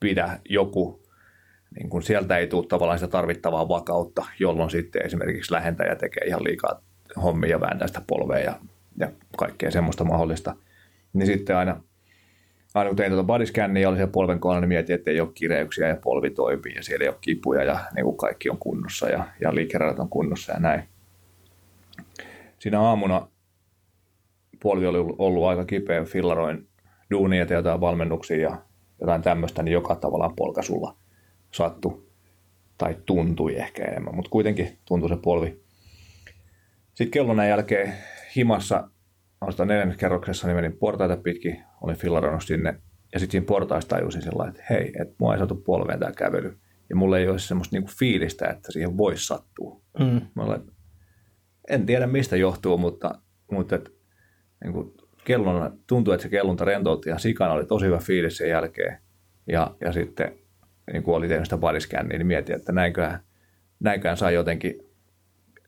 pidä 0.00 0.38
joku, 0.48 1.02
niin 1.74 1.88
kun 1.88 2.02
sieltä 2.02 2.38
ei 2.38 2.46
tule 2.46 2.66
tavallaan 2.66 2.98
sitä 2.98 3.10
tarvittavaa 3.10 3.68
vakautta, 3.68 4.24
jolloin 4.38 4.70
sitten 4.70 5.06
esimerkiksi 5.06 5.52
lähentäjä 5.52 5.96
tekee 5.96 6.24
ihan 6.26 6.44
liikaa 6.44 6.80
hommia 7.22 7.50
ja 7.50 7.60
vääntää 7.60 7.88
sitä 7.88 8.02
polvea 8.06 8.38
ja, 8.38 8.58
ja 8.98 9.12
kaikkea 9.36 9.70
semmoista 9.70 10.04
mahdollista. 10.04 10.56
Niin 11.12 11.26
sitten 11.26 11.56
aina, 11.56 11.80
aina 12.74 12.90
kun 12.90 12.96
tein 12.96 13.10
tuota 13.10 13.26
bodyscannia 13.26 13.82
ja 13.82 13.88
olin 13.88 13.98
siellä 13.98 14.12
polven 14.12 14.40
kohdalla, 14.40 14.60
niin 14.60 14.68
mietin, 14.68 14.94
että 14.94 15.10
ei 15.10 15.20
ole 15.20 15.30
kireyksiä 15.34 15.88
ja 15.88 15.96
polvi 15.96 16.30
toimii 16.30 16.74
ja 16.74 16.82
siellä 16.82 17.02
ei 17.02 17.08
ole 17.08 17.18
kipuja 17.20 17.64
ja 17.64 17.80
niin 17.94 18.04
kuin 18.04 18.16
kaikki 18.16 18.50
on 18.50 18.58
kunnossa 18.58 19.08
ja, 19.08 19.24
ja 19.40 19.54
liikeradat 19.54 19.98
on 19.98 20.08
kunnossa 20.08 20.52
ja 20.52 20.60
näin. 20.60 20.82
Siinä 22.58 22.80
aamuna 22.80 23.28
polvi 24.62 24.86
oli 24.86 24.98
ollut 24.98 25.44
aika 25.44 25.64
kipeä, 25.64 26.04
fillaroin 26.04 26.68
duunia 27.10 27.46
ja 27.50 27.56
jotain 27.56 27.80
valmennuksia 27.80 28.36
ja 28.36 28.62
jotain 29.00 29.22
tämmöistä, 29.22 29.62
niin 29.62 29.72
joka 29.72 29.94
tavallaan 29.94 30.36
polkasulla 30.36 30.96
sattu 31.50 32.10
tai 32.78 32.96
tuntui 33.06 33.56
ehkä 33.56 33.84
enemmän, 33.84 34.14
mutta 34.14 34.30
kuitenkin 34.30 34.78
tuntui 34.84 35.08
se 35.08 35.16
polvi. 35.16 35.64
Sitten 36.88 37.10
kellon 37.10 37.48
jälkeen 37.48 37.94
himassa, 38.36 38.88
on 39.40 39.68
neljännes 39.68 39.96
kerroksessa, 39.96 40.46
niin 40.46 40.56
menin 40.56 40.76
portaita 40.78 41.16
pitkin, 41.16 41.64
olin 41.80 41.96
fillaroinut 41.96 42.44
sinne, 42.44 42.80
ja 43.12 43.20
sitten 43.20 43.32
siinä 43.32 43.46
portaissa 43.46 43.88
tajusin 43.88 44.22
sillä 44.22 44.48
että 44.48 44.62
hei, 44.70 44.92
että 45.00 45.14
mua 45.18 45.34
ei 45.34 45.38
saatu 45.38 45.56
polveen 45.56 46.00
tämä 46.00 46.12
kävely, 46.12 46.58
ja 46.90 46.96
mulle 46.96 47.18
ei 47.18 47.28
olisi 47.28 47.48
semmoista 47.48 47.76
niinku 47.76 47.90
fiilistä, 47.98 48.48
että 48.48 48.72
siihen 48.72 48.96
voisi 48.96 49.26
sattua. 49.26 49.80
Mm. 49.98 50.20
Mä 50.34 50.42
olen, 50.42 50.62
en 51.68 51.86
tiedä 51.86 52.06
mistä 52.06 52.36
johtuu, 52.36 52.78
mutta, 52.78 53.14
mutta 53.50 53.76
et, 53.76 53.92
niin 54.64 54.92
kellon, 55.24 55.78
tuntui, 55.86 56.14
että 56.14 56.22
se 56.22 56.28
kellunta 56.28 56.64
rentoutti 56.64 57.10
ja 57.10 57.18
sikana 57.18 57.52
oli 57.52 57.66
tosi 57.66 57.86
hyvä 57.86 57.98
fiilis 57.98 58.36
sen 58.36 58.48
jälkeen. 58.48 58.98
Ja, 59.46 59.76
ja 59.80 59.92
sitten 59.92 60.32
niin 60.92 61.02
kun 61.02 61.16
oli 61.16 61.28
tehnyt 61.28 61.46
sitä 61.46 61.58
bodyscannia, 61.58 62.18
niin 62.18 62.26
mietin, 62.26 62.56
että 62.56 62.72
näinköhän, 62.72 63.20
näinköhän 63.80 64.16
saa 64.16 64.30
jotenkin 64.30 64.78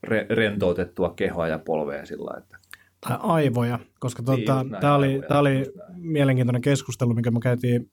re, 0.02 0.26
rentoutettua 0.30 1.12
kehoa 1.16 1.48
ja 1.48 1.58
polvea 1.58 2.06
sillä 2.06 2.38
että 2.38 2.58
tai 3.00 3.16
aivoja, 3.20 3.78
koska 4.00 4.22
tuota, 4.22 4.62
niin, 4.62 4.76
tämä 4.80 4.94
oli, 4.94 5.12
aivoja, 5.12 5.38
oli 5.38 5.72
mielenkiintoinen 5.96 6.62
keskustelu, 6.62 7.14
mikä 7.14 7.30
me 7.30 7.40
käytiin 7.40 7.90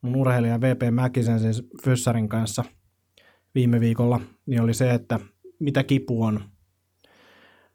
mun 0.00 0.16
urheilija 0.16 0.60
VP 0.60 0.82
Mäkisen, 0.90 1.40
siis 1.40 1.68
Fössarin 1.84 2.28
kanssa 2.28 2.64
viime 3.54 3.80
viikolla, 3.80 4.20
niin 4.46 4.62
oli 4.62 4.74
se, 4.74 4.90
että 4.90 5.20
mitä 5.58 5.82
kipu 5.82 6.22
on. 6.22 6.40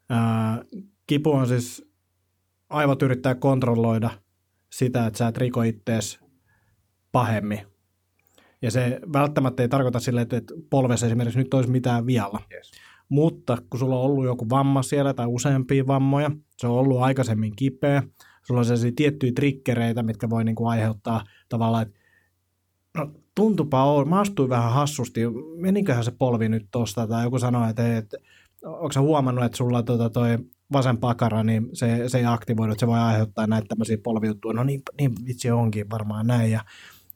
Ää, 0.08 0.64
kipu 1.06 1.32
on 1.32 1.46
siis 1.46 1.85
aivot 2.68 3.02
yrittää 3.02 3.34
kontrolloida 3.34 4.10
sitä, 4.72 5.06
että 5.06 5.18
sä 5.18 5.28
et 5.28 5.36
riko 5.36 5.62
ittees 5.62 6.20
pahemmin. 7.12 7.60
Ja 8.62 8.70
se 8.70 9.00
välttämättä 9.12 9.62
ei 9.62 9.68
tarkoita 9.68 10.00
sille, 10.00 10.20
että 10.20 10.40
polvessa 10.70 11.06
esimerkiksi 11.06 11.38
nyt 11.38 11.54
olisi 11.54 11.70
mitään 11.70 12.06
vialla. 12.06 12.40
Yes. 12.52 12.70
Mutta 13.08 13.58
kun 13.70 13.80
sulla 13.80 13.96
on 13.96 14.04
ollut 14.04 14.24
joku 14.24 14.50
vamma 14.50 14.82
siellä 14.82 15.14
tai 15.14 15.26
useampia 15.26 15.86
vammoja, 15.86 16.30
se 16.58 16.66
on 16.66 16.78
ollut 16.78 17.00
aikaisemmin 17.00 17.56
kipeä, 17.56 18.02
sulla 18.42 18.60
on 18.60 18.64
sellaisia 18.64 18.92
tiettyjä 18.96 19.32
trikkereitä, 19.32 20.02
mitkä 20.02 20.30
voi 20.30 20.44
niinku 20.44 20.66
aiheuttaa 20.66 21.24
tavallaan, 21.48 21.82
että 21.82 21.98
no 22.96 23.10
tuntupa 23.34 23.84
olla, 23.84 24.04
mä 24.04 24.20
astuin 24.20 24.48
vähän 24.48 24.72
hassusti, 24.72 25.20
meniköhän 25.56 26.04
se 26.04 26.10
polvi 26.10 26.48
nyt 26.48 26.66
tosta, 26.70 27.06
tai 27.06 27.24
joku 27.24 27.38
sanoi, 27.38 27.70
että, 27.70 27.96
että 27.96 28.16
onko 28.62 28.92
sä 28.92 29.00
huomannut, 29.00 29.44
että 29.44 29.56
sulla 29.56 29.82
tota 29.82 30.10
toi 30.10 30.38
vasen 30.72 30.98
pakara, 30.98 31.42
niin 31.42 31.68
se, 31.72 32.08
se 32.08 32.18
ei 32.18 32.24
aktivoidu, 32.24 32.72
että 32.72 32.80
se 32.80 32.86
voi 32.86 32.98
aiheuttaa 32.98 33.46
näitä 33.46 33.66
tämmöisiä 33.68 33.98
polvijuttuja. 34.02 34.54
No 34.54 34.64
niin, 34.64 34.82
niin 35.00 35.12
vitsi 35.26 35.50
onkin 35.50 35.90
varmaan 35.90 36.26
näin. 36.26 36.50
Ja 36.50 36.64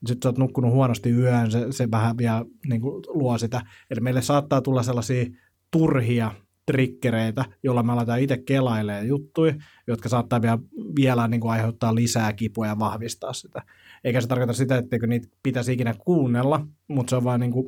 sitten 0.07 0.22
sä 0.22 0.28
oot 0.28 0.38
nukkunut 0.38 0.72
huonosti 0.72 1.11
yön, 1.11 1.51
se, 1.51 1.66
se 1.70 1.90
vähän 1.90 2.18
vielä 2.18 2.44
niin 2.66 2.80
kuin, 2.80 3.05
luo 3.09 3.38
sitä. 3.38 3.62
Eli 3.90 4.01
meille 4.01 4.22
saattaa 4.22 4.61
tulla 4.61 4.82
sellaisia 4.82 5.26
turhia 5.70 6.32
trikkereitä, 6.66 7.44
joilla 7.62 7.82
me 7.82 7.92
aletaan 7.92 8.20
itse 8.20 8.38
kelailemaan 8.38 9.09
juttuja, 9.09 9.55
jotka 9.86 10.09
saattaa 10.09 10.42
vielä, 10.42 10.59
vielä 10.96 11.28
niin 11.28 11.40
kuin 11.40 11.51
aiheuttaa 11.51 11.94
lisää 11.94 12.32
kipua 12.32 12.66
ja 12.66 12.78
vahvistaa 12.78 13.32
sitä. 13.32 13.62
Eikä 14.05 14.20
se 14.20 14.28
tarkoita 14.28 14.53
sitä, 14.53 14.76
etteikö 14.76 15.07
niitä 15.07 15.28
pitäisi 15.42 15.72
ikinä 15.72 15.94
kuunnella, 15.98 16.66
mutta 16.88 17.11
se 17.11 17.16
on 17.16 17.24
vaan 17.24 17.40
niin 17.40 17.53
kuin, 17.53 17.66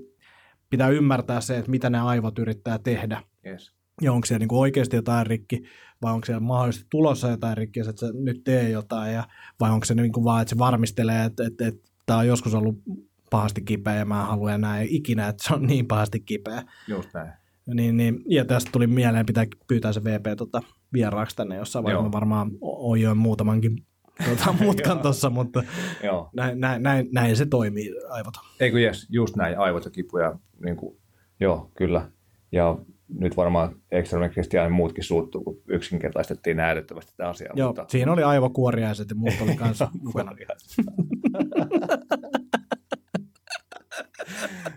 pitää 0.70 0.88
ymmärtää 0.88 1.40
se, 1.40 1.58
että 1.58 1.70
mitä 1.70 1.90
ne 1.90 2.00
aivot 2.00 2.38
yrittää 2.38 2.78
tehdä. 2.78 3.22
Yes 3.46 3.81
ja 4.00 4.12
onko 4.12 4.26
siellä 4.26 4.38
niin 4.38 4.58
oikeasti 4.58 4.96
jotain 4.96 5.26
rikki, 5.26 5.62
vai 6.02 6.12
onko 6.12 6.24
siellä 6.24 6.40
mahdollisesti 6.40 6.86
tulossa 6.90 7.28
jotain 7.28 7.56
rikki, 7.56 7.80
että 7.80 8.06
se 8.06 8.12
nyt 8.12 8.44
tee 8.44 8.70
jotain, 8.70 9.14
ja, 9.14 9.24
vai 9.60 9.70
onko 9.70 9.84
se 9.84 9.94
niin 9.94 10.12
kuin 10.12 10.24
vaan, 10.24 10.42
että 10.42 10.50
se 10.50 10.58
varmistelee, 10.58 11.24
että, 11.24 11.46
että, 11.46 11.66
että 11.66 11.90
tämä 12.06 12.18
on 12.18 12.26
joskus 12.26 12.54
ollut 12.54 12.82
pahasti 13.30 13.62
kipeä, 13.62 13.94
ja 13.94 14.04
mä 14.04 14.24
haluan 14.24 14.60
näin 14.60 14.88
ikinä, 14.90 15.28
että 15.28 15.44
se 15.46 15.54
on 15.54 15.66
niin 15.66 15.86
pahasti 15.86 16.20
kipeä. 16.20 16.62
Just 16.88 17.14
näin. 17.14 17.32
Niin, 17.66 17.96
niin, 17.96 18.22
ja 18.28 18.44
tästä 18.44 18.70
tuli 18.72 18.86
mieleen, 18.86 19.26
pitää 19.26 19.46
pyytää 19.68 19.92
se 19.92 20.04
VP 20.04 20.26
tota, 20.36 20.62
vieraaksi 20.92 21.36
tänne 21.36 21.56
jossain 21.56 21.84
vaiheessa. 21.84 22.12
Varmaan 22.12 22.50
on 22.60 23.00
jo 23.00 23.14
muutamankin 23.14 23.76
tuota, 24.24 24.52
mutkan 24.64 24.98
tuossa, 24.98 25.30
mutta 25.30 25.62
Joo. 26.04 26.30
näin, 26.36 26.60
näin, 26.60 26.82
näin, 26.82 27.08
näin, 27.12 27.36
se 27.36 27.46
toimii 27.46 27.94
aivot. 28.08 28.34
Eikö 28.60 28.80
jes, 28.80 29.06
just 29.10 29.36
näin, 29.36 29.58
aivot 29.58 29.84
ja 29.84 29.90
kipuja, 29.90 30.38
niin 30.64 30.76
kuin, 30.76 30.96
joo, 31.40 31.70
kyllä. 31.76 32.10
Ja 32.52 32.78
nyt 33.20 33.36
varmaan 33.36 33.76
ekstreminen 33.90 34.30
Kristian 34.30 34.72
muutkin 34.72 35.04
suuttuu, 35.04 35.44
kun 35.44 35.62
yksinkertaistettiin 35.68 36.60
älyttömästi 36.60 37.12
tätä 37.16 37.28
asiaa. 37.28 37.52
Joo, 37.56 37.68
mutta... 37.68 37.84
siinä 37.88 38.12
oli 38.12 38.22
aivokuoriaiset 38.22 39.10
ja 39.10 39.16
muut 39.16 39.34
oli 39.42 39.56
kanssa 39.56 39.88
mukana. 40.04 40.32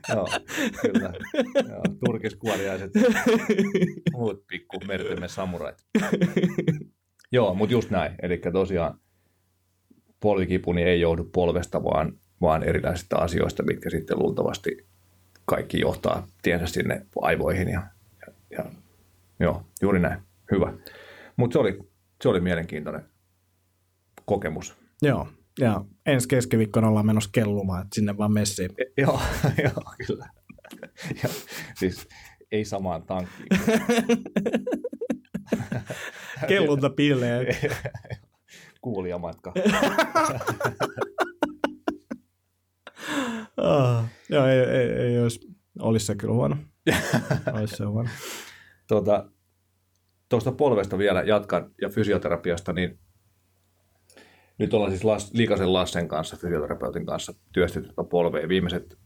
Joo, 0.09 0.27
kyllä. 0.81 1.13
Joo, 1.69 1.81
turkiskuoriaiset, 2.05 2.91
muut 4.13 4.47
pikku 4.47 4.79
mertymme 4.87 5.27
samurait. 5.27 5.77
Joo, 7.31 7.53
mutta 7.53 7.73
just 7.73 7.89
näin. 7.89 8.15
Eli 8.21 8.41
tosiaan 8.53 8.99
polvikipu 10.19 10.73
niin 10.73 10.87
ei 10.87 11.01
joudu 11.01 11.23
polvesta, 11.23 11.83
vaan, 11.83 12.13
vaan 12.41 12.63
erilaisista 12.63 13.17
asioista, 13.17 13.63
mitkä 13.63 13.89
sitten 13.89 14.19
luultavasti 14.19 14.87
kaikki 15.45 15.79
johtaa 15.79 16.27
tiensä 16.41 16.67
sinne 16.67 17.05
aivoihin. 17.21 17.69
Ja, 17.69 17.81
ja, 18.57 18.65
joo, 19.39 19.65
juuri 19.81 19.99
näin. 19.99 20.19
Hyvä. 20.51 20.73
Mutta 21.37 21.53
se 21.53 21.59
oli, 21.59 21.79
se 22.23 22.29
oli 22.29 22.39
mielenkiintoinen 22.39 23.05
kokemus. 24.25 24.75
Joo, 25.01 25.27
ja 25.59 25.85
ensi 26.05 26.27
keskiviikkona 26.27 26.87
ollaan 26.87 27.05
menossa 27.05 27.29
kellumaan, 27.33 27.81
että 27.81 27.95
sinne 27.95 28.17
vaan 28.17 28.33
messiin. 28.33 28.71
E- 28.77 29.01
joo, 29.01 29.19
joo, 29.63 29.83
kyllä. 30.07 30.29
ja, 31.23 31.29
siis 31.75 32.07
ei 32.51 32.65
samaan 32.65 33.03
tankkiin. 33.03 33.47
Kellunta 36.47 36.89
pilleen. 36.89 37.47
Kuulijamatka. 38.81 39.53
ah, 43.57 44.05
joo, 44.29 44.45
ei, 44.47 44.59
ei, 44.59 44.89
ei 44.91 45.19
olisi, 45.21 45.39
olisi 45.79 46.05
se 46.05 46.15
kyllä 46.15 46.33
huono. 46.33 46.57
olisi 47.53 47.75
se 47.75 47.83
huono. 47.83 48.09
Tuota, 48.87 49.29
tuosta 50.29 50.51
polvesta 50.51 50.97
vielä 50.97 51.21
jatkan 51.21 51.71
ja 51.81 51.89
fysioterapiasta, 51.89 52.73
niin 52.73 52.99
nyt 54.57 54.73
ollaan 54.73 54.91
siis 54.91 55.03
Las, 55.03 55.33
Liikasen 55.33 55.73
Lassen 55.73 56.07
kanssa, 56.07 56.37
fysioterapeutin 56.37 57.05
kanssa 57.05 57.33
työstetty 57.53 57.89
tuota 57.93 58.09
polvea 58.09 58.47
viimeiset 58.47 58.97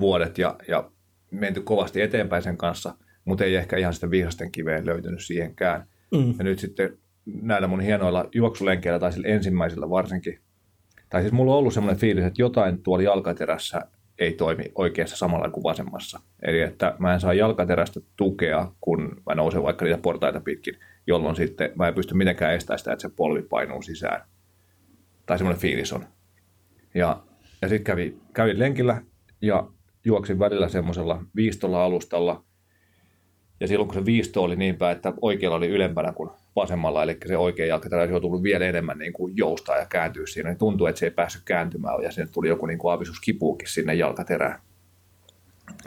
vuodet 0.00 0.38
ja, 0.38 0.56
ja 0.68 0.90
menty 1.30 1.60
kovasti 1.60 2.00
eteenpäin 2.00 2.42
sen 2.42 2.56
kanssa, 2.56 2.94
mutta 3.24 3.44
ei 3.44 3.56
ehkä 3.56 3.76
ihan 3.76 3.94
sitä 3.94 4.10
vihasten 4.10 4.52
kiveen 4.52 4.86
löytynyt 4.86 5.24
siihenkään. 5.24 5.88
Mm. 6.14 6.34
Ja 6.38 6.44
nyt 6.44 6.58
sitten 6.58 6.98
näillä 7.26 7.68
mun 7.68 7.80
hienoilla 7.80 8.28
juoksulenkeillä 8.34 8.98
tai 8.98 9.12
sillä 9.12 9.28
ensimmäisellä 9.28 9.90
varsinkin, 9.90 10.40
tai 11.10 11.20
siis 11.20 11.32
mulla 11.32 11.52
on 11.52 11.58
ollut 11.58 11.74
semmoinen 11.74 12.00
fiilis, 12.00 12.24
että 12.24 12.42
jotain 12.42 12.82
tuolla 12.82 13.04
jalkaterässä 13.04 13.80
ei 14.18 14.32
toimi 14.32 14.64
oikeassa 14.74 15.16
samalla 15.16 15.50
kuin 15.50 15.64
vasemmassa. 15.64 16.20
Eli 16.42 16.60
että 16.60 16.94
mä 16.98 17.14
en 17.14 17.20
saa 17.20 17.34
jalkaterästä 17.34 18.00
tukea, 18.16 18.72
kun 18.80 19.22
mä 19.26 19.34
nousen 19.34 19.62
vaikka 19.62 19.84
niitä 19.84 19.98
portaita 19.98 20.40
pitkin, 20.40 20.74
jolloin 21.06 21.36
sitten 21.36 21.72
mä 21.74 21.88
en 21.88 21.94
pysty 21.94 22.14
mitenkään 22.14 22.54
estämään 22.54 22.78
sitä, 22.78 22.92
että 22.92 23.02
se 23.02 23.14
polvi 23.16 23.42
painuu 23.42 23.82
sisään. 23.82 24.28
Tai 25.26 25.38
semmoinen 25.38 25.60
fiilis 25.60 25.92
on. 25.92 26.06
Ja, 26.94 27.22
ja 27.62 27.68
sitten 27.68 27.84
kävin, 27.84 28.20
kävin 28.34 28.58
lenkillä 28.58 29.02
ja 29.42 29.68
juoksin 30.04 30.38
välillä 30.38 30.68
semmoisella 30.68 31.24
viistolla 31.36 31.84
alustalla. 31.84 32.44
Ja 33.60 33.68
silloin 33.68 33.88
kun 33.88 33.94
se 33.94 34.04
viisto 34.04 34.42
oli 34.42 34.56
niin 34.56 34.76
päin, 34.76 34.96
että 34.96 35.12
oikealla 35.22 35.56
oli 35.56 35.68
ylempänä 35.68 36.12
kuin 36.12 36.30
vasemmalla, 36.56 37.02
eli 37.02 37.16
se 37.26 37.36
oikea 37.36 37.66
jalkaterä 37.66 38.02
olisi 38.02 38.20
tullut 38.20 38.42
vielä 38.42 38.64
enemmän 38.64 38.98
niin 38.98 39.12
kuin 39.12 39.36
joustaa 39.36 39.76
ja 39.76 39.86
kääntyä 39.86 40.26
siinä, 40.26 40.48
niin 40.48 40.58
tuntui, 40.58 40.88
että 40.88 40.98
se 40.98 41.06
ei 41.06 41.10
päässyt 41.10 41.42
kääntymään 41.44 42.02
ja 42.02 42.12
sinne 42.12 42.28
tuli 42.32 42.48
joku 42.48 42.66
niin 42.66 42.78
kuin 42.78 42.90
aavistuskipuukin 42.90 43.68
sinne 43.68 43.94
jalkaterään. 43.94 44.60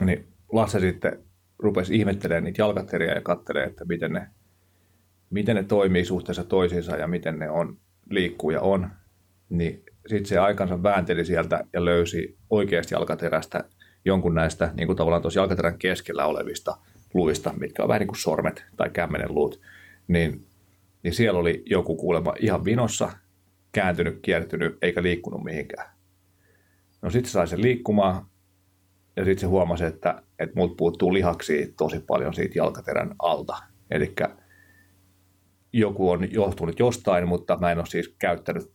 Niin 0.00 0.26
Lasse 0.52 0.80
sitten 0.80 1.18
rupesi 1.58 1.96
ihmettelemään 1.96 2.44
niitä 2.44 2.62
jalkateriä 2.62 3.14
ja 3.14 3.20
katselee, 3.20 3.64
että 3.64 3.84
miten 3.84 4.12
ne, 4.12 4.26
miten 5.30 5.56
ne 5.56 5.62
toimii 5.62 6.04
suhteessa 6.04 6.44
toisiinsa 6.44 6.96
ja 6.96 7.06
miten 7.06 7.38
ne 7.38 7.50
on, 7.50 7.78
liikkuu 8.10 8.50
ja 8.50 8.60
on. 8.60 8.90
Niin 9.48 9.82
sitten 10.06 10.26
se 10.26 10.38
aikansa 10.38 10.82
väänteli 10.82 11.24
sieltä 11.24 11.64
ja 11.72 11.84
löysi 11.84 12.36
oikeasta 12.50 12.94
jalkaterästä 12.94 13.64
jonkun 14.04 14.34
näistä 14.34 14.72
niin 14.76 14.86
kuin 14.86 14.96
tavallaan 14.96 15.22
tuossa 15.22 15.40
jalkaterän 15.40 15.78
keskellä 15.78 16.26
olevista 16.26 16.76
luista, 17.14 17.52
mitkä 17.52 17.82
on 17.82 17.88
vähän 17.88 18.00
niin 18.00 18.08
kuin 18.08 18.18
sormet 18.18 18.64
tai 18.76 18.90
kämmenen 18.90 19.34
luut, 19.34 19.60
niin, 20.08 20.46
niin 21.02 21.14
siellä 21.14 21.40
oli 21.40 21.62
joku 21.66 21.96
kuulemma 21.96 22.34
ihan 22.40 22.64
vinossa, 22.64 23.12
kääntynyt, 23.72 24.18
kiertynyt, 24.22 24.78
eikä 24.82 25.02
liikkunut 25.02 25.44
mihinkään. 25.44 25.90
No 27.02 27.10
sitten 27.10 27.28
se 27.28 27.32
sai 27.32 27.48
sen 27.48 27.62
liikkumaan, 27.62 28.26
ja 29.16 29.24
sitten 29.24 29.40
se 29.40 29.46
huomasi, 29.46 29.84
että, 29.84 30.22
että 30.38 30.56
multa 30.56 30.74
puuttuu 30.74 31.14
lihaksia 31.14 31.66
tosi 31.76 32.00
paljon 32.00 32.34
siitä 32.34 32.58
jalkaterän 32.58 33.14
alta. 33.18 33.56
Eli 33.90 34.14
joku 35.72 36.10
on 36.10 36.32
johtunut 36.32 36.78
jostain, 36.78 37.28
mutta 37.28 37.56
mä 37.56 37.72
en 37.72 37.78
ole 37.78 37.86
siis 37.86 38.14
käyttänyt 38.18 38.72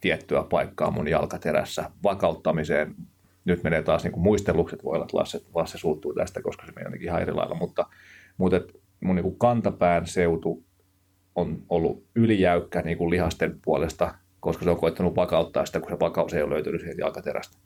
tiettyä 0.00 0.42
paikkaa 0.42 0.90
mun 0.90 1.08
jalkaterässä 1.08 1.90
vakauttamiseen. 2.02 2.94
Nyt 3.48 3.62
menee 3.62 3.82
taas 3.82 4.04
niin 4.04 4.12
kuin 4.12 4.22
muistelukset, 4.22 4.84
voi 4.84 4.94
olla, 4.94 5.04
että 5.04 5.16
Lasse, 5.16 5.40
Lasse 5.54 5.78
suuttuu 5.78 6.14
tästä, 6.14 6.42
koska 6.42 6.66
se 6.66 6.72
menee 6.72 6.86
jotenkin 6.86 7.08
ihan 7.08 7.22
eri 7.22 7.32
lailla, 7.32 7.54
mutta, 7.54 7.86
mutta 8.36 8.56
et 8.56 8.80
mun 9.00 9.16
niin 9.16 9.38
kantapään 9.38 10.06
seutu 10.06 10.64
on 11.34 11.62
ollut 11.68 12.04
ylijäykkä 12.14 12.82
niin 12.82 12.98
kuin 12.98 13.10
lihasten 13.10 13.60
puolesta, 13.64 14.14
koska 14.40 14.64
se 14.64 14.70
on 14.70 14.76
koettanut 14.76 15.16
vakauttaa 15.16 15.66
sitä, 15.66 15.80
kun 15.80 15.90
se 15.90 16.00
vakaus 16.00 16.34
ei 16.34 16.42
ole 16.42 16.54
löytynyt 16.54 16.80
sieltä 16.80 17.00
jalkaterästä. 17.00 17.58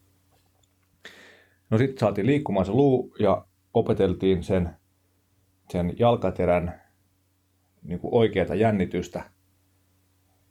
No 1.70 1.78
sitten 1.78 1.98
saatiin 1.98 2.26
liikkumaan 2.26 2.66
se 2.66 2.72
luu 2.72 3.14
ja 3.18 3.46
opeteltiin 3.74 4.42
sen, 4.42 4.70
sen 5.70 5.94
jalkaterän 5.98 6.82
niin 7.82 7.98
kuin 8.00 8.14
oikeata 8.14 8.54
jännitystä. 8.54 9.22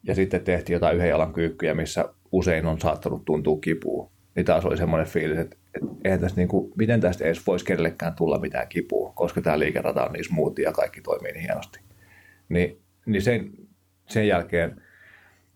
Ja 0.04 0.16
sitten 0.16 0.44
tehtiin 0.44 0.74
jotain 0.74 0.98
yhden 0.98 1.10
jalan 1.10 1.34
kyykkyjä, 1.34 1.74
missä 1.74 2.14
usein 2.32 2.66
on 2.66 2.80
saattanut 2.80 3.26
tuntua 3.26 3.58
kipua. 3.62 4.12
Niin 4.36 4.46
taas 4.46 4.66
oli 4.66 4.78
semmoinen 4.78 5.08
fiilis, 5.08 5.38
että, 5.38 5.58
että 5.76 5.90
eihän 6.06 6.20
tästä 6.20 6.38
niin 6.38 6.48
kuin, 6.48 6.72
miten 6.76 7.02
tästä 7.02 7.26
edes 7.26 7.48
voisi 7.48 7.66
kenellekään 7.66 8.16
tulla 8.16 8.40
mitään 8.40 8.68
kipua, 8.68 9.14
koska 9.16 9.42
tämä 9.42 9.60
liikerata 9.60 10.06
on 10.06 10.12
niin 10.12 10.26
smoothia 10.26 10.70
ja 10.70 10.74
kaikki 10.74 11.02
toimii 11.02 11.32
niin 11.32 11.44
hienosti. 11.44 11.80
Niin, 12.50 12.82
niin 13.06 13.22
sen, 13.22 13.52
sen 14.08 14.28
jälkeen, 14.28 14.82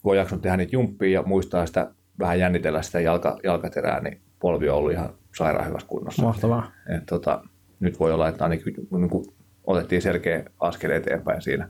kun 0.02 0.12
on 0.12 0.18
jaksanut 0.18 0.42
tehdä 0.42 0.58
niitä 0.58 0.76
jumppia 0.76 1.10
ja 1.20 1.24
muistaa 1.24 1.66
sitä, 1.66 1.92
vähän 2.20 2.40
jännitellä 2.40 2.82
sitä 2.82 3.00
jalka, 3.00 3.40
jalkaterää, 3.44 4.00
niin 4.02 4.22
polvi 4.40 4.70
on 4.70 4.78
ollut 4.78 4.92
ihan 4.92 5.14
sairaan 5.36 5.68
hyvässä 5.68 5.88
kunnossa. 5.88 6.22
Mahtavaa. 6.22 6.72
Et, 6.98 7.06
tota, 7.06 7.44
nyt 7.80 8.00
voi 8.00 8.12
olla, 8.12 8.28
että 8.28 8.44
ainakin 8.44 8.74
niin 8.92 9.10
kuin, 9.10 9.26
otettiin 9.64 10.02
selkeä 10.02 10.44
askel 10.60 10.92
eteenpäin 10.92 11.42
siinä, 11.42 11.70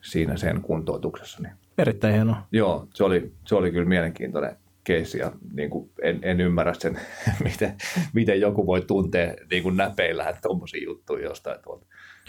siinä 0.00 0.36
sen 0.36 0.60
kuntoutuksessa. 0.60 1.42
Niin. 1.42 1.52
Erittäin 1.78 2.14
hienoa. 2.14 2.46
Joo, 2.52 2.88
se 2.94 3.04
oli, 3.04 3.32
se 3.44 3.54
oli 3.54 3.70
kyllä 3.70 3.88
mielenkiintoinen 3.88 4.56
keissi 4.88 5.18
ja 5.18 5.32
niin 5.52 5.70
kuin 5.70 5.90
en, 6.02 6.18
en, 6.22 6.40
ymmärrä 6.40 6.74
sen, 6.78 7.00
miten, 7.44 7.76
miten 8.12 8.40
joku 8.40 8.66
voi 8.66 8.80
tuntea 8.82 9.34
niin 9.50 9.62
kuin 9.62 9.76
näpeillä 9.76 10.34
tuommoisia 10.42 10.84
juttuja 10.84 11.24
jostain 11.24 11.62
tuolta. 11.62 11.86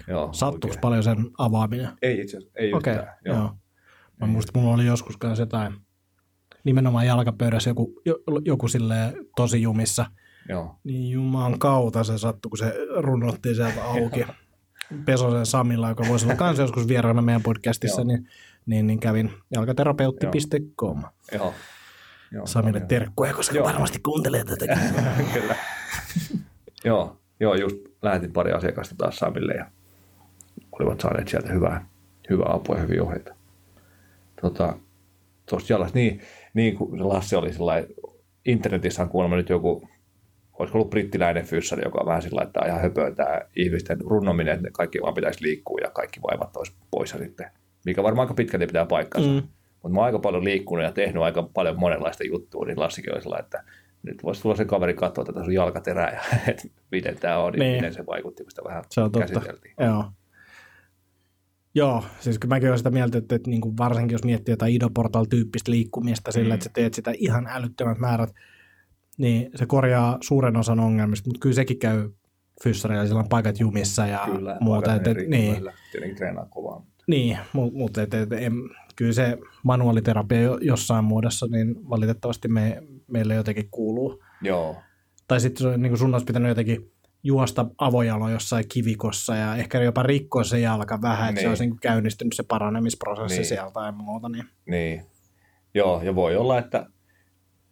Joo, 0.07 0.33
Sattuuko 0.33 0.67
oikein. 0.67 0.81
paljon 0.81 1.03
sen 1.03 1.17
avaaminen? 1.37 1.87
Ei 2.01 2.21
itse 2.21 2.37
asiassa, 2.37 2.59
ei 2.59 2.73
Okei, 2.73 2.93
yhtään. 2.93 3.15
joo. 3.25 3.35
joo. 3.37 3.51
Mä 4.19 4.27
muistan, 4.27 4.61
mulla 4.61 4.75
oli 4.75 4.85
joskus 4.85 5.17
kanssa 5.17 5.41
jotain, 5.41 5.73
nimenomaan 6.63 7.05
jalkapöydässä 7.07 7.69
joku, 7.69 8.01
jo- 8.05 8.19
joku 8.45 8.67
silleen 8.67 9.13
tosi 9.35 9.61
jumissa. 9.61 10.05
joo. 10.49 10.75
Niin 10.83 11.11
juman 11.11 11.59
kautta 11.59 12.03
se 12.03 12.17
sattui, 12.17 12.49
kun 12.49 12.57
se 12.57 12.73
runnottiin 12.97 13.55
sieltä 13.55 13.83
auki. 13.83 14.25
Pesosen 15.05 15.45
Samilla, 15.45 15.89
joka 15.89 16.03
voisi 16.07 16.25
olla 16.25 16.35
kanssa 16.35 16.63
joskus 16.63 16.87
vieraana 16.87 17.21
meidän 17.21 17.43
podcastissa, 17.43 18.03
niin, 18.03 18.27
niin, 18.65 18.87
niin 18.87 18.99
kävin 18.99 19.31
jalkaterapeutti.com. 19.53 21.01
joo. 21.01 21.43
joo 21.43 21.53
Samille 22.45 22.79
joo. 22.79 22.87
terkkuja, 22.87 23.33
koska 23.33 23.55
Joo. 23.55 23.67
varmasti 23.67 23.99
kuuntelee 23.99 24.43
tätäkin. 24.43 24.77
Kyllä. 25.33 25.55
joo, 26.85 27.17
joo, 27.39 27.55
just 27.55 27.77
lähetin 28.01 28.33
pari 28.33 28.51
asiakasta 28.51 28.95
taas 28.97 29.15
Samille 29.15 29.53
ja 29.53 29.65
olivat 30.71 30.99
saaneet 30.99 31.27
sieltä 31.27 31.53
hyvää, 31.53 31.85
hyvää 32.29 32.53
apua 32.53 32.75
ja 32.75 32.81
hyviä 32.81 33.03
ohjeita. 33.03 33.35
Tota, 34.41 34.73
tuosta 35.49 35.73
jalasta, 35.73 35.97
niin, 35.97 36.21
niin 36.53 36.75
kuin 36.75 36.97
se 36.97 37.03
Lasse 37.03 37.37
oli 37.37 37.53
sellainen, 37.53 37.89
internetissä 38.45 39.01
on 39.03 39.09
kuulemma 39.09 39.35
nyt 39.35 39.49
joku, 39.49 39.89
olisiko 40.59 40.77
ollut 40.77 40.89
brittiläinen 40.89 41.45
fyssari, 41.45 41.83
joka 41.85 41.99
on 41.99 42.07
vähän 42.07 42.21
sillä 42.21 42.41
että 42.41 42.65
ihan 42.65 42.81
höpöä 42.81 43.11
tämä 43.11 43.41
ihmisten 43.55 44.01
runnominen, 44.01 44.55
että 44.55 44.69
kaikki 44.71 45.01
vaan 45.01 45.13
pitäisi 45.13 45.43
liikkua 45.43 45.79
ja 45.81 45.89
kaikki 45.89 46.19
vaivat 46.21 46.57
olisi 46.57 46.73
poissa 46.91 47.17
sitten, 47.17 47.51
mikä 47.85 48.03
varmaan 48.03 48.25
aika 48.25 48.33
pitkälti 48.33 48.67
pitää 48.67 48.85
paikkansa. 48.85 49.29
Mm. 49.29 49.47
Mm. 49.79 49.83
Mutta 49.83 49.93
mä 49.93 49.99
oon 49.99 50.05
aika 50.05 50.19
paljon 50.19 50.43
liikkunut 50.43 50.85
ja 50.85 50.91
tehnyt 50.91 51.23
aika 51.23 51.43
paljon 51.53 51.79
monenlaista 51.79 52.23
juttua, 52.27 52.65
niin 52.65 52.79
Lassikin 52.79 53.13
oli 53.13 53.21
sellainen, 53.21 53.45
että 53.45 53.63
nyt 54.03 54.23
voisi 54.23 54.41
tulla 54.41 54.55
se 54.55 54.65
kaveri 54.65 54.93
katsoa 54.93 55.25
tätä 55.25 55.43
sun 55.43 55.53
jalkaterää 55.53 56.11
ja 56.13 56.21
että 56.51 56.67
miten 56.91 57.15
tämä 57.19 57.37
on, 57.37 57.53
niin. 57.53 57.59
Niin. 57.59 57.75
miten 57.75 57.93
se 57.93 58.05
vaikutti, 58.05 58.43
kun 58.43 58.51
sitä 58.51 58.63
vähän 58.63 58.83
Se 58.91 59.01
on 59.01 59.11
totta. 59.11 59.27
käsiteltiin. 59.33 59.73
Joo. 59.79 60.05
Joo, 61.75 62.03
siis 62.19 62.39
kyllä 62.39 62.55
mäkin 62.55 62.67
olen 62.67 62.77
sitä 62.77 62.89
mieltä, 62.91 63.17
että, 63.17 63.35
että 63.35 63.49
niin 63.49 63.61
kuin 63.61 63.77
varsinkin 63.77 64.13
jos 64.13 64.23
miettii 64.23 64.53
jotain 64.53 64.73
idoportal-tyyppistä 64.73 65.71
liikkumista 65.71 66.31
sillä, 66.31 66.49
mm. 66.49 66.53
että 66.53 66.63
sä 66.63 66.69
teet 66.73 66.93
sitä 66.93 67.11
ihan 67.17 67.47
älyttömät 67.47 67.97
määrät, 67.97 68.29
niin 69.17 69.49
se 69.55 69.65
korjaa 69.65 70.17
suuren 70.21 70.57
osan 70.57 70.79
ongelmista, 70.79 71.29
mutta 71.29 71.39
kyllä 71.39 71.55
sekin 71.55 71.79
käy 71.79 72.09
fyssareilla, 72.63 73.05
sillä 73.07 73.19
on 73.19 73.29
paikat 73.29 73.59
jumissa 73.59 74.05
ja 74.07 74.19
Kyllä, 74.25 74.57
muuta. 74.61 74.95
Et, 74.95 75.07
et, 75.07 75.17
niin, 75.27 75.55
Kyllä. 75.55 75.73
Tietenkin 75.91 76.17
treenaa 76.17 76.45
kovaa. 76.45 76.79
mutta- 76.79 77.03
niin 77.07 77.37
mutta 77.53 77.77
mut, 77.77 77.97
et, 77.97 78.13
et, 78.13 78.31
em, 78.33 78.53
kyllä 78.99 79.13
se 79.13 79.37
manuaaliterapia 79.63 80.41
jo- 80.41 80.57
jossain 80.61 81.05
muodossa, 81.05 81.47
niin 81.51 81.89
valitettavasti 81.89 82.47
me, 82.47 82.83
meille 83.07 83.35
jotenkin 83.35 83.67
kuuluu. 83.71 84.23
Joo, 84.41 84.75
Tai 85.27 85.39
sitten 85.39 85.81
niin 85.81 85.97
sun 85.97 86.13
olisi 86.13 86.25
pitänyt 86.25 86.49
jotenkin 86.49 86.91
juosta 87.23 87.65
avojalo 87.77 88.29
jossain 88.29 88.65
kivikossa 88.73 89.35
ja 89.35 89.55
ehkä 89.55 89.81
jopa 89.83 90.03
rikkoa 90.03 90.43
se 90.43 90.59
jalka 90.59 91.01
vähän, 91.01 91.29
että 91.29 91.41
se 91.41 91.45
Niin. 91.45 91.49
olisi 91.49 91.65
niin 91.65 91.79
käynnistynyt 91.79 92.33
se 92.33 92.43
paranemisprosessi 92.43 93.37
Niin. 93.37 93.45
sieltä 93.45 93.71
tai 93.71 93.91
muuta. 93.91 94.29
Niin. 94.29 94.45
Niin. 94.65 95.05
Joo, 95.73 96.01
ja 96.03 96.15
voi 96.15 96.35
olla, 96.35 96.57
että 96.59 96.85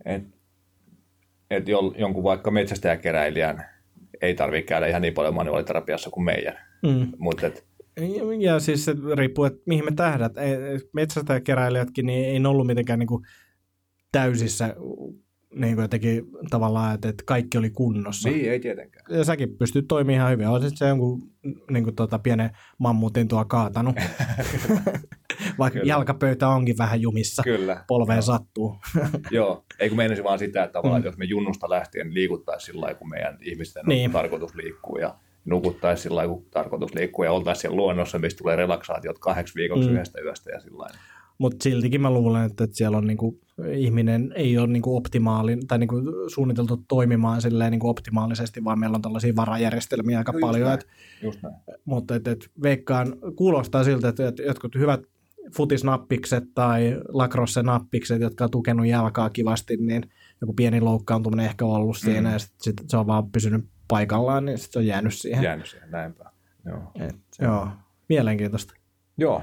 et, 0.06 0.24
et 1.52 1.68
jol, 1.68 1.92
jonkun 1.98 2.24
vaikka 2.24 2.52
metsästäjäkeräilijän 2.52 3.66
ei 4.22 4.34
tarvitse 4.34 4.68
käydä 4.68 4.88
ihan 4.88 5.02
niin 5.02 5.14
paljon 5.14 5.36
manuaaliterapiassa 5.36 6.10
kuin 6.10 6.24
meidän. 6.24 6.58
Mm. 6.84 7.12
Mutta 7.18 7.48
et, 7.48 7.67
Ja 8.40 8.60
siis 8.60 8.86
se 8.86 8.96
riippuu, 9.18 9.46
että 9.46 9.60
mihin 9.66 9.86
me 9.86 9.92
tähdät. 9.92 10.32
Metsästäjäkeräilijätkin 10.94 12.06
niin 12.06 12.26
ei 12.26 12.46
ollut 12.50 12.68
mitenkään 12.68 13.00
niin 13.00 13.08
kuin 13.08 13.24
täysissä 14.12 14.76
niin 15.56 15.76
kuin 15.76 15.84
jotenkin 15.84 16.26
tavallaan, 16.50 16.96
että, 16.96 17.10
että 17.10 17.24
kaikki 17.26 17.58
oli 17.58 17.70
kunnossa. 17.70 18.30
niin, 18.30 18.52
ei 18.52 18.60
tietenkään. 18.60 19.06
Ja 19.10 19.24
säkin 19.24 19.58
pystyt 19.58 19.86
toimimaan 19.88 20.16
ihan 20.20 20.32
hyvin. 20.32 20.48
Olisit 20.48 20.78
se 20.78 20.88
jonkun 20.88 21.32
niin 21.72 21.84
kuin 21.84 21.96
tuota, 21.96 22.20
pienen 22.20 22.50
mammutin 22.78 23.28
tuo 23.28 23.46
kaatanut. 23.46 23.96
Vaikka 25.60 25.80
Kyllä. 25.80 25.90
jalkapöytä 25.90 26.48
onkin 26.48 26.78
vähän 26.78 27.02
jumissa. 27.02 27.44
Kyllä. 27.44 27.84
Polveen 27.88 28.18
Joo. 28.18 28.22
sattuu. 28.22 28.76
Joo, 29.32 29.66
ei 29.80 29.90
kun 29.90 29.98
meinasin 29.98 30.24
vaan 30.24 30.40
sitä, 30.40 30.64
että 30.64 30.74
tavallaan, 30.74 31.02
Mm. 31.02 31.04
mm. 31.04 31.08
jos 31.08 31.18
me 31.18 31.26
junnusta 31.26 31.70
lähtien 31.70 32.14
liikuttaisiin 32.14 32.66
sillä 32.66 32.82
lailla, 32.82 33.00
kun 33.00 33.10
meidän 33.10 33.38
ihmisten 33.42 33.82
on 33.82 33.90
Niin. 33.90 34.12
tarkoitus 34.12 34.56
liikkua 34.56 35.00
ja 35.00 35.16
nukuttaisiin 35.48 36.04
sillä 36.04 36.16
lailla, 36.16 36.34
kun 36.34 36.46
tarkoitus 36.52 36.96
liikkua 36.96 37.26
ja 37.26 37.32
oltaisiin 37.32 37.62
siellä 37.62 37.76
luonnossa, 37.78 38.20
mistä 38.20 38.38
tulee 38.38 38.56
relaksaatiot 38.56 39.20
kahdeksi 39.20 39.56
viikoksi 39.56 39.88
Mm. 39.90 39.94
yhdestä 39.96 40.22
yöstä 40.22 40.52
ja 40.52 40.60
sillä 40.60 40.78
lailla. 40.78 40.98
Mutta 41.38 41.64
siltikin 41.64 42.02
mä 42.02 42.12
luulen, 42.12 42.46
että, 42.46 42.68
siellä 42.72 42.98
on 42.98 43.08
niinku, 43.08 43.40
ihminen 43.72 44.34
ei 44.36 44.58
ole 44.58 44.68
niinku 44.68 44.98
optimaalin 44.98 45.68
tai 45.68 45.78
niinku 45.80 45.96
suunniteltu 46.28 46.78
toimimaan 46.88 47.42
silleen 47.42 47.72
niinku 47.72 47.90
optimaalisesti, 47.90 48.64
vaan 48.64 48.80
meillä 48.80 48.96
on 48.96 49.02
tällaisia 49.02 49.36
varajärjestelmiä 49.36 50.18
aika 50.18 50.32
No 50.32 50.38
just 50.38 50.42
paljon. 50.48 50.68
näin. 50.68 50.80
Et, 50.80 50.88
Just 51.24 51.40
näin. 51.44 51.56
mutta 51.86 52.16
et, 52.16 52.28
et 52.28 52.50
veikkaan, 52.64 53.16
kuulostaa 53.36 53.84
siltä, 53.84 54.08
että, 54.10 54.28
että 54.28 54.44
jotkut 54.44 54.76
hyvät 54.76 55.02
futisnappikset 55.56 56.44
tai 56.56 56.98
lacrosse-nappikset, 57.10 58.22
jotka 58.22 58.44
on 58.44 58.52
tukenut 58.52 58.86
jalkaa 58.88 59.30
kivasti, 59.30 59.78
niin 59.78 60.04
joku 60.42 60.54
pieni 60.54 60.82
loukkaantuminen 60.82 61.46
ehkä 61.46 61.66
on 61.66 61.72
ollut 61.82 61.98
siinä 61.98 62.30
Mm. 62.30 62.34
ja 62.34 62.40
sit, 62.40 62.52
sit 62.62 62.74
se 62.88 62.98
on 62.98 63.08
vaan 63.08 63.32
pysynyt 63.32 63.66
paikallaan, 63.88 64.46
niin 64.46 64.58
sit 64.58 64.72
se 64.72 64.80
on 64.80 64.86
jäänyt 64.88 65.14
siihen. 65.14 65.44
Jäänyt 65.44 65.66
siihen 65.68 65.92
näinpä. 65.92 66.32
Joo. 66.66 66.92
Et, 67.00 67.16
joo, 67.42 67.68
mielenkiintoista. 68.10 68.74
Joo. 69.18 69.42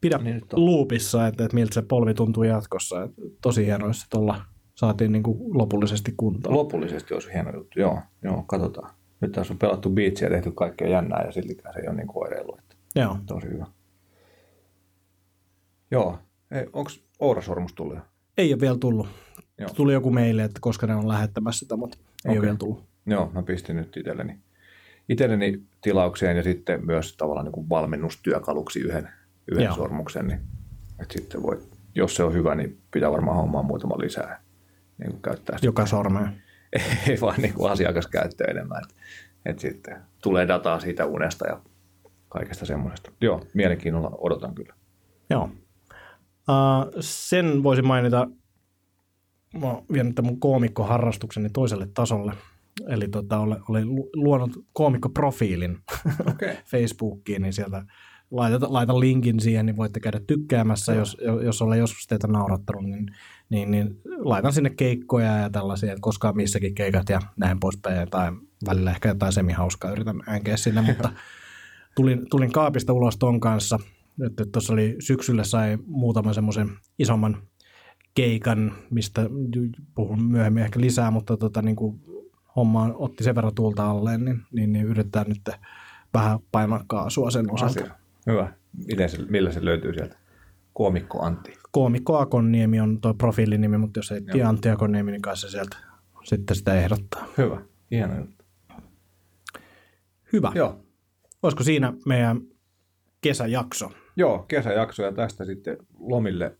Pidä 0.00 0.18
Niin 0.18 0.34
nyt 0.34 0.52
on. 0.52 0.64
luupissa, 0.64 1.26
että, 1.26 1.44
että 1.44 1.54
miltä 1.54 1.74
se 1.74 1.82
polvi 1.82 2.14
tuntuu 2.14 2.42
jatkossa. 2.42 3.02
Et 3.02 3.10
tosi 3.42 3.66
hienoa, 3.66 3.88
jos 3.88 4.00
se 4.00 4.06
tuolla 4.10 4.40
saatiin 4.74 5.12
niin 5.12 5.22
kuin 5.22 5.58
lopullisesti 5.58 6.14
kuntoon. 6.16 6.56
Lopullisesti 6.56 7.14
olisi 7.14 7.32
hieno 7.34 7.50
juttu. 7.56 7.80
Joo, 7.80 8.00
joo, 8.22 8.42
katsotaan. 8.46 8.94
Nyt 9.20 9.32
tässä 9.32 9.52
on 9.54 9.58
pelattu 9.58 9.90
biitsiä 9.90 10.28
ja 10.28 10.34
tehty 10.34 10.52
kaikkea 10.52 10.88
jännää 10.88 11.22
ja 11.26 11.32
siltikään 11.32 11.74
se 11.74 11.80
ei 11.80 11.88
ole 11.88 11.96
niin 11.96 12.08
oireilu. 12.14 12.56
Että 12.58 12.76
Joo. 12.94 13.16
tosi 13.26 13.46
hyvä. 13.48 13.66
Joo. 15.90 16.18
Onko 16.72 16.90
Ourasormus 17.18 17.72
tullut 17.72 17.94
jo? 17.94 18.00
Ei 18.38 18.52
ole 18.52 18.60
vielä 18.60 18.78
tullut. 18.78 19.06
Joo. 19.58 19.70
Tuli 19.74 19.92
joku 19.92 20.10
meille, 20.10 20.44
että 20.44 20.58
koska 20.60 20.86
ne 20.86 20.94
on 20.94 21.08
lähettämässä 21.08 21.58
sitä, 21.58 21.76
mutta 21.76 21.98
ei 21.98 22.04
Okei. 22.30 22.38
ole 22.38 22.42
vielä 22.42 22.56
tullut. 22.56 22.84
Joo, 23.06 23.30
mä 23.34 23.42
pistin 23.42 23.76
nyt 23.76 23.96
itselleni, 23.96 24.38
itselleni 25.08 25.62
tilaukseen 25.80 26.36
ja 26.36 26.42
sitten 26.42 26.86
myös 26.86 27.16
tavallaan 27.16 27.44
niin 27.44 27.52
kuin 27.52 27.68
valmennustyökaluksi 27.68 28.80
yhden, 28.80 29.08
yhden 29.52 29.64
Joo. 29.64 29.74
sormuksen. 29.74 30.26
Niin, 30.26 30.40
että 31.00 31.12
sitten 31.12 31.42
voi, 31.42 31.62
jos 31.94 32.16
se 32.16 32.24
on 32.24 32.32
hyvä, 32.32 32.54
niin 32.54 32.78
pitää 32.90 33.10
varmaan 33.10 33.36
hommaa 33.36 33.62
muutama 33.62 33.98
lisää. 33.98 34.42
Niin 34.98 35.10
kuin 35.10 35.22
käyttää 35.22 35.56
sitä. 35.56 35.66
Joka 35.66 35.86
sormeen. 35.86 36.42
ei 37.08 37.20
vaan 37.20 37.42
niin 37.42 37.54
kuin 37.54 37.72
asiakaskäyttöä 37.72 38.46
enemmän. 38.50 38.82
Että, 38.82 38.94
että 39.46 39.62
sitten 39.62 39.96
tulee 40.22 40.48
dataa 40.48 40.80
siitä 40.80 41.06
unesta 41.06 41.48
ja 41.48 41.60
kaikesta 42.28 42.66
semmoisesta. 42.66 43.12
Joo, 43.20 43.46
mielenkiinnolla 43.54 44.10
odotan 44.18 44.54
kyllä. 44.54 44.74
Joo. 45.30 45.50
Uh, 46.48 46.92
sen 47.00 47.62
voisin 47.62 47.86
mainita, 47.86 48.28
mä 49.60 49.66
oon 49.66 49.84
vienyt 49.92 50.14
tämän 50.14 50.32
mun 50.32 50.40
koomikkoharrastukseni 50.40 51.50
toiselle 51.50 51.88
tasolle. 51.94 52.32
Eli 52.88 53.08
tota, 53.08 53.38
olen, 53.38 53.58
olen 53.68 53.94
lu- 53.94 54.10
luonut 54.14 54.64
koomikkoprofiilin 54.72 55.78
Okei. 56.30 56.56
Facebookiin, 56.64 57.42
niin 57.42 57.52
sieltä 57.52 57.84
laitan, 58.30 58.72
laitan 58.72 59.00
linkin 59.00 59.40
siihen, 59.40 59.66
niin 59.66 59.76
voitte 59.76 60.00
käydä 60.00 60.20
tykkäämässä, 60.26 60.94
jos, 60.94 61.16
jos 61.44 61.62
olen 61.62 61.78
joskus 61.78 62.06
teitä 62.06 62.26
naurattanut, 62.26 62.84
niin, 62.84 63.06
niin, 63.50 63.70
niin 63.70 64.00
laitan 64.18 64.52
sinne 64.52 64.70
keikkoja 64.70 65.36
ja 65.36 65.50
tällaisia, 65.50 65.92
että 65.92 66.00
koskaan 66.00 66.36
missäkin 66.36 66.74
keikat 66.74 67.08
ja 67.08 67.20
näin 67.36 67.60
poispäin, 67.60 68.10
tai 68.10 68.32
välillä 68.66 68.90
ehkä 68.90 69.08
jotain 69.08 69.32
semihauskaa 69.32 69.90
yritän 69.90 70.22
äänkeä 70.26 70.56
sinne, 70.56 70.82
mutta 70.92 71.12
tulin, 71.96 72.26
tulin 72.30 72.52
kaapista 72.52 72.92
ulos 72.92 73.16
ton 73.16 73.40
kanssa, 73.40 73.78
että 74.26 74.44
tuossa 74.52 74.72
oli 74.72 74.96
syksyllä 74.98 75.44
sai 75.44 75.78
muutaman 75.86 76.34
semmoisen 76.34 76.70
isomman 76.98 77.42
keikan, 78.14 78.72
mistä 78.90 79.30
puhun 79.94 80.24
myöhemmin 80.24 80.62
ehkä 80.62 80.80
lisää, 80.80 81.10
mutta 81.10 81.36
tota, 81.36 81.62
niin 81.62 81.76
kuin 81.76 82.00
homma 82.56 82.90
otti 82.94 83.24
sen 83.24 83.34
verran 83.34 83.54
tuulta 83.54 83.90
alleen, 83.90 84.24
niin, 84.24 84.42
niin, 84.52 84.72
niin 84.72 84.86
yritetään 84.86 85.26
nyt 85.28 85.40
vähän 86.14 86.38
painaa 86.52 86.84
kaasua 86.86 87.30
sen 87.30 87.52
osalta. 87.52 87.80
Asia. 87.80 87.94
Hyvä. 88.26 88.52
Miten 88.86 89.08
se, 89.08 89.18
millä 89.28 89.52
se 89.52 89.64
löytyy 89.64 89.94
sieltä? 89.94 90.16
Koomikko 90.72 91.22
Antti. 91.22 91.58
Koomikko 91.70 92.18
Akonniemi 92.18 92.80
on 92.80 93.00
tuo 93.00 93.14
profiilinimi, 93.14 93.78
mutta 93.78 93.98
jos 93.98 94.12
ei 94.12 94.18
Joo. 94.18 94.32
tiedä 94.32 94.48
Antti 94.48 94.68
Akonniemi, 94.68 95.10
niin 95.10 95.22
kai 95.22 95.36
se 95.36 95.50
sieltä 95.50 95.76
sitten 96.24 96.56
sitä 96.56 96.74
ehdottaa. 96.74 97.26
Hyvä. 97.38 97.62
Hieno 97.90 98.18
juttu. 98.18 98.44
Hyvä. 100.32 100.52
Joo. 100.54 100.80
Olisiko 101.42 101.62
siinä 101.62 101.92
meidän 102.06 102.40
kesäjakso? 103.20 103.92
Joo, 104.16 104.38
kesäjakso 104.38 105.02
ja 105.02 105.12
tästä 105.12 105.44
sitten 105.44 105.76
lomille 105.98 106.56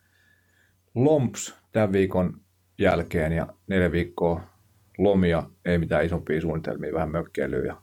lomps 0.95 1.55
tämän 1.72 1.93
viikon 1.93 2.40
jälkeen 2.78 3.32
ja 3.32 3.47
neljä 3.66 3.93
viikkoa 3.93 4.51
lomia, 4.99 5.43
ei 5.64 5.78
mitään 5.78 6.05
isompia 6.05 6.40
suunnitelmia, 6.40 6.95
vähän 6.95 7.11
mökkeilyä 7.11 7.66
ja 7.66 7.76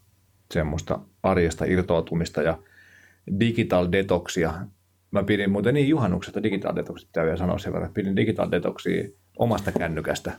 semmoista 0.54 1.00
arjesta 1.24 1.66
irtautumista 1.66 2.42
ja 2.42 2.58
digital 3.40 3.88
detoxia. 3.92 4.54
Mä 5.12 5.24
pidin 5.24 5.52
muuten 5.52 5.74
niin 5.74 5.90
juhannuksesta 5.90 6.44
digital 6.44 6.74
pitää 6.76 7.24
vielä 7.24 7.38
sanoa 7.38 7.58
sen 7.58 7.74
verran, 7.74 7.94
pidin 7.94 8.16
digital 8.16 8.52
detoxia 8.52 9.10
omasta 9.40 9.72
kännykästä, 9.72 10.34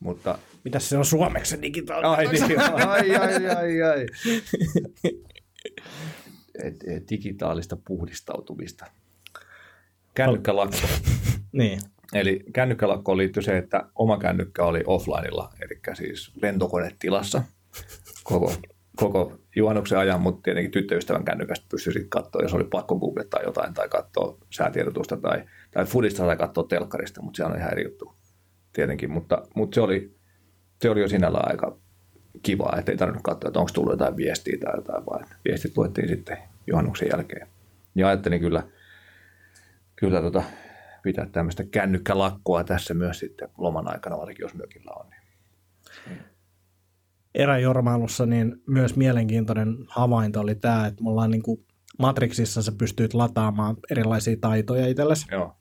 mutta 0.00 0.38
Mitäs 0.64 0.88
se 0.88 0.98
on 0.98 1.04
suomeksi 1.04 1.50
se 1.50 1.62
digitaalinen? 1.62 2.10
Ai, 2.10 2.26
niin, 2.26 2.60
ai, 2.60 3.16
ai, 3.16 3.46
ai, 3.46 3.82
ai. 3.82 4.06
Et, 6.64 6.84
et, 6.86 7.10
digitaalista 7.10 7.76
puhdistautumista. 7.84 8.86
Kännykkälakko. 10.14 10.76
Niin. 11.52 11.80
Eli 12.14 12.44
kännykkälakkoon 12.52 13.18
liittyy 13.18 13.42
se, 13.42 13.58
että 13.58 13.84
oma 13.94 14.18
kännykkä 14.18 14.64
oli 14.64 14.82
offlineilla, 14.86 15.52
eli 15.60 15.96
siis 15.96 16.32
lentokonetilassa 16.42 17.42
koko, 18.24 18.54
koko 18.96 19.38
juhannuksen 19.56 19.98
ajan, 19.98 20.20
mutta 20.20 20.42
tietenkin 20.42 20.70
tyttöystävän 20.70 21.24
kännykästä 21.24 21.66
pystyi 21.70 21.92
sitten 21.92 22.10
katsoa, 22.10 22.42
jos 22.42 22.54
oli 22.54 22.64
pakko 22.64 22.98
googlettaa 22.98 23.42
jotain 23.42 23.74
tai 23.74 23.88
katsoa 23.88 24.38
säätiedotusta 24.50 25.16
tai, 25.16 25.44
tai 25.70 25.84
foodista 25.84 26.26
tai 26.26 26.36
katsoa 26.36 26.64
telkkarista, 26.64 27.22
mutta 27.22 27.36
se 27.36 27.44
on 27.44 27.56
ihan 27.56 27.72
eri 27.72 27.84
juttu 27.84 28.14
tietenkin, 28.72 29.10
mutta, 29.10 29.42
mutta 29.54 29.74
se, 29.74 29.80
oli, 29.80 30.14
se 30.82 30.90
oli 30.90 31.00
jo 31.00 31.08
sinällään 31.08 31.50
aika 31.50 31.78
kivaa, 32.42 32.76
että 32.78 32.92
ei 32.92 32.98
tarvinnut 32.98 33.22
katsoa, 33.22 33.48
että 33.48 33.60
onko 33.60 33.70
tullut 33.74 33.92
jotain 33.92 34.16
viestiä 34.16 34.58
tai 34.64 34.76
jotain, 34.76 35.06
vaan 35.06 35.26
viestit 35.44 35.76
luettiin 35.76 36.08
sitten 36.08 36.38
juhannuksen 36.66 37.08
jälkeen. 37.12 37.48
Ja 37.94 38.08
ajattelin 38.08 38.40
kyllä, 38.40 38.62
kyllä 39.96 40.20
tota, 40.20 40.42
pitää 41.04 41.26
tämmöistä 41.26 41.64
kännykkälakkoa 41.64 42.64
tässä 42.64 42.94
myös 42.94 43.18
sitten 43.18 43.48
loman 43.58 43.88
aikana, 43.88 44.18
varsinkin 44.18 44.44
jos 44.44 44.54
mökillä 44.54 44.90
on. 44.96 45.06
Niin. 45.10 46.18
eräjormailussa 47.34 48.26
niin 48.26 48.62
myös 48.66 48.96
mielenkiintoinen 48.96 49.76
havainto 49.88 50.40
oli 50.40 50.54
tämä, 50.54 50.86
että 50.86 51.04
me 51.04 51.10
ollaan 51.10 51.30
niin 51.30 51.42
kuin 51.42 51.66
Matrixissa 51.98 52.62
sä 52.62 52.72
pystyt 52.78 53.14
lataamaan 53.14 53.76
erilaisia 53.90 54.36
taitoja 54.40 54.86
itsellesi, 54.86 55.26
Joo, 55.30 55.56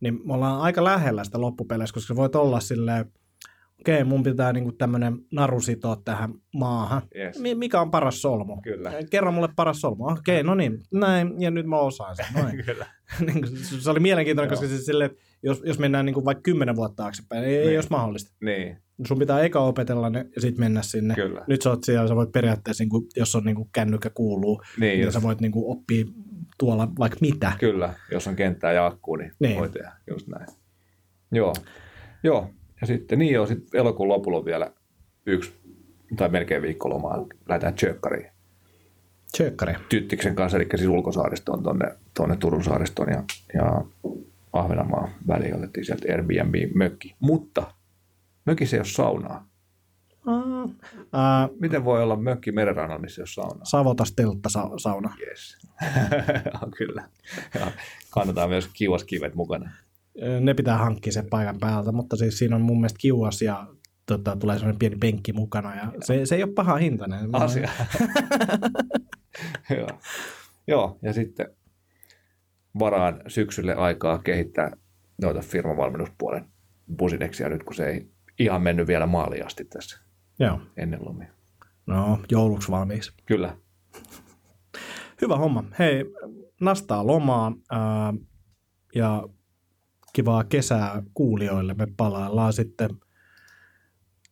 niin 0.00 0.20
me 0.24 0.34
ollaan 0.34 0.60
aika 0.60 0.84
lähellä 0.84 1.24
sitä 1.24 1.40
loppupeleissä, 1.40 1.94
koska 1.94 2.16
voit 2.16 2.34
olla 2.34 2.60
silleen, 2.60 3.12
okei, 3.80 4.04
mun 4.04 4.22
pitää 4.22 4.52
niinku 4.52 4.72
tämmöinen 4.72 5.18
naru 5.32 5.60
sitoa 5.60 5.96
tähän 6.04 6.34
maahan. 6.54 7.02
Yes. 7.16 7.38
Mi- 7.38 7.54
mikä 7.54 7.80
on 7.80 7.90
paras 7.90 8.22
solmu? 8.22 8.56
Kyllä. 8.62 8.92
Kerro 9.10 9.32
mulle 9.32 9.48
paras 9.56 9.80
solmu. 9.80 10.06
Okei, 10.06 10.42
no 10.42 10.54
niin, 10.54 10.78
näin, 10.92 11.34
ja 11.42 11.50
nyt 11.50 11.66
mä 11.66 11.78
osaan 11.78 12.16
sen. 12.16 12.26
Noin. 12.34 12.62
Kyllä. 12.66 12.86
Niin 13.20 13.40
kuin 13.42 13.56
se 13.58 13.90
oli 13.90 14.00
mielenkiintoinen, 14.00 14.50
koska 14.50 14.66
se 14.68 14.78
sille, 14.78 15.04
että 15.04 15.18
jos, 15.42 15.62
jos 15.64 15.78
mennään 15.78 16.06
niin 16.06 16.14
kuin 16.14 16.24
vaikka 16.24 16.42
kymmenen 16.42 16.76
vuotta 16.76 17.02
taaksepäin, 17.02 17.44
ei, 17.44 17.56
ei 17.56 17.66
Niin. 17.66 17.76
olisi 17.78 17.90
mahdollista. 17.90 18.32
Niin, 18.44 18.76
Sun 19.06 19.18
pitää 19.18 19.40
eka 19.40 19.60
opetella 19.60 20.10
ne 20.10 20.26
ja 20.34 20.40
sitten 20.40 20.60
mennä 20.64 20.82
sinne. 20.82 21.14
Kyllä. 21.14 21.44
Nyt 21.46 21.62
sä 21.62 21.70
oot 21.70 21.84
siellä, 21.84 22.08
sä 22.08 22.16
voit 22.16 22.32
periaatteessa, 22.32 22.82
niin 22.84 22.88
kuin, 22.90 23.04
jos 23.16 23.34
on 23.34 23.44
niin 23.44 23.56
kuin 23.56 23.68
kännykkä 23.72 24.10
kuuluu, 24.10 24.62
Niin, 24.80 24.80
niin 24.88 25.00
just. 25.04 25.12
sä 25.14 25.22
voit 25.22 25.40
niin 25.40 25.52
kuin 25.52 25.78
oppia 25.78 26.04
tuolla 26.58 26.88
vaikka 26.98 27.18
mitä. 27.20 27.52
kyllä. 27.60 27.94
Jos 28.12 28.26
on 28.26 28.36
kenttää 28.36 28.72
ja 28.72 28.86
akkuu, 28.86 29.16
niin, 29.16 29.32
Niin. 29.40 29.58
voi 29.58 29.68
tehdä. 29.68 29.92
Just 30.10 30.28
näin. 30.28 30.46
Joo. 31.32 31.52
Joo. 32.22 32.50
Ja 32.80 32.86
sitten 32.86 33.18
niin 33.18 33.34
joo, 33.34 33.46
sitten 33.46 33.80
elokuun 33.80 34.08
lopulla 34.08 34.38
on 34.38 34.44
vielä 34.44 34.72
yksi 35.26 35.52
tai 36.16 36.28
melkein 36.28 36.62
viikkolomaa. 36.62 37.26
Lähdetään 37.48 37.74
Tjökkariin. 37.74 38.30
Tjökkäri. 39.36 39.74
Tyttiksen 39.88 40.34
kanssa, 40.34 40.58
eli 40.58 40.66
siis 40.76 40.88
ulkosaaristoon 40.88 41.62
tonne, 41.62 41.96
tonne 42.14 42.36
Turun 42.36 42.64
saaristoon 42.64 43.08
ja, 43.12 43.22
ja 43.54 43.84
Ahvenanmaan 44.52 45.08
väliin 45.28 45.54
otettiin 45.56 45.86
sieltä 45.86 46.12
Airbnb-mökki. 46.12 47.14
Mutta 47.20 47.74
mökissä 48.46 48.76
ei 48.76 48.80
ole 48.80 48.86
saunaa. 48.86 49.46
Ää, 51.12 51.48
Miten 51.60 51.84
voi 51.84 52.02
olla 52.02 52.16
mökki 52.16 52.52
merenrannalla, 52.52 53.00
missä 53.02 53.20
ei 53.20 53.22
ole 53.22 53.28
saunaa? 53.28 53.64
Savotas 53.64 54.12
teltta 54.12 54.48
sa- 54.48 54.70
sauna. 54.76 55.14
Yes. 55.28 55.58
kyllä. 56.78 57.08
Ja 57.60 57.72
kannetaan 58.10 58.48
myös 58.48 58.68
kiuaskivet 58.72 59.34
mukana. 59.34 59.70
Ne 60.40 60.54
pitää 60.54 60.78
hankkia 60.78 61.12
sen 61.12 61.30
paikan 61.30 61.58
päältä, 61.60 61.92
mutta 61.92 62.16
siis 62.16 62.38
siinä 62.38 62.56
on 62.56 62.62
mun 62.62 62.76
mielestä 62.80 62.98
kiuas 62.98 63.42
ja 63.42 63.66
tota, 64.06 64.36
tulee 64.36 64.56
sellainen 64.58 64.78
pieni 64.78 64.96
penkki 64.96 65.32
mukana 65.32 65.76
ja 65.76 65.92
se, 66.02 66.26
se 66.26 66.36
ei 66.36 66.42
ole 66.42 66.52
paha 66.52 66.76
hintainen. 66.76 67.34
Asia. 67.34 67.70
Joo. 69.78 69.88
Joo, 70.66 70.98
ja 71.02 71.12
sitten 71.12 71.46
varaan 72.78 73.22
syksylle 73.26 73.74
aikaa 73.74 74.18
kehittää 74.18 74.70
noita 75.22 75.40
firmavalmennuspuolen 75.40 76.44
busineksia 76.96 77.48
nyt, 77.48 77.62
kun 77.62 77.74
se 77.74 77.86
ei 77.86 78.10
ihan 78.38 78.62
mennyt 78.62 78.86
vielä 78.86 79.06
maaliin 79.06 79.46
asti 79.46 79.64
tässä 79.64 80.00
Joo. 80.38 80.60
ennen 80.76 81.00
lomia. 81.04 81.28
No, 81.86 82.20
jouluksi 82.30 82.70
valmiiksi. 82.70 83.12
Kyllä. 83.26 83.56
Hyvä 85.22 85.36
homma. 85.36 85.64
Hei, 85.78 86.04
nastaa 86.60 87.06
lomaa 87.06 87.52
ja 88.94 89.28
kivaa 90.12 90.44
kesää 90.44 91.02
kuulijoille. 91.14 91.74
Me 91.74 91.86
palaillaan 91.96 92.52
sitten, 92.52 92.90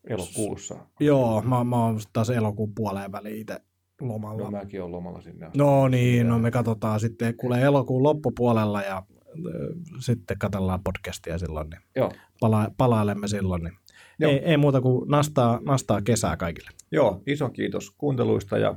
Elokuussa. 0.05 0.76
joo, 1.01 1.43
mä, 1.43 1.64
mä 1.64 1.76
oon 1.85 2.01
taas 2.12 2.31
elokuun 2.31 2.74
puoleen 2.74 3.12
väliin 3.12 3.41
itse 3.41 3.61
lomalla. 4.01 4.45
No 4.45 4.51
mäkin 4.51 4.81
olen 4.83 4.93
lomalla 4.93 5.20
sinne 5.20 5.47
asti. 5.47 5.59
No 5.59 5.89
niin, 5.89 6.29
no 6.29 6.39
me 6.39 6.51
katsotaan 6.51 7.01
sitten, 7.01 7.37
kuulee 7.37 7.62
elokuun 7.62 8.03
loppupuolella 8.03 8.83
ja 8.83 9.03
ö, 9.47 9.74
sitten 9.99 10.39
katsellaan 10.39 10.83
podcastia 10.85 11.39
silloin, 11.39 11.70
niin 11.70 11.81
Joo. 11.97 12.12
pala- 12.41 12.70
palailemme 12.76 13.29
silloin. 13.29 13.62
Niin. 13.62 13.74
Joo. 14.18 14.31
Ei, 14.31 14.39
ei, 14.39 14.57
muuta 14.57 14.81
kuin 14.81 15.09
nastaa, 15.11 15.61
nastaa 15.64 16.03
kesää 16.03 16.37
kaikille. 16.37 16.70
Joo, 16.93 17.22
iso 17.26 17.49
kiitos 17.51 17.91
kuunteluista 17.91 18.59
ja 18.59 18.74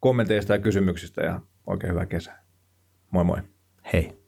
kommenteista 0.00 0.52
ja 0.52 0.58
kysymyksistä 0.58 1.22
ja 1.22 1.40
oikein 1.66 1.90
hyvää 1.90 2.06
kesää. 2.06 2.44
Moi 3.10 3.24
moi. 3.24 3.38
Hei. 3.92 4.25